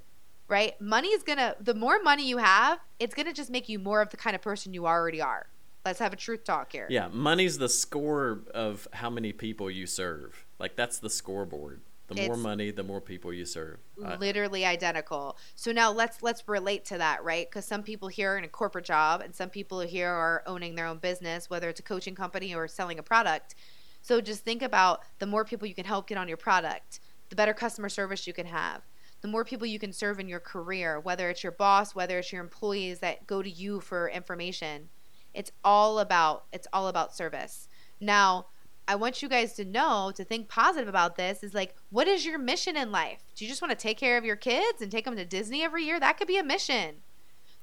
right? 0.50 0.80
Money 0.82 1.10
is 1.10 1.24
gonna, 1.24 1.56
the 1.62 1.76
more 1.76 2.02
money 2.02 2.28
you 2.28 2.38
have, 2.38 2.80
it's 3.00 3.16
gonna 3.16 3.34
just 3.34 3.50
make 3.50 3.70
you 3.70 3.80
more 3.80 4.02
of 4.02 4.10
the 4.10 4.18
kind 4.18 4.36
of 4.36 4.42
person 4.42 4.74
you 4.74 4.88
already 4.88 5.22
are. 5.22 5.48
Let's 5.86 6.00
have 6.00 6.12
a 6.12 6.18
truth 6.18 6.44
talk 6.44 6.72
here. 6.74 6.88
Yeah, 6.90 7.08
money's 7.12 7.58
the 7.58 7.70
score 7.70 8.40
of 8.54 8.88
how 8.92 9.10
many 9.10 9.32
people 9.32 9.72
you 9.72 9.86
serve. 9.86 10.46
Like 10.60 10.76
that's 10.76 11.00
the 11.00 11.10
scoreboard. 11.10 11.82
The 12.10 12.28
more 12.28 12.38
money, 12.38 12.72
the 12.72 12.84
more 12.84 13.02
people 13.02 13.32
you 13.32 13.46
serve. 13.46 13.78
Literally 14.20 14.66
identical. 14.66 15.38
So 15.56 15.72
now 15.72 15.92
let's 15.92 16.24
let's 16.24 16.48
relate 16.48 16.86
to 16.86 16.98
that, 16.98 17.24
right? 17.24 17.50
Because 17.50 17.66
some 17.66 17.84
people 17.84 18.08
here 18.08 18.34
are 18.34 18.38
in 18.38 18.44
a 18.44 18.50
corporate 18.50 18.86
job, 18.86 19.22
and 19.22 19.36
some 19.36 19.50
people 19.50 19.80
here 19.82 20.10
are 20.10 20.44
owning 20.46 20.76
their 20.76 20.88
own 20.88 20.98
business, 20.98 21.50
whether 21.50 21.70
it's 21.70 21.80
a 21.80 21.84
coaching 21.84 22.16
company 22.16 22.56
or 22.56 22.68
selling 22.68 23.00
a 23.00 23.04
product. 23.04 23.56
So 24.02 24.22
just 24.22 24.44
think 24.44 24.62
about 24.62 25.02
the 25.20 25.28
more 25.28 25.46
people 25.46 25.68
you 25.68 25.76
can 25.76 25.86
help 25.86 26.08
get 26.08 26.18
on 26.18 26.28
your 26.28 26.38
product, 26.38 27.00
the 27.30 27.36
better 27.36 27.54
customer 27.54 27.90
service 27.90 28.26
you 28.26 28.34
can 28.34 28.48
have. 28.48 28.82
The 29.22 29.28
more 29.28 29.44
people 29.44 29.68
you 29.68 29.80
can 29.80 29.92
serve 29.92 30.20
in 30.20 30.30
your 30.30 30.40
career, 30.40 31.00
whether 31.00 31.30
it's 31.30 31.44
your 31.44 31.52
boss, 31.52 31.94
whether 31.94 32.20
it's 32.20 32.32
your 32.32 32.42
employees 32.42 33.00
that 33.00 33.28
go 33.28 33.42
to 33.42 33.50
you 33.50 33.82
for 33.82 34.10
information. 34.10 34.90
It's 35.34 35.52
all 35.64 36.00
about 36.00 36.46
it's 36.52 36.68
all 36.74 36.88
about 36.88 37.16
service. 37.16 37.68
Now, 38.00 38.48
I 38.90 38.96
want 38.96 39.22
you 39.22 39.30
guys 39.30 39.54
to 39.54 39.66
know 39.66 40.12
to 40.16 40.24
think 40.24 40.50
positive 40.50 40.90
about 40.90 41.16
this 41.16 41.44
is 41.44 41.54
like, 41.54 41.76
what 41.92 42.08
is 42.08 42.26
your 42.26 42.40
mission 42.40 42.76
in 42.76 42.92
life? 42.92 43.20
Do 43.36 43.46
you 43.46 43.50
just 43.50 43.62
want 43.62 43.70
to 43.70 43.78
take 43.78 44.00
care 44.00 44.18
of 44.18 44.26
your 44.26 44.36
kids 44.36 44.82
and 44.82 44.92
take 44.92 45.06
them 45.06 45.16
to 45.16 45.26
Disney 45.26 45.62
every 45.62 45.84
year? 45.84 46.00
That 46.00 46.18
could 46.18 46.28
be 46.28 46.40
a 46.40 46.44
mission. 46.44 46.96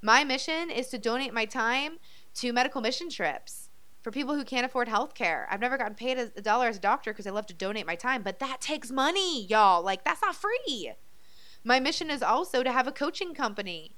My 0.01 0.23
mission 0.23 0.69
is 0.69 0.87
to 0.87 0.97
donate 0.97 1.33
my 1.33 1.43
time 1.43 1.97
to 2.35 2.53
medical 2.53 2.79
mission 2.79 3.09
trips 3.09 3.69
for 4.01 4.09
people 4.09 4.35
who 4.35 4.45
can't 4.45 4.65
afford 4.65 4.87
health 4.87 5.15
care. 5.15 5.49
I've 5.51 5.59
never 5.59 5.77
gotten 5.77 5.95
paid 5.95 6.17
a 6.17 6.41
dollar 6.41 6.69
as 6.69 6.77
a 6.77 6.79
doctor 6.79 7.11
because 7.11 7.27
I 7.27 7.31
love 7.31 7.47
to 7.47 7.53
donate 7.53 7.85
my 7.85 7.95
time, 7.95 8.23
but 8.23 8.39
that 8.39 8.61
takes 8.61 8.89
money, 8.89 9.45
y'all. 9.47 9.83
Like, 9.83 10.05
that's 10.05 10.21
not 10.21 10.33
free. 10.33 10.93
My 11.61 11.81
mission 11.81 12.09
is 12.09 12.23
also 12.23 12.63
to 12.63 12.71
have 12.71 12.87
a 12.87 12.93
coaching 12.93 13.33
company. 13.33 13.91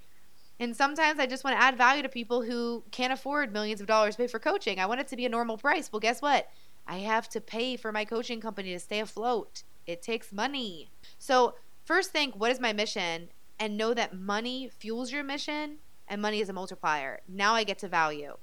And 0.59 0.75
sometimes 0.75 1.19
I 1.19 1.27
just 1.27 1.43
want 1.43 1.55
to 1.55 1.61
add 1.61 1.77
value 1.77 2.01
to 2.01 2.09
people 2.09 2.41
who 2.41 2.83
can't 2.89 3.13
afford 3.13 3.53
millions 3.53 3.81
of 3.81 3.87
dollars 3.87 4.15
to 4.15 4.23
pay 4.23 4.27
for 4.27 4.39
coaching. 4.39 4.79
I 4.79 4.87
want 4.87 4.99
it 4.99 5.07
to 5.09 5.15
be 5.15 5.27
a 5.27 5.29
normal 5.29 5.57
price. 5.57 5.91
Well, 5.91 5.99
guess 5.99 6.23
what? 6.23 6.49
I 6.89 6.97
have 6.97 7.29
to 7.29 7.39
pay 7.39 7.77
for 7.77 7.91
my 7.91 8.03
coaching 8.03 8.41
company 8.41 8.73
to 8.73 8.79
stay 8.79 8.99
afloat. 8.99 9.61
It 9.85 10.01
takes 10.01 10.33
money. 10.33 10.89
So, 11.19 11.53
first 11.85 12.09
think, 12.09 12.35
what 12.35 12.49
is 12.49 12.59
my 12.59 12.73
mission? 12.73 13.29
And 13.59 13.77
know 13.77 13.93
that 13.93 14.17
money 14.17 14.71
fuels 14.79 15.11
your 15.11 15.23
mission 15.23 15.77
and 16.07 16.19
money 16.19 16.41
is 16.41 16.49
a 16.49 16.53
multiplier. 16.53 17.19
Now 17.27 17.53
I 17.53 17.63
get 17.63 17.77
to 17.79 17.87
value. 17.87 18.37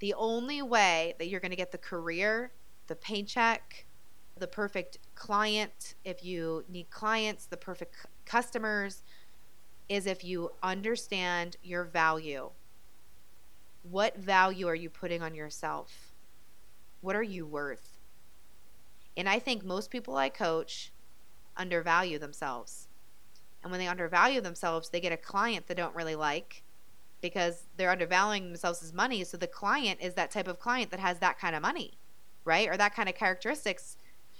The 0.00 0.12
only 0.12 0.60
way 0.60 1.14
that 1.18 1.28
you're 1.28 1.40
going 1.40 1.50
to 1.50 1.56
get 1.56 1.72
the 1.72 1.78
career, 1.78 2.52
the 2.88 2.96
paycheck, 2.96 3.86
the 4.36 4.46
perfect 4.46 4.98
client, 5.14 5.94
if 6.04 6.22
you 6.22 6.64
need 6.68 6.90
clients, 6.90 7.46
the 7.46 7.56
perfect 7.56 7.94
customers, 8.26 9.02
is 9.88 10.06
if 10.06 10.22
you 10.24 10.50
understand 10.62 11.56
your 11.62 11.84
value. 11.84 12.50
What 13.82 14.18
value 14.18 14.66
are 14.68 14.74
you 14.74 14.90
putting 14.90 15.22
on 15.22 15.34
yourself? 15.34 16.09
What 17.00 17.16
are 17.16 17.22
you 17.22 17.46
worth? 17.46 17.98
And 19.16 19.28
I 19.28 19.38
think 19.38 19.64
most 19.64 19.90
people 19.90 20.16
I 20.16 20.28
coach 20.28 20.92
undervalue 21.56 22.18
themselves. 22.18 22.88
And 23.62 23.70
when 23.70 23.80
they 23.80 23.88
undervalue 23.88 24.40
themselves, 24.40 24.88
they 24.88 25.00
get 25.00 25.12
a 25.12 25.16
client 25.16 25.66
they 25.66 25.74
don't 25.74 25.94
really 25.94 26.14
like 26.14 26.62
because 27.20 27.64
they're 27.76 27.90
undervaluing 27.90 28.46
themselves 28.46 28.82
as 28.82 28.92
money. 28.92 29.24
So 29.24 29.36
the 29.36 29.46
client 29.46 30.00
is 30.00 30.14
that 30.14 30.30
type 30.30 30.48
of 30.48 30.58
client 30.58 30.90
that 30.90 31.00
has 31.00 31.18
that 31.18 31.38
kind 31.38 31.54
of 31.54 31.62
money, 31.62 31.98
right? 32.44 32.68
Or 32.68 32.76
that 32.76 32.94
kind 32.94 33.08
of 33.08 33.14
characteristics. 33.14 33.98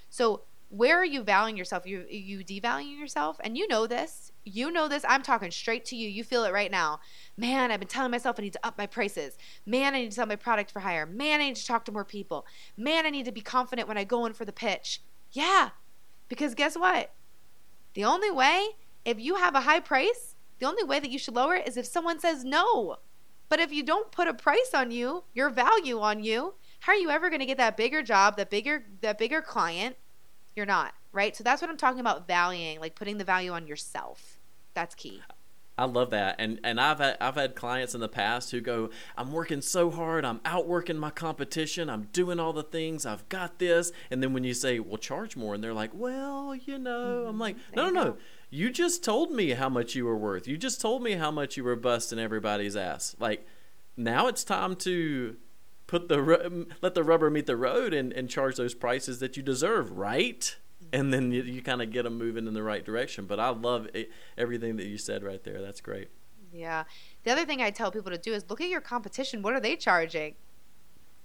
So 0.09 0.43
where 0.71 0.97
are 0.97 1.05
you 1.05 1.23
valuing 1.23 1.57
yourself? 1.57 1.85
You 1.85 2.07
you 2.09 2.45
devaluing 2.45 2.99
yourself, 2.99 3.39
and 3.43 3.59
you 3.59 3.67
know 3.67 3.87
this. 3.89 4.31
You 4.45 4.71
know 4.71 4.87
this. 4.87 5.05
I'm 5.09 5.23
talking 5.23 5.51
straight 5.51 5.85
to 5.87 5.97
you. 5.97 6.09
You 6.09 6.23
feel 6.23 6.45
it 6.45 6.53
right 6.53 6.71
now. 6.71 7.01
Man, 7.37 7.71
I've 7.71 7.81
been 7.81 7.89
telling 7.89 8.13
myself 8.13 8.37
I 8.39 8.43
need 8.43 8.53
to 8.53 8.67
up 8.67 8.79
my 8.79 8.87
prices. 8.87 9.37
Man, 9.67 9.95
I 9.95 10.01
need 10.01 10.11
to 10.11 10.15
sell 10.15 10.27
my 10.27 10.37
product 10.37 10.71
for 10.71 10.81
higher. 10.81 11.07
Man, 11.07 11.41
I 11.41 11.49
need 11.49 11.57
to 11.57 11.67
talk 11.67 11.85
to 11.87 11.93
more 11.93 12.05
people. 12.05 12.47
Man, 12.77 13.05
I 13.05 13.11
need 13.11 13.25
to 13.25 13.33
be 13.33 13.41
confident 13.41 13.89
when 13.89 13.99
I 13.99 14.05
go 14.05 14.25
in 14.27 14.33
for 14.33 14.45
the 14.45 14.53
pitch. 14.53 15.03
Yeah, 15.33 15.71
because 16.29 16.55
guess 16.55 16.77
what? 16.77 17.13
The 17.95 18.05
only 18.05 18.31
way, 18.31 18.69
if 19.05 19.19
you 19.19 19.35
have 19.35 19.57
a 19.57 19.63
high 19.63 19.81
price, 19.81 20.37
the 20.61 20.67
only 20.67 20.85
way 20.85 21.01
that 21.01 21.11
you 21.11 21.19
should 21.19 21.35
lower 21.35 21.57
it 21.57 21.67
is 21.67 21.77
if 21.77 21.87
someone 21.87 22.21
says 22.21 22.45
no. 22.45 22.99
But 23.49 23.59
if 23.59 23.73
you 23.73 23.83
don't 23.83 24.13
put 24.13 24.29
a 24.29 24.35
price 24.35 24.71
on 24.73 24.93
you, 24.93 25.25
your 25.35 25.51
value 25.51 25.99
on 25.99 26.23
you, 26.23 26.55
how 26.81 26.93
are 26.93 26.97
you 26.97 27.11
ever 27.11 27.29
going 27.29 27.41
to 27.41 27.47
get 27.47 27.59
that 27.59 27.77
bigger 27.77 28.03
job, 28.03 28.37
that 28.37 28.51
bigger 28.51 28.85
that 29.01 29.19
bigger 29.19 29.43
client? 29.43 29.97
You're 30.61 30.67
not, 30.67 30.93
right? 31.13 31.35
So 31.35 31.43
that's 31.43 31.63
what 31.63 31.71
I'm 31.71 31.79
talking 31.79 32.01
about 32.01 32.27
valuing, 32.27 32.81
like 32.81 32.95
putting 32.95 33.17
the 33.17 33.25
value 33.25 33.51
on 33.53 33.67
yourself. 33.67 34.39
That's 34.75 34.95
key. 34.95 35.23
I 35.79 35.87
love 35.87 36.11
that, 36.11 36.37
and 36.39 36.61
and 36.63 36.79
I've 36.79 36.99
had, 36.99 37.17
I've 37.19 37.37
had 37.37 37.55
clients 37.55 37.95
in 37.95 38.03
the 38.03 38.11
past 38.11 38.51
who 38.51 38.61
go, 38.61 38.91
I'm 39.17 39.33
working 39.33 39.63
so 39.63 39.91
hard, 39.91 40.27
I'm 40.27 40.39
outworking 40.45 40.99
my 40.99 41.09
competition, 41.09 41.89
I'm 41.89 42.09
doing 42.13 42.39
all 42.39 42.53
the 42.53 42.63
things, 42.63 43.07
I've 43.07 43.27
got 43.31 43.59
this, 43.59 43.91
and 44.11 44.23
then 44.23 44.35
when 44.35 44.45
you 44.45 44.53
say, 44.53 44.81
well, 44.81 44.99
charge 44.99 45.35
more, 45.35 45.55
and 45.55 45.65
they're 45.65 45.73
like, 45.73 45.93
well, 45.95 46.55
you 46.55 46.77
know, 46.77 47.25
I'm 47.25 47.31
mm-hmm. 47.31 47.41
like, 47.41 47.57
no, 47.75 47.89
no, 47.89 48.03
no, 48.05 48.17
you 48.51 48.69
just 48.69 49.03
told 49.03 49.33
me 49.33 49.53
how 49.53 49.71
much 49.71 49.95
you 49.95 50.05
were 50.05 50.19
worth, 50.19 50.47
you 50.47 50.59
just 50.59 50.79
told 50.79 51.03
me 51.03 51.13
how 51.13 51.31
much 51.31 51.57
you 51.57 51.65
were 51.65 51.75
busting 51.75 52.19
everybody's 52.19 52.77
ass. 52.77 53.17
Like, 53.19 53.47
now 53.97 54.27
it's 54.27 54.45
time 54.45 54.77
to 54.77 55.39
put 55.91 56.09
the 56.09 56.69
let 56.83 56.95
the 56.95 57.03
rubber 57.03 57.29
meet 57.31 57.47
the 57.47 57.57
road 57.57 57.93
and, 57.93 58.13
and 58.13 58.31
charge 58.31 58.57
those 58.57 58.75
prices 58.75 59.19
that 59.19 59.37
you 59.37 59.43
deserve, 59.43 59.91
right? 59.91 60.57
And 60.93 61.13
then 61.13 61.33
you, 61.33 61.43
you 61.43 61.63
kind 61.63 61.83
of 61.83 61.91
get 61.91 62.05
them 62.05 62.17
moving 62.17 62.47
in 62.47 62.55
the 62.55 62.63
right 62.63 62.85
direction. 62.85 63.27
But 63.27 63.41
I 63.41 63.49
love 63.49 63.89
it, 63.93 64.11
everything 64.39 64.77
that 64.77 64.87
you 64.87 64.99
said 64.99 65.25
right 65.25 65.43
there. 65.43 65.61
That's 65.61 65.81
great. 65.81 66.09
Yeah. 66.53 66.85
The 67.25 67.33
other 67.33 67.45
thing 67.45 67.61
I 67.61 67.71
tell 67.71 67.91
people 67.91 68.13
to 68.13 68.19
do 68.19 68.33
is 68.33 68.49
look 68.49 68.61
at 68.61 68.69
your 68.69 68.81
competition. 68.81 69.43
What 69.43 69.55
are 69.55 69.61
they 69.61 69.75
charging? 69.75 70.37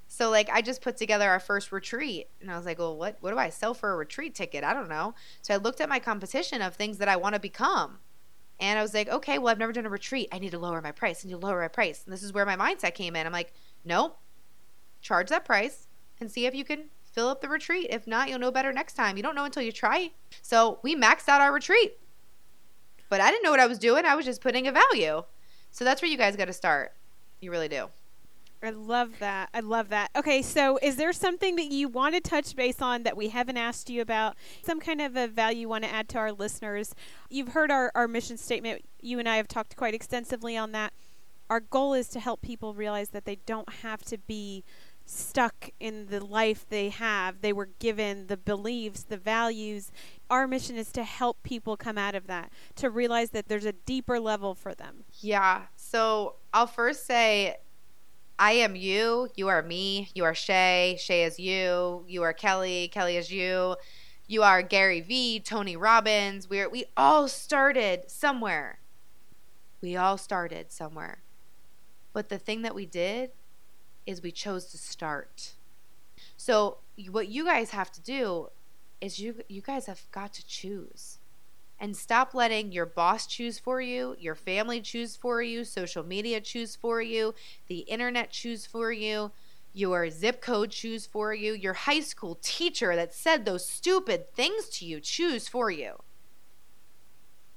So 0.08 0.32
like 0.32 0.50
I 0.52 0.64
just 0.64 0.82
put 0.82 0.98
together 0.98 1.30
our 1.30 1.40
first 1.40 1.72
retreat 1.72 2.28
and 2.42 2.50
I 2.50 2.58
was 2.58 2.66
like, 2.66 2.80
well, 2.80 2.98
what 2.98 3.18
what 3.20 3.32
do 3.32 3.38
I 3.38 3.50
sell 3.50 3.76
for 3.76 3.94
a 3.94 3.96
retreat 3.96 4.34
ticket? 4.34 4.64
I 4.64 4.74
don't 4.74 4.90
know. 4.90 5.14
So 5.44 5.54
I 5.54 5.58
looked 5.58 5.80
at 5.80 5.90
my 5.90 6.00
competition 6.00 6.64
of 6.64 6.74
things 6.74 6.98
that 6.98 7.08
I 7.08 7.18
want 7.18 7.36
to 7.36 7.40
become. 7.40 8.00
And 8.60 8.80
I 8.80 8.82
was 8.82 8.96
like, 8.96 9.10
okay, 9.10 9.38
well, 9.38 9.50
I've 9.50 9.60
never 9.60 9.74
done 9.74 9.86
a 9.86 9.90
retreat. 9.90 10.30
I 10.32 10.40
need 10.40 10.52
to 10.52 10.60
lower 10.60 10.82
my 10.82 10.92
price. 10.92 11.24
I 11.24 11.28
need 11.28 11.34
to 11.34 11.46
lower 11.46 11.62
my 11.62 11.68
price. 11.68 12.04
And 12.04 12.14
this 12.14 12.24
is 12.24 12.34
where 12.34 12.46
my 12.48 12.56
mindset 12.56 12.96
came 12.96 13.16
in. 13.16 13.28
I'm 13.28 13.34
like, 13.34 13.54
nope, 13.84 14.18
charge 15.06 15.30
that 15.30 15.46
price 15.46 15.88
and 16.20 16.32
see 16.32 16.48
if 16.48 16.56
you 16.56 16.66
can 16.66 16.86
fill 17.04 17.28
up 17.28 17.40
the 17.40 17.48
retreat. 17.48 17.88
If 17.92 18.08
not, 18.08 18.28
you'll 18.28 18.40
know 18.40 18.52
better 18.52 18.74
next 18.74 18.94
time. 18.94 19.18
You 19.18 19.24
don't 19.24 19.36
know 19.36 19.46
until 19.46 19.62
you 19.62 19.72
try. 19.72 20.12
So 20.42 20.80
we 20.82 20.96
maxed 20.96 21.30
out 21.30 21.42
our 21.42 21.54
retreat. 21.54 21.98
But 23.08 23.22
I 23.22 23.30
didn't 23.30 23.44
know 23.44 23.52
what 23.52 23.60
I 23.60 23.68
was 23.68 23.78
doing. 23.78 24.04
I 24.04 24.16
was 24.16 24.26
just 24.26 24.42
putting 24.42 24.68
a 24.68 24.72
value. 24.72 25.24
So 25.70 25.86
that's 25.86 26.02
where 26.02 26.10
you 26.10 26.18
guys 26.18 26.36
got 26.36 26.46
to 26.46 26.54
start. 26.54 26.94
You 27.40 27.52
really 27.52 27.68
do. 27.68 27.90
I 28.64 28.72
love 28.72 29.20
that. 29.20 29.50
I 29.54 29.60
love 29.60 29.90
that. 29.90 30.10
Okay, 30.16 30.42
so 30.42 30.80
is 30.82 30.96
there 30.96 31.14
something 31.14 31.56
that 31.58 31.72
you 31.72 31.88
want 31.88 32.16
to 32.16 32.22
touch 32.22 32.56
base 32.56 32.82
on 32.82 33.04
that 33.04 33.16
we 33.16 33.30
haven't 33.30 33.58
asked 33.58 33.92
you 33.92 34.02
about? 34.02 34.36
Some 34.64 34.80
kind 34.80 35.02
of 35.02 35.16
a 35.16 35.28
value 35.28 35.60
you 35.60 35.70
want 35.70 35.84
to 35.84 35.94
add 35.94 36.10
to 36.10 36.18
our 36.18 36.32
listeners? 36.32 36.96
You've 37.30 37.50
heard 37.50 37.70
our, 37.70 37.92
our 37.94 38.08
mission 38.08 38.38
statement. 38.38 38.84
You 39.02 39.20
and 39.20 39.30
I 39.30 39.38
have 39.38 39.48
talked 39.48 39.76
quite 39.76 39.94
extensively 39.94 40.58
on 40.58 40.72
that. 40.72 40.94
Our 41.48 41.60
goal 41.60 41.94
is 41.94 42.08
to 42.10 42.20
help 42.20 42.42
people 42.42 42.74
realize 42.74 43.10
that 43.10 43.26
they 43.26 43.38
don't 43.46 43.72
have 43.84 44.02
to 44.06 44.18
be 44.18 44.64
stuck 45.06 45.70
in 45.80 46.08
the 46.08 46.24
life 46.24 46.66
they 46.68 46.90
have. 46.90 47.42
They 47.42 47.54
were 47.54 47.70
given 47.80 48.28
the 48.28 48.38
beliefs, 48.38 49.04
the 49.04 49.18
values. 49.18 49.92
Our 50.30 50.48
mission 50.48 50.76
is 50.76 50.92
to 50.94 51.04
help 51.04 51.44
people 51.44 51.78
come 51.78 51.98
out 51.98 52.16
of 52.16 52.28
that, 52.28 52.52
to 52.76 52.90
realize 52.90 53.30
that 53.32 53.48
there's 53.48 53.66
a 53.66 53.72
deeper 53.72 54.20
level 54.20 54.56
for 54.56 54.74
them. 54.74 55.04
Yeah. 55.20 55.64
So 55.76 56.36
I'll 56.54 56.68
first 56.68 57.06
say 57.06 57.58
I 58.38 58.54
am 58.54 58.76
you. 58.76 59.30
You 59.36 59.48
are 59.48 59.62
me. 59.62 60.10
You 60.14 60.26
are 60.26 60.36
Shay. 60.36 60.98
Shay 61.00 61.24
is 61.24 61.40
you. 61.40 62.04
You 62.08 62.24
are 62.24 62.34
Kelly. 62.34 62.90
Kelly 62.90 63.18
is 63.18 63.32
you. 63.32 63.76
You 64.28 64.42
are 64.42 64.64
Gary 64.64 65.02
Vee, 65.02 65.40
Tony 65.40 65.76
Robbins. 65.78 66.50
We're 66.50 66.68
we 66.68 66.86
all 66.98 67.28
started 67.28 68.10
somewhere. 68.10 68.80
We 69.82 69.96
all 69.96 70.18
started 70.18 70.72
somewhere. 70.72 71.22
But 72.12 72.30
the 72.30 72.40
thing 72.40 72.64
that 72.64 72.74
we 72.74 72.86
did 72.86 73.32
is 74.06 74.22
we 74.22 74.32
chose 74.32 74.66
to 74.68 74.78
start. 74.78 75.54
So 76.38 76.78
what 77.10 77.28
you 77.28 77.46
guys 77.46 77.72
have 77.72 77.92
to 77.94 78.02
do 78.02 78.50
is 79.02 79.20
you 79.20 79.44
you 79.50 79.62
guys 79.62 79.88
have 79.88 80.02
got 80.12 80.34
to 80.34 80.46
choose 80.46 81.20
and 81.80 81.96
stop 81.96 82.34
letting 82.34 82.72
your 82.72 82.86
boss 82.86 83.28
choose 83.28 83.60
for 83.60 83.82
you, 83.82 84.16
your 84.18 84.36
family 84.36 84.80
choose 84.80 85.16
for 85.16 85.42
you, 85.42 85.64
social 85.66 86.04
media 86.04 86.40
choose 86.40 86.76
for 86.76 87.02
you, 87.02 87.34
the 87.68 87.80
internet 87.80 88.32
choose 88.32 88.66
for 88.66 88.92
you, 88.92 89.32
your 89.74 90.10
zip 90.10 90.42
code 90.42 90.72
choose 90.72 91.06
for 91.06 91.34
you, 91.34 91.54
your 91.54 91.74
high 91.74 92.00
school 92.00 92.40
teacher 92.42 92.96
that 92.96 93.14
said 93.14 93.44
those 93.44 93.68
stupid 93.68 94.34
things 94.34 94.70
to 94.70 94.86
you 94.86 95.02
choose 95.02 95.50
for 95.50 95.70
you. 95.70 95.96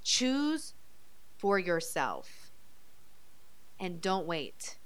Choose 0.03 0.75
for 1.37 1.59
yourself. 1.59 2.51
And 3.79 4.01
don't 4.01 4.27
wait. 4.27 4.78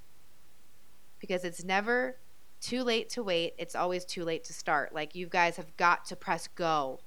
Because 1.23 1.45
it's 1.45 1.63
never 1.65 2.17
too 2.61 2.83
late 2.83 3.09
to 3.11 3.23
wait, 3.23 3.55
it's 3.57 3.75
always 3.75 4.05
too 4.05 4.25
late 4.25 4.43
to 4.45 4.53
start. 4.53 4.93
Like 4.93 5.15
you 5.15 5.27
guys 5.27 5.57
have 5.57 5.75
got 5.77 6.05
to 6.07 6.17
press 6.17 6.47
go. 6.49 7.01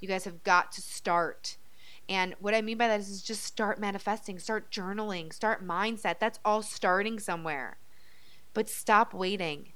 You 0.00 0.08
guys 0.08 0.24
have 0.24 0.44
got 0.44 0.72
to 0.74 0.82
start. 0.82 1.58
And 2.08 2.34
what 2.40 2.54
I 2.54 2.62
mean 2.62 2.78
by 2.78 2.88
that 2.88 3.00
is, 3.00 3.10
is 3.10 3.22
just 3.22 3.44
start 3.44 3.80
manifesting, 3.80 4.38
start 4.38 4.70
journaling, 4.72 5.32
start 5.32 5.66
mindset. 5.66 6.20
That's 6.20 6.40
all 6.44 6.62
starting 6.62 7.18
somewhere. 7.20 7.78
But 8.54 8.68
stop 8.70 9.14
waiting. 9.14 9.72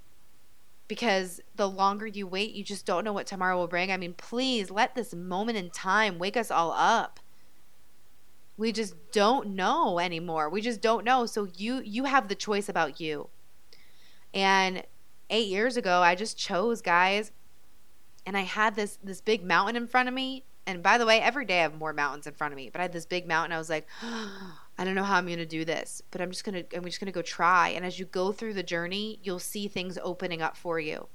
because 0.89 1.41
the 1.55 1.69
longer 1.69 2.07
you 2.07 2.27
wait, 2.27 2.55
you 2.55 2.65
just 2.65 2.87
don't 2.87 3.05
know 3.05 3.13
what 3.13 3.27
tomorrow 3.27 3.57
will 3.59 3.67
bring. 3.69 3.93
I 3.93 3.97
mean, 3.99 4.15
please 4.15 4.71
let 4.71 4.95
this 4.95 5.15
moment 5.15 5.59
in 5.59 5.71
time 5.71 6.19
wake 6.19 6.37
us 6.37 6.51
all 6.51 6.73
up. 6.73 7.21
We 8.59 8.73
just 8.73 8.95
don't 9.13 9.51
know 9.55 9.99
anymore. 9.99 10.51
We 10.51 10.61
just 10.61 10.81
don't 10.83 11.05
know. 11.05 11.27
So 11.27 11.45
you 11.57 11.81
you 11.81 12.05
have 12.05 12.29
the 12.29 12.35
choice 12.35 12.69
about 12.69 13.01
you. 13.01 13.31
And 14.35 14.83
8 15.31 15.47
years 15.47 15.77
ago, 15.77 16.01
I 16.01 16.15
just 16.15 16.39
chose, 16.39 16.83
guys. 16.83 17.33
And 18.27 18.37
I 18.37 18.43
had 18.43 18.75
this 18.75 18.99
this 19.03 19.21
big 19.21 19.43
mountain 19.43 19.77
in 19.77 19.87
front 19.87 20.09
of 20.09 20.15
me. 20.15 20.45
And 20.67 20.83
by 20.83 20.99
the 20.99 21.07
way, 21.07 21.21
every 21.21 21.47
day 21.47 21.61
I 21.61 21.63
have 21.63 21.75
more 21.75 21.95
mountains 21.95 22.27
in 22.27 22.35
front 22.35 22.53
of 22.53 22.57
me. 22.57 22.69
But 22.69 22.81
I 22.81 22.85
had 22.85 22.93
this 22.93 23.07
big 23.07 23.27
mountain. 23.27 23.53
I 23.53 23.59
was 23.59 23.71
like, 23.71 23.87
I 24.03 24.85
don't 24.85 24.95
know 24.95 25.03
how 25.03 25.17
I'm 25.17 25.27
going 25.27 25.39
to 25.39 25.47
do 25.47 25.65
this, 25.65 26.03
but 26.11 26.21
I'm 26.21 26.31
just 26.31 26.45
going 26.45 26.63
to 26.63 26.77
I'm 26.77 26.85
just 26.85 27.01
going 27.01 27.07
to 27.07 27.13
go 27.13 27.23
try. 27.23 27.71
And 27.71 27.87
as 27.87 27.99
you 27.99 28.05
go 28.05 28.33
through 28.33 28.55
the 28.55 28.63
journey, 28.63 29.19
you'll 29.23 29.39
see 29.39 29.67
things 29.67 29.99
opening 30.03 30.43
up 30.43 30.57
for 30.57 30.79
you. 30.79 31.09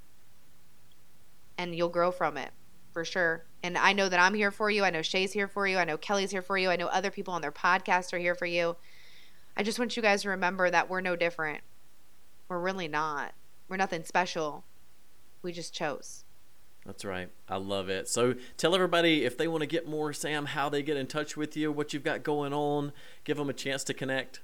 And 1.56 1.74
you'll 1.74 1.88
grow 1.88 2.10
from 2.10 2.36
it 2.36 2.50
for 2.94 3.04
sure. 3.04 3.44
And 3.62 3.76
I 3.76 3.92
know 3.92 4.08
that 4.08 4.20
I'm 4.20 4.34
here 4.34 4.50
for 4.50 4.70
you. 4.70 4.84
I 4.84 4.90
know 4.90 5.02
Shay's 5.02 5.32
here 5.32 5.48
for 5.48 5.66
you. 5.66 5.78
I 5.78 5.84
know 5.84 5.98
Kelly's 5.98 6.30
here 6.30 6.42
for 6.42 6.56
you. 6.56 6.70
I 6.70 6.76
know 6.76 6.86
other 6.86 7.10
people 7.10 7.34
on 7.34 7.42
their 7.42 7.52
podcast 7.52 8.12
are 8.12 8.18
here 8.18 8.34
for 8.34 8.46
you. 8.46 8.76
I 9.56 9.62
just 9.62 9.78
want 9.78 9.96
you 9.96 10.02
guys 10.02 10.22
to 10.22 10.30
remember 10.30 10.70
that 10.70 10.88
we're 10.88 11.00
no 11.00 11.16
different. 11.16 11.62
We're 12.48 12.58
really 12.58 12.88
not. 12.88 13.32
We're 13.68 13.76
nothing 13.76 14.04
special. 14.04 14.64
We 15.42 15.52
just 15.52 15.74
chose. 15.74 16.24
That's 16.86 17.04
right. 17.04 17.30
I 17.48 17.56
love 17.56 17.88
it. 17.88 18.08
So 18.08 18.34
tell 18.56 18.74
everybody 18.74 19.24
if 19.24 19.38
they 19.38 19.48
want 19.48 19.62
to 19.62 19.66
get 19.66 19.88
more, 19.88 20.12
Sam, 20.12 20.46
how 20.46 20.68
they 20.68 20.82
get 20.82 20.98
in 20.98 21.06
touch 21.06 21.36
with 21.36 21.56
you, 21.56 21.72
what 21.72 21.94
you've 21.94 22.04
got 22.04 22.22
going 22.22 22.52
on. 22.52 22.92
Give 23.24 23.38
them 23.38 23.48
a 23.48 23.54
chance 23.54 23.84
to 23.84 23.94
connect. 23.94 24.40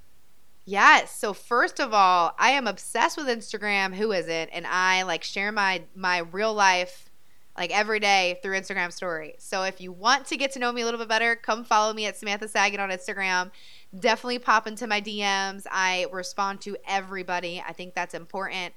Yes. 0.64 1.16
So 1.18 1.32
first 1.32 1.80
of 1.80 1.92
all, 1.92 2.34
I 2.38 2.52
am 2.52 2.66
obsessed 2.66 3.16
with 3.16 3.26
Instagram. 3.26 3.94
Who 3.94 4.12
isn't? 4.12 4.50
And 4.50 4.66
I 4.66 5.02
like 5.02 5.22
share 5.22 5.52
my 5.52 5.82
my 5.94 6.18
real 6.18 6.54
life 6.54 7.10
like 7.56 7.70
every 7.72 8.00
day 8.00 8.38
through 8.42 8.58
Instagram 8.58 8.92
story. 8.92 9.34
So 9.38 9.64
if 9.64 9.80
you 9.80 9.92
want 9.92 10.26
to 10.26 10.36
get 10.36 10.52
to 10.52 10.58
know 10.58 10.72
me 10.72 10.82
a 10.82 10.84
little 10.84 11.00
bit 11.00 11.08
better, 11.08 11.36
come 11.36 11.64
follow 11.64 11.92
me 11.92 12.06
at 12.06 12.16
Samantha 12.16 12.48
Saget 12.48 12.80
on 12.80 12.90
Instagram. 12.90 13.50
Definitely 13.98 14.38
pop 14.38 14.66
into 14.66 14.86
my 14.86 15.00
DMs. 15.00 15.66
I 15.70 16.06
respond 16.12 16.60
to 16.62 16.76
everybody. 16.86 17.62
I 17.66 17.72
think 17.72 17.94
that's 17.94 18.14
important. 18.14 18.72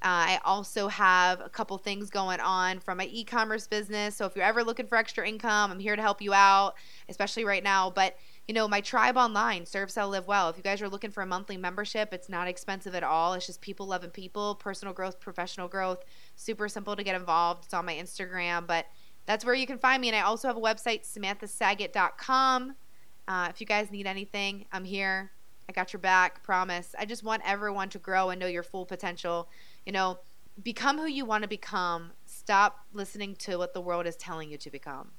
Uh, 0.00 0.38
I 0.38 0.40
also 0.44 0.86
have 0.86 1.40
a 1.40 1.48
couple 1.48 1.76
things 1.76 2.08
going 2.08 2.38
on 2.38 2.78
from 2.78 2.98
my 2.98 3.06
e 3.06 3.24
commerce 3.24 3.66
business. 3.66 4.14
So 4.14 4.26
if 4.26 4.36
you're 4.36 4.44
ever 4.44 4.62
looking 4.62 4.86
for 4.86 4.96
extra 4.96 5.26
income, 5.26 5.72
I'm 5.72 5.80
here 5.80 5.96
to 5.96 6.02
help 6.02 6.22
you 6.22 6.32
out, 6.32 6.74
especially 7.08 7.44
right 7.44 7.64
now. 7.64 7.90
But, 7.90 8.16
you 8.46 8.54
know, 8.54 8.68
my 8.68 8.80
tribe 8.80 9.16
online, 9.16 9.66
Serve, 9.66 9.90
Sell, 9.90 10.08
Live 10.08 10.28
Well. 10.28 10.48
If 10.50 10.56
you 10.56 10.62
guys 10.62 10.80
are 10.82 10.88
looking 10.88 11.10
for 11.10 11.24
a 11.24 11.26
monthly 11.26 11.56
membership, 11.56 12.12
it's 12.12 12.28
not 12.28 12.46
expensive 12.46 12.94
at 12.94 13.02
all. 13.02 13.34
It's 13.34 13.46
just 13.46 13.60
people 13.60 13.86
loving 13.86 14.10
people, 14.10 14.54
personal 14.54 14.94
growth, 14.94 15.18
professional 15.18 15.66
growth. 15.66 16.04
Super 16.36 16.68
simple 16.68 16.94
to 16.94 17.02
get 17.02 17.16
involved. 17.16 17.64
It's 17.64 17.74
on 17.74 17.84
my 17.84 17.94
Instagram, 17.94 18.68
but 18.68 18.86
that's 19.26 19.44
where 19.44 19.54
you 19.54 19.66
can 19.66 19.78
find 19.78 20.00
me. 20.00 20.08
And 20.08 20.16
I 20.16 20.20
also 20.20 20.46
have 20.46 20.56
a 20.56 20.60
website, 20.60 21.02
samanthasaget.com. 21.12 22.76
Uh, 23.28 23.48
if 23.50 23.60
you 23.60 23.66
guys 23.66 23.90
need 23.90 24.06
anything, 24.06 24.64
I'm 24.72 24.84
here. 24.84 25.30
I 25.68 25.72
got 25.72 25.92
your 25.92 26.00
back, 26.00 26.42
promise. 26.42 26.94
I 26.98 27.04
just 27.04 27.22
want 27.22 27.42
everyone 27.44 27.90
to 27.90 27.98
grow 27.98 28.30
and 28.30 28.40
know 28.40 28.46
your 28.46 28.62
full 28.62 28.86
potential. 28.86 29.50
You 29.84 29.92
know, 29.92 30.18
become 30.62 30.96
who 30.96 31.06
you 31.06 31.26
want 31.26 31.42
to 31.42 31.48
become. 31.48 32.12
Stop 32.24 32.86
listening 32.94 33.36
to 33.36 33.58
what 33.58 33.74
the 33.74 33.82
world 33.82 34.06
is 34.06 34.16
telling 34.16 34.50
you 34.50 34.56
to 34.56 34.70
become. 34.70 35.10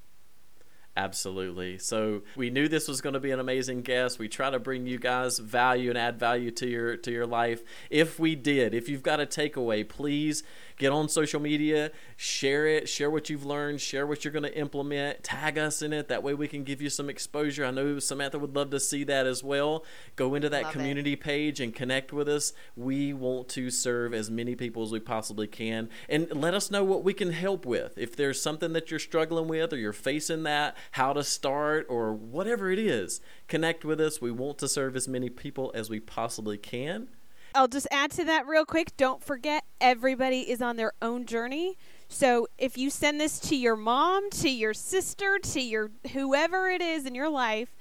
Absolutely. 0.98 1.78
So 1.78 2.24
we 2.36 2.50
knew 2.50 2.68
this 2.68 2.88
was 2.88 3.00
going 3.00 3.14
to 3.14 3.20
be 3.20 3.32
an 3.32 3.40
amazing 3.40 3.84
guest. 3.84 4.20
We 4.20 4.28
try 4.28 4.50
to 4.50 4.60
bring 4.60 4.86
you 4.86 5.00
guys 5.00 5.40
value 5.40 5.90
and 5.90 5.98
add 5.98 6.20
value 6.20 6.52
to 6.52 6.68
your 6.68 6.98
to 6.98 7.12
your 7.12 7.26
life. 7.26 7.64
If 7.90 8.20
we 8.20 8.36
did, 8.36 8.74
if 8.74 8.90
you've 8.90 9.04
got 9.04 9.22
a 9.22 9.26
takeaway, 9.26 9.88
please 9.88 10.44
get 10.78 10.92
on 10.92 11.10
social 11.10 11.40
media, 11.40 11.92
share 12.16 12.66
it, 12.66 12.90
share 12.90 13.12
what 13.12 13.30
you've 13.30 13.46
learned, 13.46 13.82
share 13.82 14.08
what 14.08 14.24
you're 14.24 14.32
going 14.32 14.44
to 14.44 14.58
implement, 14.58 15.24
tag 15.24 15.58
us 15.58 15.82
in 15.82 15.94
it. 15.94 16.08
That 16.08 16.24
way 16.24 16.34
we 16.34 16.48
can 16.48 16.64
give 16.64 16.82
you 16.82 16.90
some 16.90 17.10
exposure. 17.10 17.66
I 17.66 17.72
know 17.72 18.00
Samantha 18.00 18.40
would 18.40 18.56
love 18.56 18.72
to 18.72 18.80
see 18.80 19.04
that 19.04 19.28
as 19.28 19.44
well. 19.44 19.86
Go 20.16 20.36
into 20.36 20.50
that 20.50 20.64
love 20.64 20.74
community 20.74 21.14
it. 21.14 21.20
page 21.20 21.60
and 21.60 21.76
connect 21.76 22.12
with 22.14 22.30
us. 22.30 22.54
We 22.76 23.14
want 23.14 23.50
to 23.50 23.70
serve 23.70 24.14
as 24.14 24.32
many 24.32 24.56
people 24.56 24.84
as 24.84 24.92
we 24.92 25.02
possibly 25.02 25.48
can 25.48 25.90
and 26.08 26.34
let 26.34 26.54
us 26.54 26.72
know 26.72 26.84
what 26.84 27.04
we 27.04 27.14
can 27.14 27.32
help 27.32 27.66
with. 27.66 27.98
If 27.98 28.16
there's 28.16 28.42
something 28.42 28.72
that 28.74 28.90
you're 28.90 29.00
struggling 29.00 29.50
with 29.50 29.74
or 29.74 29.78
you're 29.78 29.94
facing 29.94 30.44
that, 30.44 30.78
how 30.92 31.14
to 31.14 31.24
start 31.24 31.86
or 31.90 32.14
whatever 32.14 32.72
it 32.72 32.80
is, 32.80 33.22
connect 33.48 33.86
with 33.86 34.00
us. 34.00 34.22
We 34.22 34.32
want 34.32 34.58
to 34.60 34.68
serve 34.68 34.96
as 34.96 35.08
many 35.08 35.30
people 35.30 35.72
as 35.74 35.90
we 35.90 36.00
possibly 36.00 36.58
can. 36.58 37.10
I'll 37.56 37.68
just 37.68 37.88
add 37.90 38.12
to 38.12 38.24
that 38.26 38.48
real 38.48 38.66
quick. 38.66 38.96
Don't 38.96 39.24
forget, 39.24 39.64
everybody 39.82 40.50
is 40.50 40.62
on 40.62 40.76
their 40.76 40.94
own 41.02 41.26
journey. 41.26 41.78
So 42.08 42.48
if 42.58 42.78
you 42.78 42.90
send 42.90 43.20
this 43.20 43.40
to 43.42 43.56
your 43.56 43.76
mom, 43.76 44.30
to 44.32 44.50
your 44.50 44.74
sister, 44.74 45.40
to 45.40 45.60
your 45.60 45.92
whoever 46.14 46.70
it 46.70 46.82
is 46.82 47.06
in 47.06 47.16
your 47.16 47.30
life, 47.30 47.76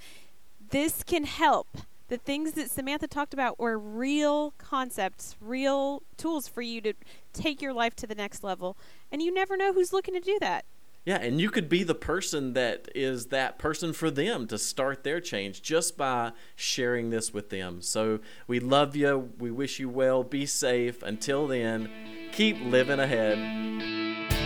this 0.71 1.03
can 1.03 1.25
help. 1.25 1.69
The 2.09 2.17
things 2.17 2.53
that 2.53 2.71
Samantha 2.71 3.07
talked 3.07 3.35
about 3.35 3.59
were 3.59 3.79
real 3.79 4.55
concepts, 4.57 5.37
real 5.41 6.03
tools 6.17 6.49
for 6.49 6.63
you 6.63 6.81
to 6.81 6.95
take 7.35 7.61
your 7.61 7.75
life 7.75 7.95
to 7.97 8.07
the 8.07 8.15
next 8.15 8.43
level. 8.43 8.79
And 9.13 9.21
you 9.21 9.33
never 9.33 9.57
know 9.57 9.75
who's 9.75 9.93
looking 9.93 10.15
to 10.15 10.21
do 10.21 10.39
that. 10.41 10.65
Yeah, 11.09 11.23
and 11.23 11.41
you 11.41 11.49
could 11.49 11.71
be 11.71 11.85
the 11.85 11.95
person 11.95 12.53
that 12.53 12.91
is 12.95 13.29
that 13.29 13.59
person 13.59 13.95
for 13.95 14.11
them 14.11 14.47
to 14.49 14.59
start 14.59 15.05
their 15.05 15.23
change 15.23 15.63
just 15.63 15.97
by 15.97 16.33
sharing 16.55 17.09
this 17.09 17.33
with 17.33 17.49
them. 17.49 17.81
So 17.81 18.21
we 18.47 18.61
love 18.61 18.95
you. 18.95 19.31
We 19.39 19.51
wish 19.51 19.81
you 19.81 19.89
well. 19.89 20.23
Be 20.23 20.45
safe. 20.45 21.03
Until 21.03 21.47
then, 21.47 21.89
keep 22.33 22.61
living 22.61 23.01
ahead. 23.01 24.38